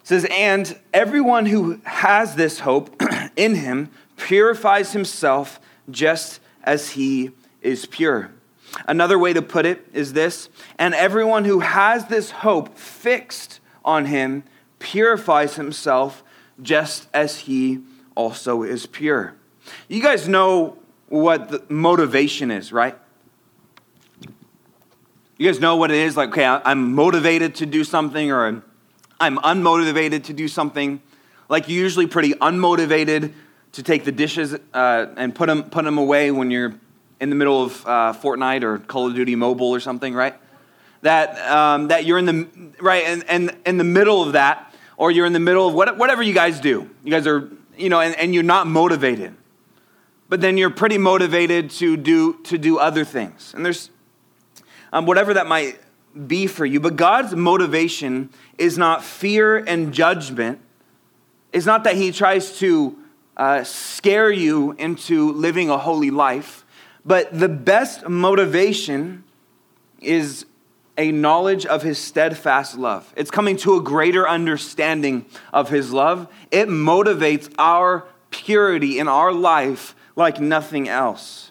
It 0.02 0.06
says, 0.08 0.26
And 0.30 0.78
everyone 0.92 1.46
who 1.46 1.80
has 1.84 2.34
this 2.34 2.60
hope 2.60 3.02
in 3.36 3.56
him 3.56 3.90
purifies 4.16 4.92
himself 4.92 5.60
just 5.90 6.40
as 6.62 6.90
he 6.90 7.32
is 7.60 7.86
pure. 7.86 8.30
Another 8.86 9.18
way 9.18 9.32
to 9.32 9.42
put 9.42 9.66
it 9.66 9.86
is 9.92 10.12
this 10.12 10.48
and 10.78 10.94
everyone 10.94 11.44
who 11.44 11.60
has 11.60 12.06
this 12.06 12.30
hope 12.30 12.76
fixed 12.76 13.60
on 13.84 14.06
him 14.06 14.42
purifies 14.78 15.56
himself 15.56 16.24
just 16.60 17.08
as 17.14 17.40
he 17.40 17.80
also 18.14 18.62
is 18.62 18.86
pure. 18.86 19.34
You 19.88 20.02
guys 20.02 20.28
know 20.28 20.78
what 21.08 21.48
the 21.48 21.64
motivation 21.68 22.50
is, 22.50 22.72
right? 22.72 22.98
You 25.36 25.48
guys 25.48 25.58
know 25.58 25.74
what 25.74 25.90
it 25.90 25.96
is? 25.96 26.16
Like, 26.16 26.28
okay, 26.28 26.44
I'm 26.46 26.94
motivated 26.94 27.56
to 27.56 27.66
do 27.66 27.82
something 27.82 28.30
or 28.30 28.62
I'm 29.18 29.38
unmotivated 29.38 30.24
to 30.24 30.32
do 30.32 30.46
something. 30.46 31.02
Like, 31.48 31.68
you're 31.68 31.82
usually 31.82 32.06
pretty 32.06 32.34
unmotivated 32.34 33.32
to 33.72 33.82
take 33.82 34.04
the 34.04 34.12
dishes 34.12 34.54
uh, 34.72 35.06
and 35.16 35.34
put 35.34 35.46
them, 35.46 35.64
put 35.64 35.84
them 35.84 35.98
away 35.98 36.30
when 36.30 36.52
you're 36.52 36.74
in 37.20 37.30
the 37.30 37.36
middle 37.36 37.64
of 37.64 37.84
uh, 37.84 38.12
Fortnite 38.12 38.62
or 38.62 38.78
Call 38.78 39.08
of 39.08 39.16
Duty 39.16 39.34
Mobile 39.34 39.70
or 39.70 39.80
something, 39.80 40.14
right? 40.14 40.34
That, 41.02 41.36
um, 41.50 41.88
that 41.88 42.04
you're 42.04 42.18
in 42.18 42.26
the, 42.26 42.48
right, 42.80 43.04
and, 43.04 43.24
and 43.28 43.56
in 43.66 43.76
the 43.76 43.84
middle 43.84 44.22
of 44.22 44.34
that, 44.34 44.72
or 44.96 45.10
you're 45.10 45.26
in 45.26 45.32
the 45.32 45.40
middle 45.40 45.66
of 45.66 45.74
what, 45.74 45.98
whatever 45.98 46.22
you 46.22 46.32
guys 46.32 46.60
do. 46.60 46.88
You 47.02 47.10
guys 47.10 47.26
are, 47.26 47.50
you 47.76 47.88
know, 47.88 48.00
and, 48.00 48.14
and 48.16 48.32
you're 48.32 48.44
not 48.44 48.68
motivated. 48.68 49.34
But 50.28 50.40
then 50.40 50.56
you're 50.56 50.70
pretty 50.70 50.98
motivated 50.98 51.70
to 51.70 51.96
do, 51.96 52.34
to 52.44 52.56
do 52.56 52.78
other 52.78 53.04
things. 53.04 53.52
And 53.54 53.64
there's, 53.64 53.90
um, 54.94 55.06
whatever 55.06 55.34
that 55.34 55.48
might 55.48 55.80
be 56.28 56.46
for 56.46 56.64
you. 56.64 56.78
But 56.78 56.94
God's 56.94 57.34
motivation 57.34 58.30
is 58.56 58.78
not 58.78 59.04
fear 59.04 59.56
and 59.56 59.92
judgment. 59.92 60.60
It's 61.52 61.66
not 61.66 61.82
that 61.84 61.96
He 61.96 62.12
tries 62.12 62.58
to 62.60 62.96
uh, 63.36 63.64
scare 63.64 64.30
you 64.30 64.72
into 64.78 65.32
living 65.32 65.68
a 65.68 65.76
holy 65.76 66.12
life. 66.12 66.64
But 67.04 67.38
the 67.38 67.48
best 67.48 68.08
motivation 68.08 69.24
is 70.00 70.46
a 70.96 71.10
knowledge 71.10 71.66
of 71.66 71.82
His 71.82 71.98
steadfast 71.98 72.78
love. 72.78 73.12
It's 73.16 73.32
coming 73.32 73.56
to 73.58 73.74
a 73.74 73.82
greater 73.82 74.28
understanding 74.28 75.26
of 75.52 75.70
His 75.70 75.92
love. 75.92 76.28
It 76.52 76.68
motivates 76.68 77.52
our 77.58 78.06
purity 78.30 79.00
in 79.00 79.08
our 79.08 79.32
life 79.32 79.96
like 80.14 80.40
nothing 80.40 80.88
else. 80.88 81.50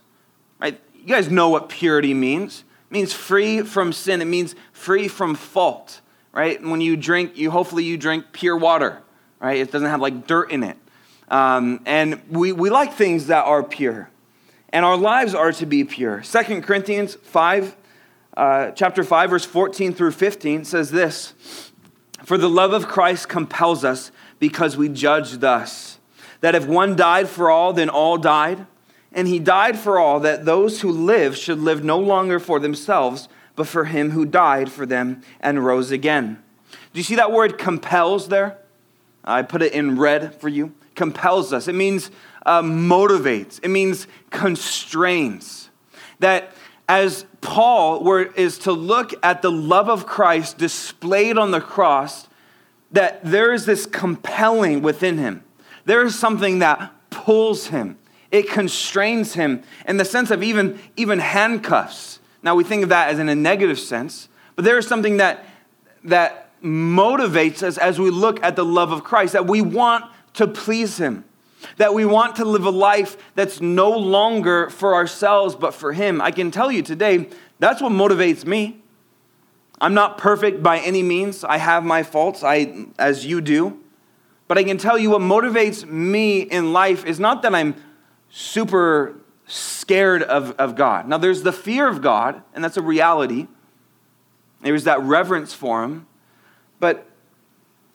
Right? 0.61 0.79
You 0.95 1.07
guys 1.07 1.29
know 1.29 1.49
what 1.49 1.67
purity 1.67 2.13
means 2.13 2.63
means 2.93 3.11
free 3.11 3.61
from 3.63 3.91
sin. 3.91 4.21
It 4.21 4.25
means 4.25 4.55
free 4.71 5.07
from 5.07 5.35
fault, 5.35 5.99
right? 6.31 6.59
And 6.59 6.71
When 6.71 6.79
you 6.79 6.95
drink, 6.95 7.35
you 7.35 7.51
hopefully 7.51 7.83
you 7.83 7.97
drink 7.97 8.27
pure 8.31 8.55
water, 8.55 9.01
right? 9.39 9.57
It 9.57 9.71
doesn't 9.71 9.89
have 9.89 9.99
like 9.99 10.27
dirt 10.27 10.51
in 10.51 10.63
it. 10.63 10.77
Um, 11.27 11.81
and 11.85 12.21
we, 12.29 12.51
we 12.51 12.69
like 12.69 12.93
things 12.93 13.27
that 13.27 13.45
are 13.45 13.63
pure. 13.63 14.09
And 14.69 14.85
our 14.85 14.95
lives 14.95 15.33
are 15.35 15.51
to 15.53 15.65
be 15.65 15.83
pure. 15.83 16.23
Second 16.23 16.63
Corinthians 16.63 17.15
5, 17.15 17.75
uh, 18.37 18.71
chapter 18.71 19.03
5, 19.03 19.29
verse 19.29 19.45
14 19.45 19.93
through 19.93 20.11
15 20.11 20.63
says 20.63 20.91
this 20.91 21.33
For 22.23 22.37
the 22.37 22.49
love 22.49 22.73
of 22.73 22.87
Christ 22.87 23.27
compels 23.27 23.83
us 23.83 24.11
because 24.39 24.77
we 24.77 24.89
judge 24.89 25.39
thus, 25.39 25.99
that 26.41 26.55
if 26.55 26.67
one 26.67 26.95
died 26.95 27.27
for 27.27 27.49
all, 27.49 27.73
then 27.73 27.89
all 27.89 28.17
died 28.17 28.67
and 29.13 29.27
he 29.27 29.39
died 29.39 29.77
for 29.77 29.99
all, 29.99 30.19
that 30.21 30.45
those 30.45 30.81
who 30.81 30.91
live 30.91 31.37
should 31.37 31.59
live 31.59 31.83
no 31.83 31.99
longer 31.99 32.39
for 32.39 32.59
themselves, 32.59 33.29
but 33.55 33.67
for 33.67 33.85
him 33.85 34.11
who 34.11 34.25
died 34.25 34.71
for 34.71 34.85
them 34.85 35.21
and 35.39 35.63
rose 35.63 35.91
again. 35.91 36.41
Do 36.71 36.99
you 36.99 37.03
see 37.03 37.15
that 37.15 37.31
word 37.31 37.57
compels 37.57 38.29
there? 38.29 38.57
I 39.23 39.43
put 39.43 39.61
it 39.61 39.73
in 39.73 39.99
red 39.99 40.39
for 40.41 40.49
you. 40.49 40.73
Compels 40.95 41.53
us. 41.53 41.67
It 41.67 41.75
means 41.75 42.11
uh, 42.45 42.61
motivates, 42.61 43.59
it 43.63 43.69
means 43.69 44.07
constrains. 44.29 45.69
That 46.19 46.53
as 46.89 47.25
Paul 47.41 48.03
were, 48.03 48.23
is 48.23 48.57
to 48.59 48.71
look 48.71 49.13
at 49.23 49.41
the 49.41 49.51
love 49.51 49.89
of 49.89 50.05
Christ 50.05 50.57
displayed 50.57 51.37
on 51.37 51.51
the 51.51 51.61
cross, 51.61 52.27
that 52.91 53.23
there 53.23 53.53
is 53.53 53.65
this 53.65 53.85
compelling 53.85 54.81
within 54.81 55.17
him. 55.17 55.43
There 55.85 56.03
is 56.05 56.17
something 56.17 56.59
that 56.59 56.91
pulls 57.09 57.67
him 57.67 57.97
it 58.33 58.49
constrains 58.49 59.35
him 59.35 59.61
in 59.87 59.97
the 59.97 60.03
sense 60.03 60.31
of 60.31 60.41
even, 60.41 60.79
even 60.97 61.19
handcuffs. 61.19 62.19
Now, 62.41 62.55
we 62.55 62.63
think 62.63 62.81
of 62.81 62.89
that 62.89 63.09
as 63.09 63.19
in 63.19 63.29
a 63.29 63.35
negative 63.35 63.79
sense, 63.79 64.27
but 64.55 64.65
there 64.65 64.77
is 64.79 64.87
something 64.87 65.17
that, 65.17 65.45
that 66.03 66.49
motivates 66.63 67.61
us 67.61 67.77
as 67.77 67.99
we 67.99 68.09
look 68.09 68.43
at 68.43 68.55
the 68.55 68.65
love 68.65 68.91
of 68.91 69.03
Christ, 69.03 69.33
that 69.33 69.45
we 69.45 69.61
want 69.61 70.05
to 70.33 70.47
please 70.47 70.97
him, 70.97 71.25
that 71.77 71.93
we 71.93 72.05
want 72.05 72.35
to 72.37 72.45
live 72.45 72.65
a 72.65 72.71
life 72.71 73.17
that's 73.35 73.61
no 73.61 73.91
longer 73.91 74.71
for 74.71 74.95
ourselves, 74.95 75.53
but 75.53 75.75
for 75.75 75.93
him. 75.93 76.19
I 76.19 76.31
can 76.31 76.49
tell 76.49 76.71
you 76.71 76.81
today, 76.81 77.29
that's 77.59 77.83
what 77.83 77.91
motivates 77.91 78.47
me. 78.47 78.81
I'm 79.79 79.93
not 79.93 80.17
perfect 80.17 80.63
by 80.63 80.79
any 80.79 81.03
means. 81.03 81.43
I 81.43 81.57
have 81.57 81.85
my 81.85 82.01
faults, 82.01 82.43
I, 82.43 82.87
as 82.97 83.27
you 83.27 83.41
do. 83.41 83.79
But 84.47 84.57
I 84.57 84.63
can 84.63 84.79
tell 84.79 84.97
you 84.97 85.11
what 85.11 85.21
motivates 85.21 85.87
me 85.87 86.41
in 86.41 86.73
life 86.73 87.05
is 87.05 87.19
not 87.19 87.43
that 87.43 87.53
I'm 87.53 87.75
super 88.35 89.15
scared 89.45 90.23
of, 90.23 90.51
of 90.57 90.75
God. 90.75 91.07
Now, 91.07 91.19
there's 91.19 91.43
the 91.43 91.51
fear 91.51 91.87
of 91.87 92.01
God, 92.01 92.41
and 92.55 92.63
that's 92.63 92.77
a 92.77 92.81
reality. 92.81 93.47
There's 94.61 94.85
that 94.85 95.01
reverence 95.01 95.53
for 95.53 95.83
Him. 95.83 96.07
But 96.79 97.05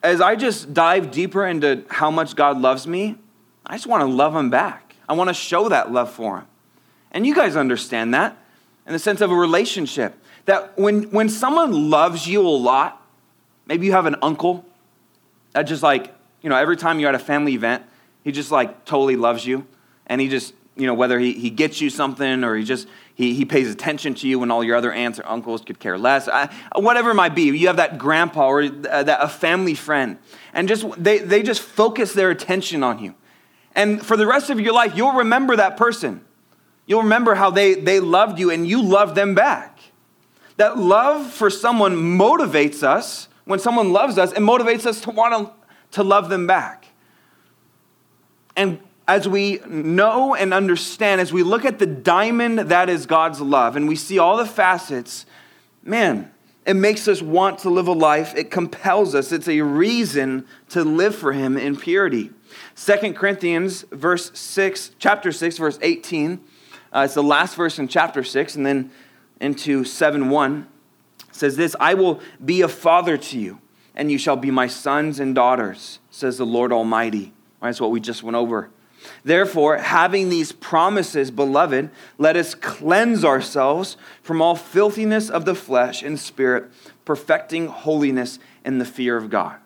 as 0.01 0.20
I 0.20 0.36
just 0.36 0.72
dive 0.72 1.11
deeper 1.11 1.45
into 1.45 1.84
how 1.91 2.12
much 2.12 2.36
God 2.36 2.61
loves 2.61 2.86
me, 2.86 3.16
I 3.66 3.74
just 3.74 3.89
want 3.89 4.03
to 4.03 4.07
love 4.07 4.34
Him 4.34 4.49
back. 4.49 4.95
I 5.09 5.14
want 5.14 5.28
to 5.28 5.34
show 5.34 5.68
that 5.70 5.91
love 5.91 6.12
for 6.12 6.39
Him. 6.39 6.47
And 7.11 7.26
you 7.26 7.34
guys 7.34 7.57
understand 7.57 8.14
that 8.14 8.36
in 8.86 8.93
the 8.93 8.99
sense 9.01 9.20
of 9.20 9.32
a 9.32 9.34
relationship. 9.34 10.22
That 10.45 10.78
when, 10.78 11.11
when 11.11 11.28
someone 11.28 11.91
loves 11.91 12.28
you 12.28 12.47
a 12.47 12.49
lot, 12.49 13.05
maybe 13.66 13.86
you 13.86 13.93
have 13.93 14.07
an 14.07 14.16
uncle 14.22 14.64
that 15.53 15.62
just 15.62 15.82
like, 15.82 16.14
you 16.43 16.49
know, 16.49 16.57
every 16.57 16.76
time 16.76 17.01
you're 17.01 17.09
at 17.09 17.16
a 17.16 17.18
family 17.18 17.55
event, 17.55 17.82
he 18.22 18.30
just 18.30 18.53
like 18.53 18.84
totally 18.84 19.16
loves 19.16 19.45
you 19.45 19.66
and 20.09 20.21
he 20.21 20.29
just, 20.29 20.55
you 20.77 20.87
know, 20.87 20.95
whether 20.95 21.19
he, 21.19 21.33
he 21.33 21.51
gets 21.51 21.81
you 21.81 21.91
something 21.91 22.45
or 22.45 22.55
he 22.55 22.65
just, 22.65 22.87
he, 23.15 23.35
he 23.35 23.45
pays 23.45 23.71
attention 23.71 24.15
to 24.15 24.29
you 24.29 24.39
when 24.39 24.51
all 24.51 24.63
your 24.63 24.77
other 24.77 24.93
aunts 24.93 25.19
or 25.19 25.27
uncles 25.27 25.63
could 25.63 25.79
care 25.81 25.99
less. 25.99 26.29
I, 26.29 26.55
whatever 26.77 27.11
it 27.11 27.15
might 27.15 27.35
be, 27.35 27.43
you 27.43 27.67
have 27.67 27.77
that 27.77 27.99
grandpa 27.99 28.47
or 28.49 28.63
uh, 28.63 29.03
that, 29.03 29.19
a 29.21 29.29
family 29.29 29.75
friend, 29.75 30.19
and 30.53 30.69
just, 30.69 30.87
they, 31.03 31.19
they 31.19 31.43
just 31.43 31.61
focus 31.61 32.13
their 32.13 32.31
attention 32.31 32.83
on 32.83 33.03
you. 33.03 33.15
And 33.75 34.05
for 34.05 34.17
the 34.17 34.27
rest 34.27 34.51
of 34.51 34.61
your 34.61 34.73
life, 34.73 34.97
you'll 34.97 35.13
remember 35.13 35.57
that 35.57 35.77
person. 35.77 36.25
You'll 36.87 37.03
remember 37.03 37.35
how 37.35 37.51
they, 37.51 37.75
they 37.75 38.01
loved 38.01 38.39
you 38.39 38.51
and 38.51 38.67
you 38.67 38.83
loved 38.83 39.15
them 39.15 39.35
back. 39.35 39.79
That 40.57 40.79
love 40.79 41.31
for 41.31 41.51
someone 41.51 41.95
motivates 41.95 42.83
us. 42.83 43.29
When 43.45 43.59
someone 43.59 43.93
loves 43.93 44.19
us, 44.19 44.33
it 44.33 44.41
motivates 44.41 44.87
us 44.87 45.01
to 45.03 45.11
want 45.11 45.49
to, 45.49 45.53
to 45.93 46.03
love 46.03 46.29
them 46.29 46.47
back. 46.47 46.87
And 48.57 48.81
as 49.09 49.27
we 49.27 49.59
know 49.67 50.35
and 50.35 50.53
understand, 50.53 51.23
as 51.23 51.33
we 51.33 51.43
look 51.43 51.65
at 51.65 51.79
the 51.79 51.87
diamond 51.87 52.59
that 52.59 52.91
is 52.91 53.07
God's 53.07 53.41
love 53.41 53.75
and 53.75 53.89
we 53.89 53.97
see 53.97 54.19
all 54.19 54.37
the 54.37 54.45
facets, 54.45 55.25
man, 55.83 56.31
it 56.67 56.75
makes 56.75 57.09
us 57.09 57.23
want 57.23 57.61
to 57.61 57.71
live 57.71 57.89
a 57.89 57.93
life. 57.93 58.37
It 58.37 58.51
compels 58.51 59.15
us. 59.15 59.33
It's 59.33 59.49
a 59.49 59.63
reason 59.63 60.47
to 60.69 60.85
live 60.85 61.17
for 61.17 61.33
Him 61.33 61.57
in 61.57 61.75
purity. 61.77 62.31
Second 62.75 63.17
Corinthians, 63.17 63.87
verse 63.91 64.31
6, 64.39 64.91
chapter 64.99 65.33
6, 65.33 65.57
verse 65.57 65.79
18. 65.81 66.45
Uh, 66.95 67.01
it's 67.07 67.15
the 67.15 67.23
last 67.23 67.57
verse 67.57 67.79
in 67.79 67.89
chapter 67.89 68.23
6, 68.23 68.57
and 68.57 68.67
then 68.67 68.91
into 69.41 69.85
7 69.85 70.29
1 70.29 70.69
says 71.33 71.57
this 71.57 71.75
I 71.81 71.95
will 71.95 72.21
be 72.45 72.61
a 72.61 72.69
father 72.69 73.17
to 73.17 73.39
you, 73.39 73.61
and 73.95 74.13
you 74.13 74.19
shall 74.19 74.37
be 74.37 74.51
my 74.51 74.67
sons 74.67 75.19
and 75.19 75.35
daughters, 75.35 75.99
says 76.11 76.37
the 76.37 76.47
Lord 76.47 76.73
Almighty. 76.73 77.33
That's 77.63 77.81
what 77.81 77.91
we 77.91 78.01
just 78.01 78.23
went 78.23 78.37
over 78.37 78.71
Therefore, 79.25 79.79
having 79.79 80.29
these 80.29 80.53
promises, 80.53 81.31
beloved, 81.31 81.91
let 82.19 82.37
us 82.37 82.55
cleanse 82.55 83.25
ourselves 83.25 83.97
from 84.23 84.43
all 84.43 84.55
filthiness 84.55 85.31
of 85.31 85.45
the 85.45 85.55
flesh 85.55 86.03
and 86.03 86.19
spirit, 86.19 86.71
perfecting 87.05 87.67
holiness 87.67 88.39
in 88.65 88.79
the 88.79 88.85
fear 88.85 89.17
of 89.17 89.31
God. 89.31 89.57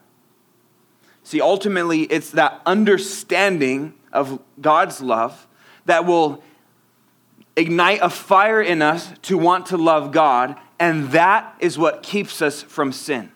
See, 1.24 1.40
ultimately, 1.40 2.02
it's 2.02 2.30
that 2.30 2.60
understanding 2.66 3.94
of 4.12 4.40
God's 4.60 5.00
love 5.00 5.46
that 5.86 6.04
will 6.04 6.42
ignite 7.56 8.00
a 8.02 8.10
fire 8.10 8.60
in 8.60 8.82
us 8.82 9.12
to 9.22 9.38
want 9.38 9.66
to 9.66 9.76
love 9.76 10.12
God, 10.12 10.56
and 10.78 11.10
that 11.10 11.54
is 11.60 11.78
what 11.78 12.02
keeps 12.02 12.42
us 12.42 12.62
from 12.62 12.92
sin. 12.92 13.30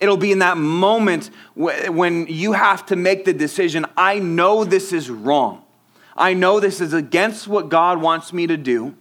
It'll 0.00 0.16
be 0.16 0.30
in 0.30 0.38
that 0.38 0.56
moment 0.56 1.30
when 1.54 2.26
you 2.28 2.52
have 2.52 2.86
to 2.86 2.96
make 2.96 3.24
the 3.24 3.32
decision 3.32 3.84
I 3.96 4.20
know 4.20 4.64
this 4.64 4.92
is 4.92 5.10
wrong. 5.10 5.64
I 6.16 6.34
know 6.34 6.60
this 6.60 6.80
is 6.80 6.92
against 6.92 7.48
what 7.48 7.68
God 7.68 8.00
wants 8.00 8.32
me 8.32 8.46
to 8.46 8.56
do. 8.56 8.96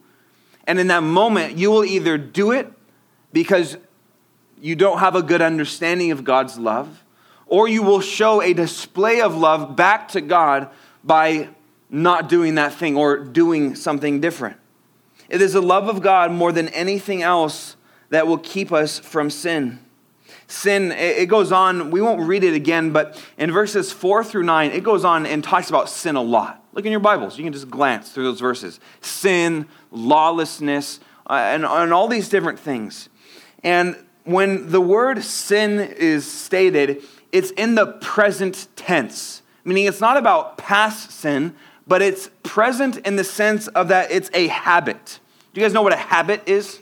And 0.66 0.80
in 0.80 0.88
that 0.88 1.04
moment, 1.04 1.58
you 1.58 1.72
will 1.72 1.86
either 1.86 2.18
do 2.18 2.52
it 2.52 2.72
because 3.32 3.78
you 4.60 4.76
don't 4.76 5.00
have 5.00 5.16
a 5.16 5.22
good 5.22 5.42
understanding 5.42 6.12
of 6.12 6.24
God's 6.24 6.58
love, 6.58 7.04
or 7.46 7.68
you 7.68 7.84
will 7.84 8.02
show 8.02 8.42
a 8.42 8.54
display 8.54 9.22
of 9.22 9.36
love 9.36 9.76
back 9.76 10.10
to 10.10 10.22
God 10.22 10.70
by 11.04 11.50
not 11.90 12.28
doing 12.28 12.56
that 12.56 12.74
thing 12.74 12.98
or 12.98 13.18
doing 13.18 13.76
something 13.76 14.20
different. 14.20 14.58
It 15.30 15.42
is 15.42 15.54
the 15.54 15.62
love 15.62 15.88
of 15.88 16.02
God 16.02 16.32
more 16.32 16.52
than 16.52 16.70
anything 16.70 17.22
else 17.22 17.76
that 18.10 18.28
will 18.28 18.38
keep 18.38 18.72
us 18.72 19.00
from 19.00 19.30
sin. 19.30 19.80
Sin, 20.50 20.94
it 20.94 21.28
goes 21.28 21.52
on, 21.52 21.92
we 21.92 22.00
won't 22.00 22.22
read 22.22 22.44
it 22.44 22.54
again, 22.54 22.92
but 22.92 23.22
in 23.38 23.52
verses 23.52 23.92
four 23.92 24.24
through 24.24 24.44
nine, 24.44 24.72
it 24.72 24.82
goes 24.82 25.04
on 25.04 25.26
and 25.26 25.44
talks 25.44 25.70
about 25.70 25.90
sin 25.90 26.16
a 26.16 26.22
lot. 26.22 26.64
Look 26.72 26.86
in 26.86 26.92
your 26.92 27.02
Bibles, 27.02 27.38
you 27.38 27.44
can 27.44 27.52
just 27.52 27.70
glance 27.70 28.12
through 28.12 28.24
those 28.24 28.40
verses 28.40 28.80
sin, 29.02 29.68
lawlessness, 29.92 31.02
uh, 31.30 31.34
and, 31.34 31.66
and 31.66 31.92
all 31.92 32.08
these 32.08 32.30
different 32.30 32.60
things. 32.60 33.10
And 33.62 33.98
when 34.24 34.70
the 34.72 34.80
word 34.80 35.22
sin 35.24 35.80
is 35.80 36.30
stated, 36.30 37.02
it's 37.32 37.52
in 37.52 37.76
the 37.76 37.88
present 37.88 38.68
tense, 38.78 39.42
meaning 39.66 39.86
it's 39.86 40.00
not 40.00 40.16
about 40.16 40.58
past 40.58 41.12
sin, 41.12 41.56
but 41.88 42.02
it's 42.02 42.30
present 42.44 42.98
in 43.00 43.18
the 43.18 43.24
sense 43.24 43.68
of 43.70 43.90
that 43.90 44.12
it's 44.12 44.30
a 44.34 44.48
habit. 44.48 45.20
Do 45.54 45.60
you 45.60 45.66
guys 45.66 45.74
know 45.74 45.82
what 45.82 45.94
a 45.94 45.98
habit 45.98 46.44
is? 46.46 46.80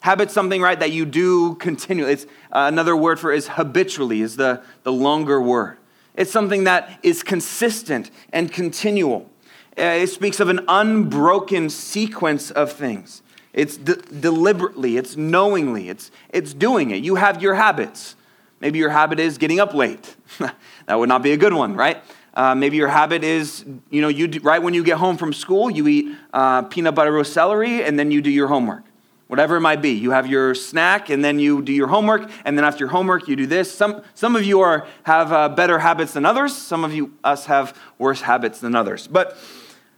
Habit's 0.00 0.32
something, 0.32 0.62
right, 0.62 0.78
that 0.78 0.92
you 0.92 1.04
do 1.04 1.56
continually. 1.56 2.12
It's 2.12 2.24
uh, 2.52 2.68
another 2.72 2.96
word 2.96 3.18
for 3.18 3.32
is 3.32 3.48
habitually, 3.48 4.20
is 4.20 4.36
the, 4.36 4.62
the 4.84 4.92
longer 4.92 5.40
word. 5.40 5.76
It's 6.14 6.30
something 6.30 6.64
that 6.64 6.98
is 7.02 7.22
consistent 7.22 8.10
and 8.32 8.50
continual. 8.50 9.30
Uh, 9.76 9.82
it 9.82 10.08
speaks 10.08 10.40
of 10.40 10.48
an 10.48 10.60
unbroken 10.68 11.70
sequence 11.70 12.50
of 12.50 12.72
things. 12.72 13.22
It's 13.52 13.76
de- 13.76 13.96
deliberately, 13.96 14.96
it's 14.96 15.16
knowingly, 15.16 15.88
it's, 15.88 16.10
it's 16.30 16.54
doing 16.54 16.90
it. 16.90 17.02
You 17.02 17.16
have 17.16 17.42
your 17.42 17.54
habits. 17.54 18.14
Maybe 18.60 18.78
your 18.78 18.90
habit 18.90 19.20
is 19.20 19.38
getting 19.38 19.60
up 19.60 19.74
late. 19.74 20.16
that 20.38 20.94
would 20.94 21.08
not 21.08 21.22
be 21.22 21.32
a 21.32 21.36
good 21.36 21.52
one, 21.52 21.74
right? 21.74 22.02
Uh, 22.34 22.54
maybe 22.54 22.76
your 22.76 22.88
habit 22.88 23.24
is, 23.24 23.64
you 23.90 24.00
know, 24.00 24.08
you 24.08 24.28
do, 24.28 24.40
right 24.40 24.62
when 24.62 24.74
you 24.74 24.84
get 24.84 24.98
home 24.98 25.16
from 25.16 25.32
school, 25.32 25.70
you 25.70 25.88
eat 25.88 26.16
uh, 26.32 26.62
peanut 26.62 26.94
butter 26.94 27.16
with 27.16 27.26
celery, 27.26 27.82
and 27.82 27.98
then 27.98 28.10
you 28.10 28.20
do 28.20 28.30
your 28.30 28.46
homework 28.48 28.84
whatever 29.28 29.56
it 29.56 29.60
might 29.60 29.80
be. 29.80 29.90
You 29.90 30.10
have 30.10 30.26
your 30.26 30.54
snack, 30.54 31.10
and 31.10 31.24
then 31.24 31.38
you 31.38 31.62
do 31.62 31.72
your 31.72 31.86
homework, 31.86 32.30
and 32.44 32.58
then 32.58 32.64
after 32.64 32.80
your 32.80 32.88
homework, 32.88 33.28
you 33.28 33.36
do 33.36 33.46
this. 33.46 33.72
Some, 33.72 34.02
some 34.14 34.34
of 34.34 34.44
you 34.44 34.60
are, 34.60 34.86
have 35.04 35.32
uh, 35.32 35.48
better 35.50 35.78
habits 35.78 36.14
than 36.14 36.26
others. 36.26 36.56
Some 36.56 36.82
of 36.82 36.92
you, 36.92 37.14
us, 37.22 37.46
have 37.46 37.78
worse 37.98 38.22
habits 38.22 38.60
than 38.60 38.74
others. 38.74 39.06
But 39.06 39.38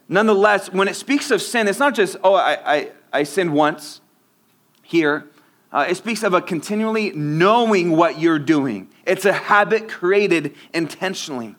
nonetheless, 0.09 0.73
when 0.73 0.89
it 0.89 0.95
speaks 0.95 1.31
of 1.31 1.41
sin, 1.41 1.69
it's 1.69 1.79
not 1.79 1.95
just, 1.95 2.17
oh, 2.23 2.35
I, 2.35 2.59
I, 2.65 2.93
I 3.13 3.23
sinned 3.23 3.55
once 3.55 4.01
here. 4.83 5.27
Uh, 5.73 5.87
it 5.89 5.97
speaks 5.97 6.25
of 6.25 6.35
a 6.35 6.43
continually 6.43 7.13
knowing 7.13 7.93
what 7.93 8.19
you're 8.19 8.41
doing. 8.41 8.89
It's 9.07 9.25
a 9.25 9.33
habit 9.33 9.89
created 9.89 10.55
intentionally. 10.75 11.55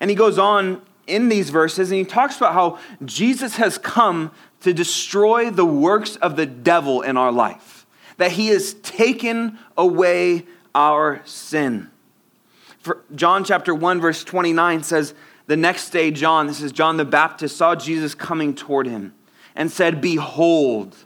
And 0.00 0.08
he 0.08 0.16
goes 0.16 0.38
on 0.38 0.80
in 1.06 1.28
these 1.28 1.50
verses 1.50 1.90
and 1.90 1.98
he 1.98 2.04
talks 2.04 2.36
about 2.36 2.54
how 2.54 2.78
Jesus 3.04 3.56
has 3.56 3.76
come 3.76 4.30
to 4.62 4.72
destroy 4.72 5.50
the 5.50 5.64
works 5.64 6.16
of 6.16 6.36
the 6.36 6.46
devil 6.46 7.02
in 7.02 7.16
our 7.16 7.32
life, 7.32 7.86
that 8.16 8.32
he 8.32 8.48
has 8.48 8.74
taken 8.74 9.58
away 9.76 10.46
our 10.74 11.20
sin. 11.24 11.90
For 12.78 13.02
John 13.14 13.44
chapter 13.44 13.74
1, 13.74 14.00
verse 14.00 14.24
29 14.24 14.82
says, 14.82 15.14
The 15.46 15.56
next 15.56 15.90
day, 15.90 16.10
John, 16.10 16.46
this 16.46 16.60
is 16.60 16.72
John 16.72 16.96
the 16.96 17.04
Baptist, 17.04 17.56
saw 17.56 17.74
Jesus 17.74 18.14
coming 18.14 18.54
toward 18.54 18.86
him 18.86 19.14
and 19.54 19.70
said, 19.70 20.00
Behold, 20.00 20.96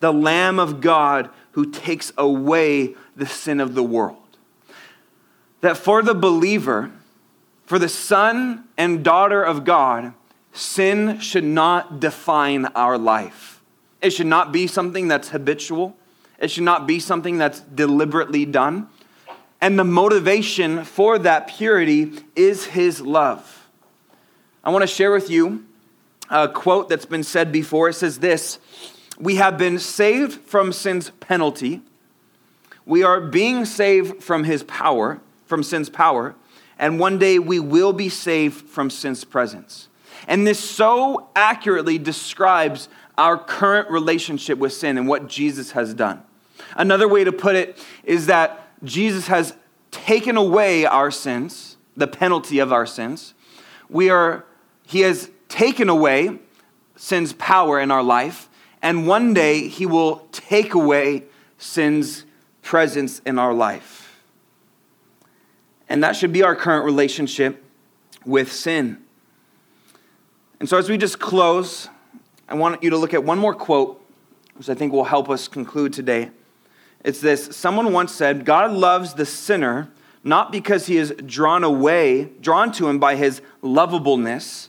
the 0.00 0.12
Lamb 0.12 0.58
of 0.58 0.80
God 0.80 1.30
who 1.52 1.70
takes 1.70 2.12
away 2.16 2.94
the 3.14 3.26
sin 3.26 3.60
of 3.60 3.74
the 3.74 3.82
world. 3.82 4.16
That 5.60 5.76
for 5.76 6.02
the 6.02 6.14
believer, 6.14 6.90
for 7.66 7.78
the 7.78 7.88
son 7.88 8.64
and 8.76 9.04
daughter 9.04 9.42
of 9.42 9.64
God, 9.64 10.14
sin 10.52 11.18
should 11.20 11.44
not 11.44 12.00
define 12.00 12.66
our 12.66 12.98
life. 12.98 13.62
It 14.00 14.10
should 14.10 14.26
not 14.26 14.52
be 14.52 14.66
something 14.66 15.08
that's 15.08 15.28
habitual. 15.28 15.96
It 16.38 16.50
should 16.50 16.64
not 16.64 16.86
be 16.86 16.98
something 16.98 17.38
that's 17.38 17.60
deliberately 17.60 18.44
done. 18.44 18.88
And 19.60 19.78
the 19.78 19.84
motivation 19.84 20.84
for 20.84 21.18
that 21.20 21.46
purity 21.46 22.12
is 22.34 22.66
his 22.66 23.00
love. 23.00 23.68
I 24.64 24.70
want 24.70 24.82
to 24.82 24.88
share 24.88 25.12
with 25.12 25.30
you 25.30 25.64
a 26.28 26.48
quote 26.48 26.88
that's 26.88 27.06
been 27.06 27.22
said 27.22 27.52
before. 27.52 27.88
It 27.88 27.94
says 27.94 28.18
this 28.18 28.58
We 29.18 29.36
have 29.36 29.56
been 29.56 29.78
saved 29.78 30.40
from 30.42 30.72
sin's 30.72 31.10
penalty. 31.10 31.82
We 32.84 33.04
are 33.04 33.20
being 33.20 33.64
saved 33.64 34.22
from 34.22 34.42
his 34.42 34.64
power, 34.64 35.20
from 35.46 35.62
sin's 35.62 35.88
power, 35.88 36.34
and 36.78 36.98
one 36.98 37.18
day 37.18 37.38
we 37.38 37.60
will 37.60 37.92
be 37.92 38.08
saved 38.08 38.68
from 38.68 38.90
sin's 38.90 39.22
presence. 39.22 39.88
And 40.26 40.46
this 40.46 40.58
so 40.58 41.28
accurately 41.34 41.98
describes 41.98 42.88
our 43.18 43.36
current 43.36 43.90
relationship 43.90 44.58
with 44.58 44.72
sin 44.72 44.96
and 44.98 45.06
what 45.06 45.28
Jesus 45.28 45.72
has 45.72 45.94
done. 45.94 46.22
Another 46.76 47.08
way 47.08 47.24
to 47.24 47.32
put 47.32 47.56
it 47.56 47.84
is 48.04 48.26
that 48.26 48.68
Jesus 48.84 49.26
has 49.26 49.54
taken 49.90 50.36
away 50.36 50.86
our 50.86 51.10
sins, 51.10 51.76
the 51.96 52.06
penalty 52.06 52.58
of 52.58 52.72
our 52.72 52.86
sins. 52.86 53.34
We 53.88 54.10
are, 54.10 54.44
he 54.86 55.00
has 55.00 55.30
taken 55.48 55.88
away 55.88 56.38
sin's 56.96 57.32
power 57.34 57.80
in 57.80 57.90
our 57.90 58.02
life, 58.02 58.48
and 58.80 59.06
one 59.06 59.34
day 59.34 59.68
he 59.68 59.86
will 59.86 60.26
take 60.32 60.74
away 60.74 61.24
sin's 61.58 62.24
presence 62.62 63.20
in 63.26 63.38
our 63.38 63.52
life. 63.52 64.22
And 65.88 66.02
that 66.02 66.16
should 66.16 66.32
be 66.32 66.42
our 66.42 66.56
current 66.56 66.84
relationship 66.84 67.62
with 68.24 68.50
sin. 68.50 69.02
And 70.62 70.68
so, 70.68 70.78
as 70.78 70.88
we 70.88 70.96
just 70.96 71.18
close, 71.18 71.88
I 72.48 72.54
want 72.54 72.84
you 72.84 72.90
to 72.90 72.96
look 72.96 73.14
at 73.14 73.24
one 73.24 73.36
more 73.36 73.52
quote, 73.52 74.00
which 74.54 74.68
I 74.68 74.74
think 74.74 74.92
will 74.92 75.02
help 75.02 75.28
us 75.28 75.48
conclude 75.48 75.92
today. 75.92 76.30
It's 77.04 77.20
this 77.20 77.56
Someone 77.56 77.92
once 77.92 78.14
said, 78.14 78.44
God 78.44 78.70
loves 78.70 79.14
the 79.14 79.26
sinner 79.26 79.90
not 80.22 80.52
because 80.52 80.86
he 80.86 80.98
is 80.98 81.12
drawn 81.26 81.64
away, 81.64 82.30
drawn 82.40 82.70
to 82.74 82.88
him 82.88 83.00
by 83.00 83.16
his 83.16 83.42
lovableness, 83.60 84.68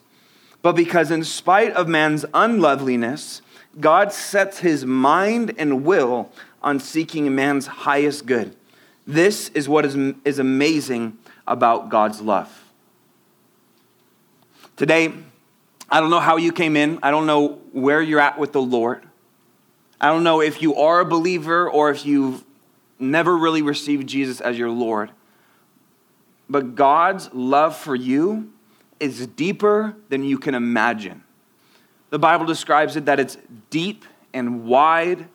but 0.64 0.72
because 0.72 1.12
in 1.12 1.24
spite 1.24 1.74
of 1.74 1.88
man's 1.88 2.26
unloveliness, 2.34 3.44
God 3.80 4.12
sets 4.12 4.58
his 4.58 4.88
mind 4.88 5.54
and 5.60 5.86
will 5.86 6.32
on 6.64 6.80
seeking 6.80 7.36
man's 7.36 7.68
highest 7.68 8.26
good. 8.26 8.56
This 9.06 9.50
is 9.50 9.70
what 9.70 9.86
is, 9.86 10.16
is 10.26 10.40
amazing 10.40 11.20
about 11.46 11.90
God's 11.90 12.20
love. 12.20 12.64
Today, 14.76 15.14
I 15.90 16.00
don't 16.00 16.10
know 16.10 16.20
how 16.20 16.38
you 16.38 16.52
came 16.52 16.76
in. 16.76 17.00
I 17.04 17.12
don't 17.12 17.26
know 17.26 17.60
where 17.72 18.02
you're 18.02 18.20
at 18.20 18.40
with 18.40 18.52
the 18.52 18.62
Lord. 18.62 19.08
I 20.00 20.08
don't 20.08 20.24
know 20.24 20.42
if 20.42 20.62
you 20.62 20.76
are 20.76 21.00
a 21.00 21.06
believer 21.06 21.70
or 21.70 21.90
if 21.90 22.06
you've 22.06 22.44
never 23.00 23.38
really 23.38 23.62
received 23.62 24.08
Jesus 24.08 24.42
as 24.42 24.58
your 24.58 24.70
Lord. 24.70 25.12
But 26.50 26.76
God's 26.76 27.34
love 27.34 27.76
for 27.76 27.96
you 27.96 28.52
is 29.00 29.28
deeper 29.28 29.96
than 30.10 30.24
you 30.24 30.38
can 30.38 30.56
imagine. 30.56 31.24
The 32.10 32.20
Bible 32.20 32.46
describes 32.46 32.96
it 32.96 33.06
that 33.06 33.20
it's 33.20 33.38
deep 33.70 34.06
and 34.34 34.66
wide, 34.66 35.28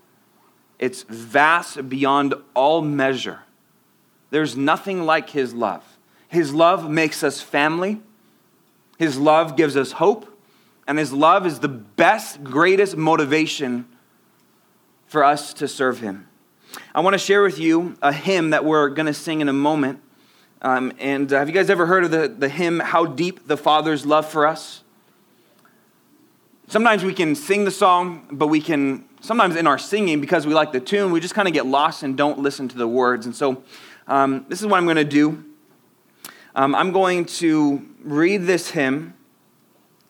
it's 0.79 1.03
vast 1.03 1.89
beyond 1.89 2.35
all 2.55 2.83
measure. 2.83 3.41
There's 4.31 4.57
nothing 4.57 5.05
like 5.05 5.31
His 5.31 5.55
love. 5.55 5.99
His 6.29 6.53
love 6.53 6.89
makes 6.91 7.23
us 7.23 7.41
family, 7.41 8.01
His 8.99 9.19
love 9.19 9.57
gives 9.57 9.77
us 9.77 9.93
hope, 9.93 10.28
and 10.89 10.99
his 10.99 11.13
love 11.13 11.47
is 11.47 11.61
the 11.61 11.69
best, 11.69 12.43
greatest 12.43 12.97
motivation 12.97 13.87
for 15.07 15.23
us 15.23 15.55
to 15.55 15.69
serve 15.69 16.01
him. 16.01 16.27
I 16.95 17.01
want 17.01 17.15
to 17.15 17.19
share 17.19 17.43
with 17.43 17.61
you 17.61 17.97
a 18.03 18.13
hymn 18.13 18.51
that 18.51 18.65
we're 18.65 18.89
going 18.89 19.07
to 19.07 19.15
sing 19.15 19.41
in 19.41 19.49
a 19.49 19.53
moment 19.53 20.01
Um, 20.61 20.93
and 20.99 21.33
uh, 21.33 21.39
have 21.39 21.49
you 21.49 21.55
guys 21.55 21.71
ever 21.71 21.87
heard 21.87 22.05
of 22.05 22.11
the, 22.11 22.27
the 22.27 22.49
hymn, 22.49 22.81
How 22.81 23.07
Deep 23.07 23.47
the 23.47 23.57
Father's 23.57 24.05
Love 24.05 24.29
for 24.29 24.47
Us? 24.47 24.83
Sometimes 26.67 27.05
we 27.05 27.15
can 27.15 27.35
sing 27.37 27.65
the 27.65 27.71
song, 27.71 28.27
but 28.33 28.49
we 28.49 28.61
can, 28.61 29.05
sometimes 29.21 29.55
in 29.55 29.67
our 29.67 29.79
singing, 29.79 30.21
because 30.21 30.47
we 30.47 30.55
like 30.55 30.73
the 30.73 30.81
tune, 30.81 31.13
we 31.13 31.21
just 31.21 31.35
kind 31.35 31.47
of 31.47 31.55
get 31.55 31.65
lost 31.65 32.03
and 32.03 32.17
don't 32.17 32.41
listen 32.41 32.69
to 32.69 32.77
the 32.77 32.89
words. 32.89 33.25
And 33.25 33.35
so 33.35 33.63
um, 34.09 34.47
this 34.49 34.61
is 34.61 34.67
what 34.67 34.79
I'm 34.79 34.85
going 34.85 34.97
to 34.97 35.05
do. 35.05 35.45
Um, 36.57 36.75
I'm 36.75 36.91
going 36.93 37.25
to 37.27 37.87
read 38.03 38.39
this 38.47 38.71
hymn, 38.71 39.15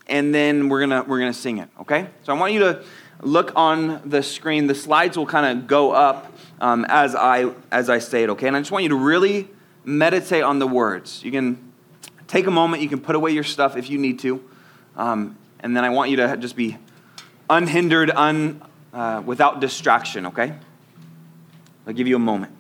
and 0.09 0.35
then 0.35 0.69
we're 0.69 0.87
to 0.87 1.05
we're 1.07 1.21
to 1.21 1.33
sing 1.33 1.59
it, 1.59 1.69
okay? 1.81 2.09
So 2.25 2.35
I 2.35 2.39
want 2.39 2.53
you 2.53 2.61
to 2.61 2.83
look 3.23 3.53
on 3.57 4.03
the 4.09 4.23
screen. 4.23 4.67
The 4.67 4.75
slides 4.75 5.17
will 5.17 5.27
kind 5.27 5.59
of 5.59 5.67
go 5.67 5.93
up 5.93 6.33
um, 6.61 6.87
as, 6.89 7.15
I, 7.15 7.53
as 7.71 7.91
I 7.91 7.99
say 7.99 8.25
it, 8.25 8.31
okay? 8.31 8.49
And 8.49 8.57
I 8.57 8.61
just 8.61 8.71
want 8.71 8.85
you 8.85 8.91
to 8.91 8.97
really 8.97 9.49
meditate 9.85 10.43
on 10.43 10.59
the 10.59 10.67
words. 10.67 11.23
You 11.25 11.31
can 11.31 11.73
take 12.27 12.47
a 12.47 12.51
moment, 12.51 12.83
you 12.83 12.89
can 12.89 13.01
put 13.01 13.17
away 13.17 13.33
your 13.33 13.45
stuff 13.45 13.77
if 13.77 13.91
you 13.91 13.99
need 13.99 14.19
to. 14.21 14.43
Um, 14.97 15.37
and 15.61 15.77
then 15.77 15.85
I 15.85 15.91
want 15.91 16.11
you 16.11 16.17
to 16.19 16.37
just 16.37 16.57
be 16.57 16.77
unhindered, 17.51 18.11
un, 18.11 18.63
uh, 18.93 19.23
without 19.25 19.61
distraction, 19.61 20.27
okay? 20.27 20.55
I'll 21.87 21.95
give 21.95 22.07
you 22.07 22.17
a 22.17 22.21
moment. 22.21 22.55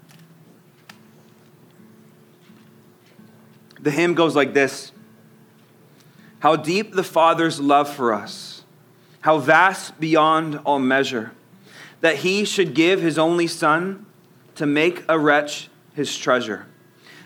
The 3.80 3.90
hymn 3.90 4.14
goes 4.14 4.34
like 4.34 4.55
this 4.55 4.92
How 6.41 6.57
deep 6.57 6.93
the 6.93 7.05
Father's 7.05 7.61
love 7.61 7.93
for 7.93 8.12
us, 8.12 8.62
how 9.22 9.39
vast 9.39 9.99
beyond 9.99 10.61
all 10.64 10.78
measure, 10.78 11.32
that 12.01 12.16
he 12.16 12.45
should 12.45 12.74
give 12.74 13.01
his 13.01 13.18
only 13.18 13.47
Son 13.47 14.07
to 14.55 14.66
make 14.66 15.05
a 15.09 15.18
wretch 15.18 15.68
his 15.95 16.16
treasure. 16.16 16.66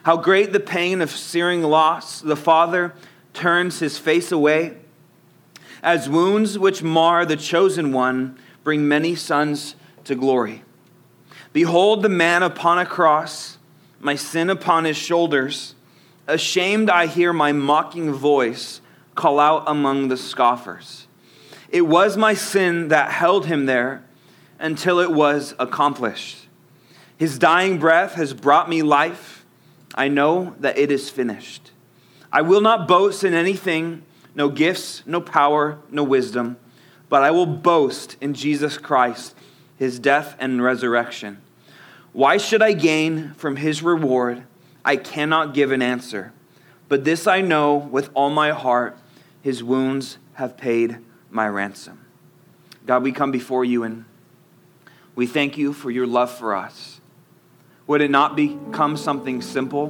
How 0.05 0.17
great 0.17 0.53
the 0.53 0.61
pain 0.61 1.01
of 1.01 1.11
searing 1.11 1.63
loss, 1.63 2.21
the 2.21 2.37
Father 2.37 2.95
turns 3.35 3.79
his 3.79 3.99
face 3.99 4.33
away. 4.33 4.77
As 5.83 6.09
wounds 6.09 6.59
which 6.59 6.83
mar 6.83 7.27
the 7.27 7.37
chosen 7.37 7.93
one 7.93 8.39
bring 8.65 8.89
many 8.89 9.15
sons 9.15 9.75
to 10.05 10.15
glory. 10.15 10.63
Behold 11.53 12.03
the 12.03 12.09
man 12.09 12.43
upon 12.43 12.79
a 12.79 12.87
cross, 12.87 13.59
my 14.01 14.15
sin 14.15 14.49
upon 14.49 14.85
his 14.85 14.97
shoulders. 14.97 15.75
Ashamed, 16.27 16.89
I 16.89 17.07
hear 17.07 17.33
my 17.33 17.53
mocking 17.53 18.13
voice 18.13 18.81
call 19.15 19.39
out 19.39 19.65
among 19.67 20.09
the 20.09 20.17
scoffers. 20.17 21.07
It 21.69 21.83
was 21.83 22.17
my 22.17 22.35
sin 22.35 22.89
that 22.89 23.11
held 23.11 23.47
him 23.47 23.67
there 23.67 24.05
until 24.59 25.01
it 25.01 25.11
was 25.11 25.55
accomplished. 25.59 26.47
His 27.17 27.39
dying 27.39 27.79
breath 27.79 28.15
has 28.15 28.35
brought 28.35 28.69
me 28.69 28.83
life 28.83 29.43
I 29.95 30.09
know 30.09 30.55
that 30.61 30.79
it 30.79 30.91
is 30.91 31.11
finished. 31.11 31.71
I 32.33 32.43
will 32.43 32.61
not 32.61 32.89
boast 32.89 33.25
in 33.25 33.35
anything, 33.35 34.05
no 34.35 34.49
gifts, 34.49 35.03
no 35.07 35.21
power, 35.21 35.79
no 35.91 36.03
wisdom, 36.03 36.57
but 37.09 37.23
I 37.23 37.31
will 37.31 37.47
boast 37.47 38.17
in 38.21 38.33
Jesus 38.33 38.79
Christ, 38.79 39.35
his 39.77 39.99
death 39.99 40.35
and 40.39 40.63
resurrection. 40.63 41.43
Why 42.13 42.39
should 42.39 42.63
I 42.63 42.73
gain 42.73 43.35
from 43.35 43.57
his 43.57 43.83
reward? 43.83 44.45
I 44.85 44.97
cannot 44.97 45.55
give 45.55 45.73
an 45.73 45.83
answer. 45.83 46.33
But 46.89 47.05
this 47.05 47.27
I 47.27 47.41
know 47.41 47.77
with 47.77 48.11
all 48.15 48.31
my 48.31 48.51
heart 48.51 48.97
his 49.43 49.63
wounds 49.63 50.19
have 50.35 50.57
paid 50.57 50.99
my 51.31 51.47
ransom. 51.49 52.05
God, 52.87 53.03
we 53.03 53.13
come 53.13 53.31
before 53.31 53.65
you 53.65 53.85
and 53.85 54.05
we 55.15 55.27
thank 55.27 55.59
you 55.59 55.73
for 55.73 55.91
your 55.91 56.07
love 56.07 56.31
for 56.31 56.55
us. 56.55 57.01
Would 57.87 58.01
it 58.01 58.11
not 58.11 58.37
become 58.37 58.97
something 58.97 59.43
simple? 59.43 59.89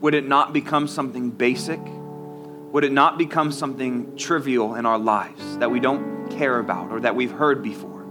Would 0.00 0.14
it 0.14 0.26
not 0.26 0.52
become 0.52 0.86
something 0.86 1.30
basic? 1.30 1.80
Would 1.82 2.84
it 2.84 2.92
not 2.92 3.18
become 3.18 3.50
something 3.50 4.16
trivial 4.16 4.74
in 4.74 4.86
our 4.86 4.98
lives 4.98 5.58
that 5.58 5.70
we 5.70 5.80
don't 5.80 6.28
care 6.28 6.58
about 6.58 6.90
or 6.90 7.00
that 7.00 7.16
we've 7.16 7.30
heard 7.30 7.62
before? 7.62 8.04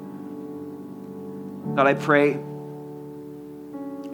God, 1.75 1.88
I 1.88 1.93
pray 1.93 2.39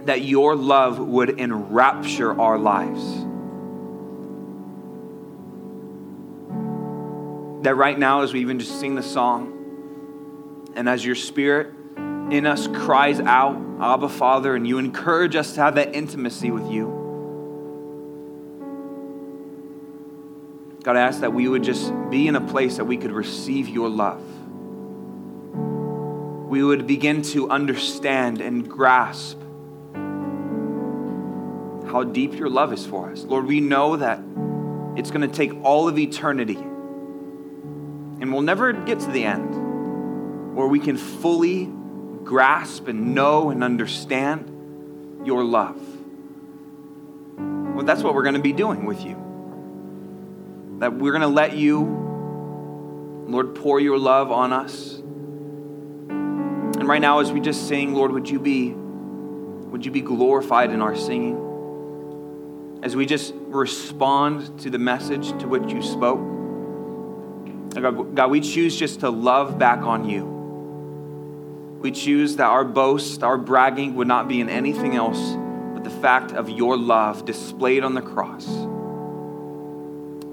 that 0.06 0.22
your 0.22 0.56
love 0.56 1.00
would 1.00 1.40
enrapture 1.40 2.40
our 2.40 2.58
lives. 2.58 3.26
That 7.62 7.76
right 7.76 7.98
now, 7.98 8.22
as 8.22 8.34
we 8.34 8.42
even 8.42 8.60
just 8.60 8.80
sing 8.80 8.96
the 8.96 9.04
song, 9.04 9.56
and 10.76 10.88
as 10.88 11.06
your 11.06 11.16
spirit 11.16 11.74
in 11.98 12.46
us 12.46 12.68
cries 12.68 13.20
out, 13.20 13.58
Abba, 13.82 14.10
Father, 14.10 14.56
and 14.56 14.68
you 14.68 14.78
encourage 14.78 15.36
us 15.36 15.54
to 15.56 15.62
have 15.62 15.76
that 15.76 15.96
intimacy 15.96 16.52
with 16.52 16.70
you. 16.70 17.00
God, 20.84 20.96
I 20.96 21.02
ask 21.02 21.20
that 21.22 21.34
we 21.34 21.48
would 21.48 21.64
just 21.64 21.92
be 22.10 22.28
in 22.28 22.36
a 22.36 22.42
place 22.42 22.78
that 22.78 22.86
we 22.86 22.98
could 22.98 23.12
receive 23.12 23.68
your 23.68 23.90
love. 23.90 24.24
We 26.50 26.64
would 26.64 26.88
begin 26.88 27.22
to 27.24 27.50
understand 27.50 28.42
and 28.42 28.68
grasp 28.70 29.38
how 31.92 32.04
deep 32.04 32.36
your 32.36 32.50
love 32.50 32.72
is 32.72 32.86
for 32.86 33.12
us. 33.12 33.24
Lord, 33.24 33.46
we 33.46 33.60
know 33.60 33.98
that 33.98 34.20
it's 34.96 35.12
going 35.12 35.30
to 35.30 35.36
take 35.36 35.54
all 35.64 35.88
of 35.88 36.00
eternity, 36.00 36.58
and 38.22 38.32
we'll 38.32 38.42
never 38.42 38.74
get 38.74 39.00
to 39.00 39.12
the 39.12 39.24
end 39.24 40.56
where 40.56 40.68
we 40.68 40.80
can 40.80 40.98
fully 40.98 41.70
grasp 42.24 42.88
and 42.88 43.16
know 43.16 43.50
and 43.50 43.64
understand 43.64 45.26
your 45.26 45.44
love. 45.44 45.80
Well, 47.38 47.86
that's 47.86 48.04
what 48.04 48.14
we're 48.14 48.24
going 48.24 48.36
to 48.36 48.42
be 48.42 48.54
doing 48.54 48.86
with 48.86 49.06
you. 49.06 49.16
That 50.80 50.94
we're 50.94 51.12
going 51.12 51.22
to 51.22 51.28
let 51.28 51.56
you, 51.56 53.26
Lord, 53.28 53.56
pour 53.56 53.80
your 53.80 53.98
love 53.98 54.32
on 54.32 54.52
us. 54.52 54.96
And 54.98 56.88
right 56.88 57.02
now, 57.02 57.20
as 57.20 57.32
we 57.32 57.40
just 57.40 57.68
sing, 57.68 57.94
Lord, 57.94 58.12
would 58.12 58.30
you 58.30 58.40
be, 58.40 58.72
would 58.72 59.86
you 59.86 59.92
be 59.92 60.02
glorified 60.02 60.72
in 60.72 60.82
our 60.82 60.96
singing? 60.96 62.80
As 62.84 62.96
we 62.96 63.06
just 63.06 63.34
respond 63.48 64.60
to 64.60 64.70
the 64.70 64.80
message 64.80 65.30
to 65.40 65.48
which 65.48 65.72
you 65.72 65.82
spoke. 65.82 66.39
God, 67.70 67.86
uh, 67.86 67.92
God, 67.92 68.32
we 68.32 68.42
choose 68.42 68.78
just 68.78 69.02
to 69.02 69.10
love 69.10 69.58
back 69.60 69.80
on 69.80 70.10
you. 70.10 70.26
We 71.82 71.92
choose 71.92 72.36
that 72.38 72.48
our 72.48 72.66
boast, 72.66 73.24
our 73.24 73.38
bragging 73.38 73.96
would 73.96 74.08
not 74.08 74.28
be 74.28 74.42
in 74.42 74.50
anything 74.50 74.96
else 74.96 75.38
but 75.80 75.90
the 75.90 76.02
fact 76.02 76.34
of 76.34 76.50
your 76.50 76.78
love 76.78 77.24
displayed 77.24 77.86
on 77.86 77.94
the 77.94 78.02
cross. 78.02 78.46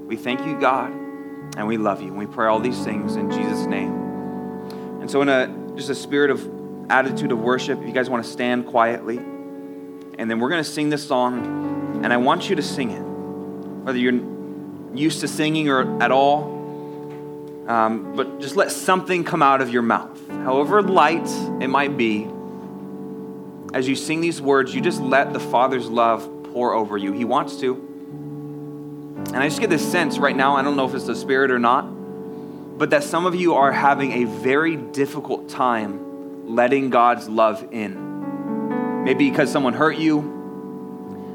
We 0.07 0.17
thank 0.17 0.45
you, 0.45 0.59
God, 0.59 0.91
and 1.57 1.69
we 1.69 1.77
love 1.77 2.03
you. 2.03 2.09
And 2.09 2.19
we 2.19 2.27
pray 2.27 2.49
all 2.49 2.59
these 2.59 2.83
things 2.85 3.15
in 3.15 3.31
Jesus' 3.31 3.65
name. 3.67 3.93
And 5.01 5.09
so, 5.09 5.23
in 5.23 5.29
a 5.29 5.47
just 5.77 5.89
a 5.89 5.95
spirit 5.95 6.33
of 6.33 6.91
attitude 6.91 7.31
of 7.31 7.39
worship, 7.39 7.81
if 7.81 7.87
you 7.87 7.93
guys 7.93 8.11
want 8.11 8.25
to 8.25 8.31
stand 8.31 8.67
quietly, 8.67 9.19
and 9.19 10.29
then 10.29 10.41
we're 10.41 10.49
going 10.49 10.65
to 10.65 10.69
sing 10.69 10.91
this 10.91 11.07
song, 11.07 12.01
and 12.03 12.13
I 12.13 12.17
want 12.17 12.51
you 12.51 12.57
to 12.57 12.63
sing 12.63 12.91
it. 12.91 13.03
Whether 13.85 13.99
you're 13.99 14.21
used 14.97 15.21
to 15.21 15.29
singing 15.29 15.69
or 15.69 16.03
at 16.03 16.11
all, 16.11 16.56
um, 17.67 18.15
but 18.15 18.41
just 18.41 18.55
let 18.57 18.71
something 18.71 19.25
come 19.25 19.43
out 19.43 19.61
of 19.61 19.71
your 19.71 19.83
mouth, 19.83 20.29
however 20.29 20.83
light 20.83 21.29
it 21.61 21.69
might 21.69 21.97
be. 21.97 22.29
As 23.75 23.89
you 23.89 23.97
sing 23.97 24.21
these 24.21 24.41
words, 24.41 24.75
you 24.75 24.81
just 24.81 25.01
let 25.01 25.33
the 25.33 25.41
Father's 25.41 25.89
love 25.89 26.29
pour 26.53 26.73
over 26.73 26.97
you. 26.97 27.13
He 27.13 27.25
wants 27.25 27.59
to. 27.61 27.75
And 27.75 29.37
I 29.37 29.49
just 29.49 29.61
get 29.61 29.71
this 29.71 29.91
sense 29.91 30.19
right 30.19 30.37
now, 30.37 30.57
I 30.57 30.63
don't 30.63 30.77
know 30.77 30.87
if 30.89 30.95
it's 30.95 31.07
the 31.07 31.17
Spirit 31.17 31.51
or 31.51 31.59
not, 31.59 31.83
but 32.79 32.91
that 32.91 33.03
some 33.03 33.27
of 33.27 33.35
you 33.35 33.55
are 33.55 33.73
having 33.73 34.13
a 34.13 34.25
very 34.25 34.77
difficult 34.77 35.49
time 35.49 36.55
letting 36.55 36.91
God's 36.91 37.29
love 37.29 37.67
in. 37.73 39.03
Maybe 39.03 39.29
because 39.29 39.51
someone 39.51 39.73
hurt 39.73 39.97
you, 39.99 40.23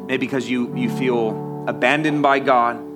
maybe 0.07 0.25
because 0.25 0.49
you, 0.49 0.75
you 0.75 0.89
feel 0.89 1.65
abandoned 1.67 2.21
by 2.21 2.39
God 2.39 2.90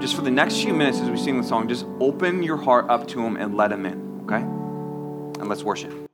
just 0.00 0.14
for 0.14 0.22
the 0.22 0.30
next 0.30 0.62
few 0.62 0.72
minutes 0.72 1.00
as 1.00 1.10
we 1.10 1.16
sing 1.16 1.40
the 1.40 1.46
song, 1.46 1.68
just 1.68 1.86
open 2.00 2.42
your 2.42 2.56
heart 2.56 2.86
up 2.88 3.08
to 3.08 3.20
Him 3.20 3.36
and 3.36 3.56
let 3.56 3.72
Him 3.72 3.86
in, 3.86 4.20
okay? 4.24 4.42
And 5.40 5.48
let's 5.48 5.64
worship. 5.64 6.05